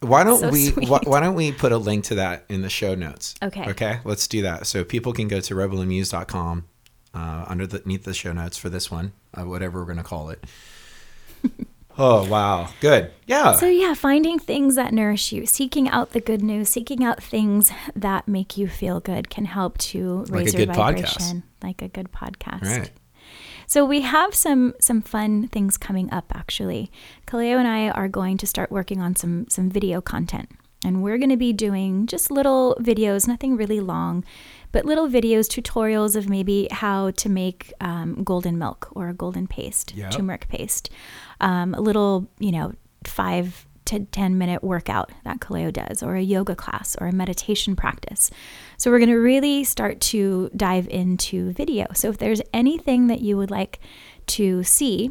Why 0.00 0.22
don't 0.22 0.38
So 0.38 0.50
we 0.50 0.70
why, 0.70 1.00
why 1.04 1.20
don't 1.20 1.34
we 1.34 1.50
put 1.52 1.72
a 1.72 1.78
link 1.78 2.04
to 2.04 2.14
that 2.16 2.44
in 2.48 2.62
the 2.62 2.70
show 2.70 2.94
notes? 2.94 3.34
Okay. 3.42 3.68
Okay, 3.70 3.98
let's 4.04 4.26
do 4.28 4.42
that. 4.42 4.66
So 4.66 4.84
people 4.84 5.12
can 5.12 5.26
go 5.28 5.40
to 5.40 5.54
rebelandmuse.com 5.54 6.64
uh, 7.14 7.44
underneath 7.48 8.04
the 8.04 8.14
show 8.14 8.32
notes 8.32 8.56
for 8.56 8.68
this 8.68 8.90
one, 8.90 9.12
uh, 9.34 9.44
whatever 9.44 9.80
we're 9.80 9.86
going 9.86 9.96
to 9.98 10.04
call 10.04 10.30
it. 10.30 10.44
oh, 11.98 12.28
wow. 12.28 12.68
Good. 12.80 13.10
Yeah. 13.26 13.54
So, 13.54 13.66
yeah, 13.66 13.94
finding 13.94 14.38
things 14.38 14.76
that 14.76 14.92
nourish 14.92 15.32
you, 15.32 15.46
seeking 15.46 15.88
out 15.88 16.12
the 16.12 16.20
good 16.20 16.42
news, 16.42 16.68
seeking 16.68 17.02
out 17.04 17.22
things 17.22 17.72
that 17.96 18.28
make 18.28 18.56
you 18.56 18.68
feel 18.68 19.00
good 19.00 19.30
can 19.30 19.46
help 19.46 19.78
to 19.78 20.18
Like 20.24 20.30
a 20.30 20.32
raise 20.32 20.54
your 20.54 20.66
good 20.66 20.74
podcast. 20.74 20.76
vibration. 20.76 21.42
Like 21.62 21.82
a 21.82 21.88
good 21.88 22.12
podcast. 22.12 22.62
right. 22.62 22.90
So 23.68 23.84
we 23.84 24.00
have 24.00 24.34
some 24.34 24.74
some 24.80 25.02
fun 25.02 25.46
things 25.48 25.76
coming 25.76 26.10
up 26.12 26.32
actually. 26.34 26.90
Kaleo 27.26 27.58
and 27.58 27.68
I 27.68 27.90
are 27.90 28.08
going 28.08 28.38
to 28.38 28.46
start 28.46 28.72
working 28.72 29.00
on 29.00 29.14
some 29.14 29.46
some 29.48 29.70
video 29.70 30.00
content. 30.00 30.50
And 30.84 31.02
we're 31.02 31.18
going 31.18 31.30
to 31.30 31.36
be 31.36 31.52
doing 31.52 32.06
just 32.06 32.30
little 32.30 32.76
videos, 32.80 33.26
nothing 33.28 33.56
really 33.56 33.80
long, 33.80 34.24
but 34.72 34.84
little 34.84 35.08
videos, 35.08 35.48
tutorials 35.48 36.16
of 36.16 36.28
maybe 36.28 36.68
how 36.70 37.10
to 37.10 37.28
make 37.28 37.72
um, 37.80 38.22
golden 38.22 38.58
milk 38.58 38.88
or 38.92 39.08
a 39.08 39.12
golden 39.14 39.46
paste, 39.48 39.92
Yep. 39.94 40.12
turmeric 40.12 40.48
paste. 40.48 40.88
Um, 41.40 41.74
a 41.74 41.80
little, 41.80 42.28
you 42.38 42.52
know, 42.52 42.72
five 43.04 43.66
to 43.88 44.00
10 44.06 44.38
minute 44.38 44.62
workout 44.64 45.10
that 45.24 45.40
Kaleo 45.40 45.72
does, 45.72 46.02
or 46.02 46.16
a 46.16 46.22
yoga 46.22 46.54
class, 46.56 46.96
or 47.00 47.06
a 47.08 47.12
meditation 47.12 47.76
practice. 47.76 48.30
So, 48.76 48.90
we're 48.90 48.98
going 48.98 49.10
to 49.10 49.16
really 49.16 49.64
start 49.64 50.00
to 50.12 50.50
dive 50.56 50.88
into 50.88 51.52
video. 51.52 51.86
So, 51.94 52.08
if 52.08 52.18
there's 52.18 52.40
anything 52.54 53.08
that 53.08 53.20
you 53.20 53.36
would 53.36 53.50
like 53.50 53.80
to 54.28 54.62
see, 54.62 55.10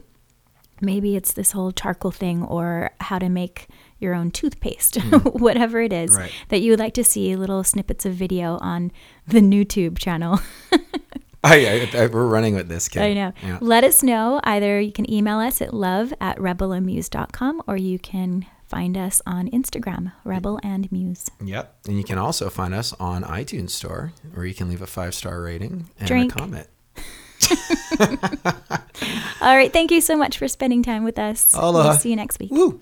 maybe 0.81 1.15
it's 1.15 1.33
this 1.33 1.51
whole 1.53 1.71
charcoal 1.71 2.11
thing 2.11 2.43
or 2.43 2.91
how 3.01 3.17
to 3.19 3.29
make 3.29 3.67
your 3.99 4.13
own 4.13 4.29
toothpaste, 4.29 4.95
hmm. 5.01 5.15
whatever 5.39 5.81
it 5.81 5.91
is 5.91 6.15
Right. 6.15 6.31
that 6.49 6.59
you 6.59 6.71
would 6.71 6.79
like 6.79 6.93
to 6.93 7.03
see 7.03 7.35
little 7.35 7.63
snippets 7.63 8.05
of 8.05 8.13
video 8.13 8.57
on 8.61 8.91
the 9.27 9.39
YouTube 9.41 9.97
channel. 9.97 10.39
I, 11.43 11.89
I, 11.93 11.97
I- 12.03 12.07
we're 12.07 12.27
running 12.27 12.53
with 12.55 12.67
this, 12.67 12.87
kid. 12.89 13.01
I 13.01 13.13
know. 13.13 13.33
Yeah. 13.43 13.57
Let 13.61 13.83
us 13.83 14.03
know. 14.03 14.39
Either 14.43 14.79
you 14.79 14.91
can 14.91 15.09
email 15.11 15.39
us 15.39 15.61
at 15.61 15.73
love 15.73 16.13
at 16.21 16.37
rebelandmuse.com 16.37 17.63
or 17.67 17.75
you 17.77 17.97
can 17.97 18.45
find 18.67 18.97
us 18.97 19.21
on 19.25 19.49
Instagram, 19.49 20.11
Rebel 20.23 20.59
and 20.63 20.91
Muse. 20.91 21.29
Yep. 21.43 21.75
And 21.87 21.97
you 21.97 22.03
can 22.03 22.17
also 22.17 22.49
find 22.49 22.73
us 22.73 22.93
on 22.99 23.23
iTunes 23.23 23.71
Store, 23.71 24.13
where 24.33 24.45
you 24.45 24.53
can 24.53 24.69
leave 24.69 24.81
a 24.81 24.87
five 24.87 25.13
star 25.15 25.41
rating 25.41 25.89
and 25.99 26.07
Drink. 26.07 26.33
a 26.33 26.37
comment. 26.37 26.67
All 29.41 29.55
right. 29.55 29.71
Thank 29.71 29.91
you 29.91 30.01
so 30.01 30.17
much 30.17 30.37
for 30.37 30.47
spending 30.47 30.83
time 30.83 31.03
with 31.03 31.19
us. 31.19 31.53
Aloha. 31.53 31.89
We'll 31.89 31.97
see 31.97 32.09
you 32.09 32.15
next 32.15 32.39
week. 32.39 32.51
Woo! 32.51 32.81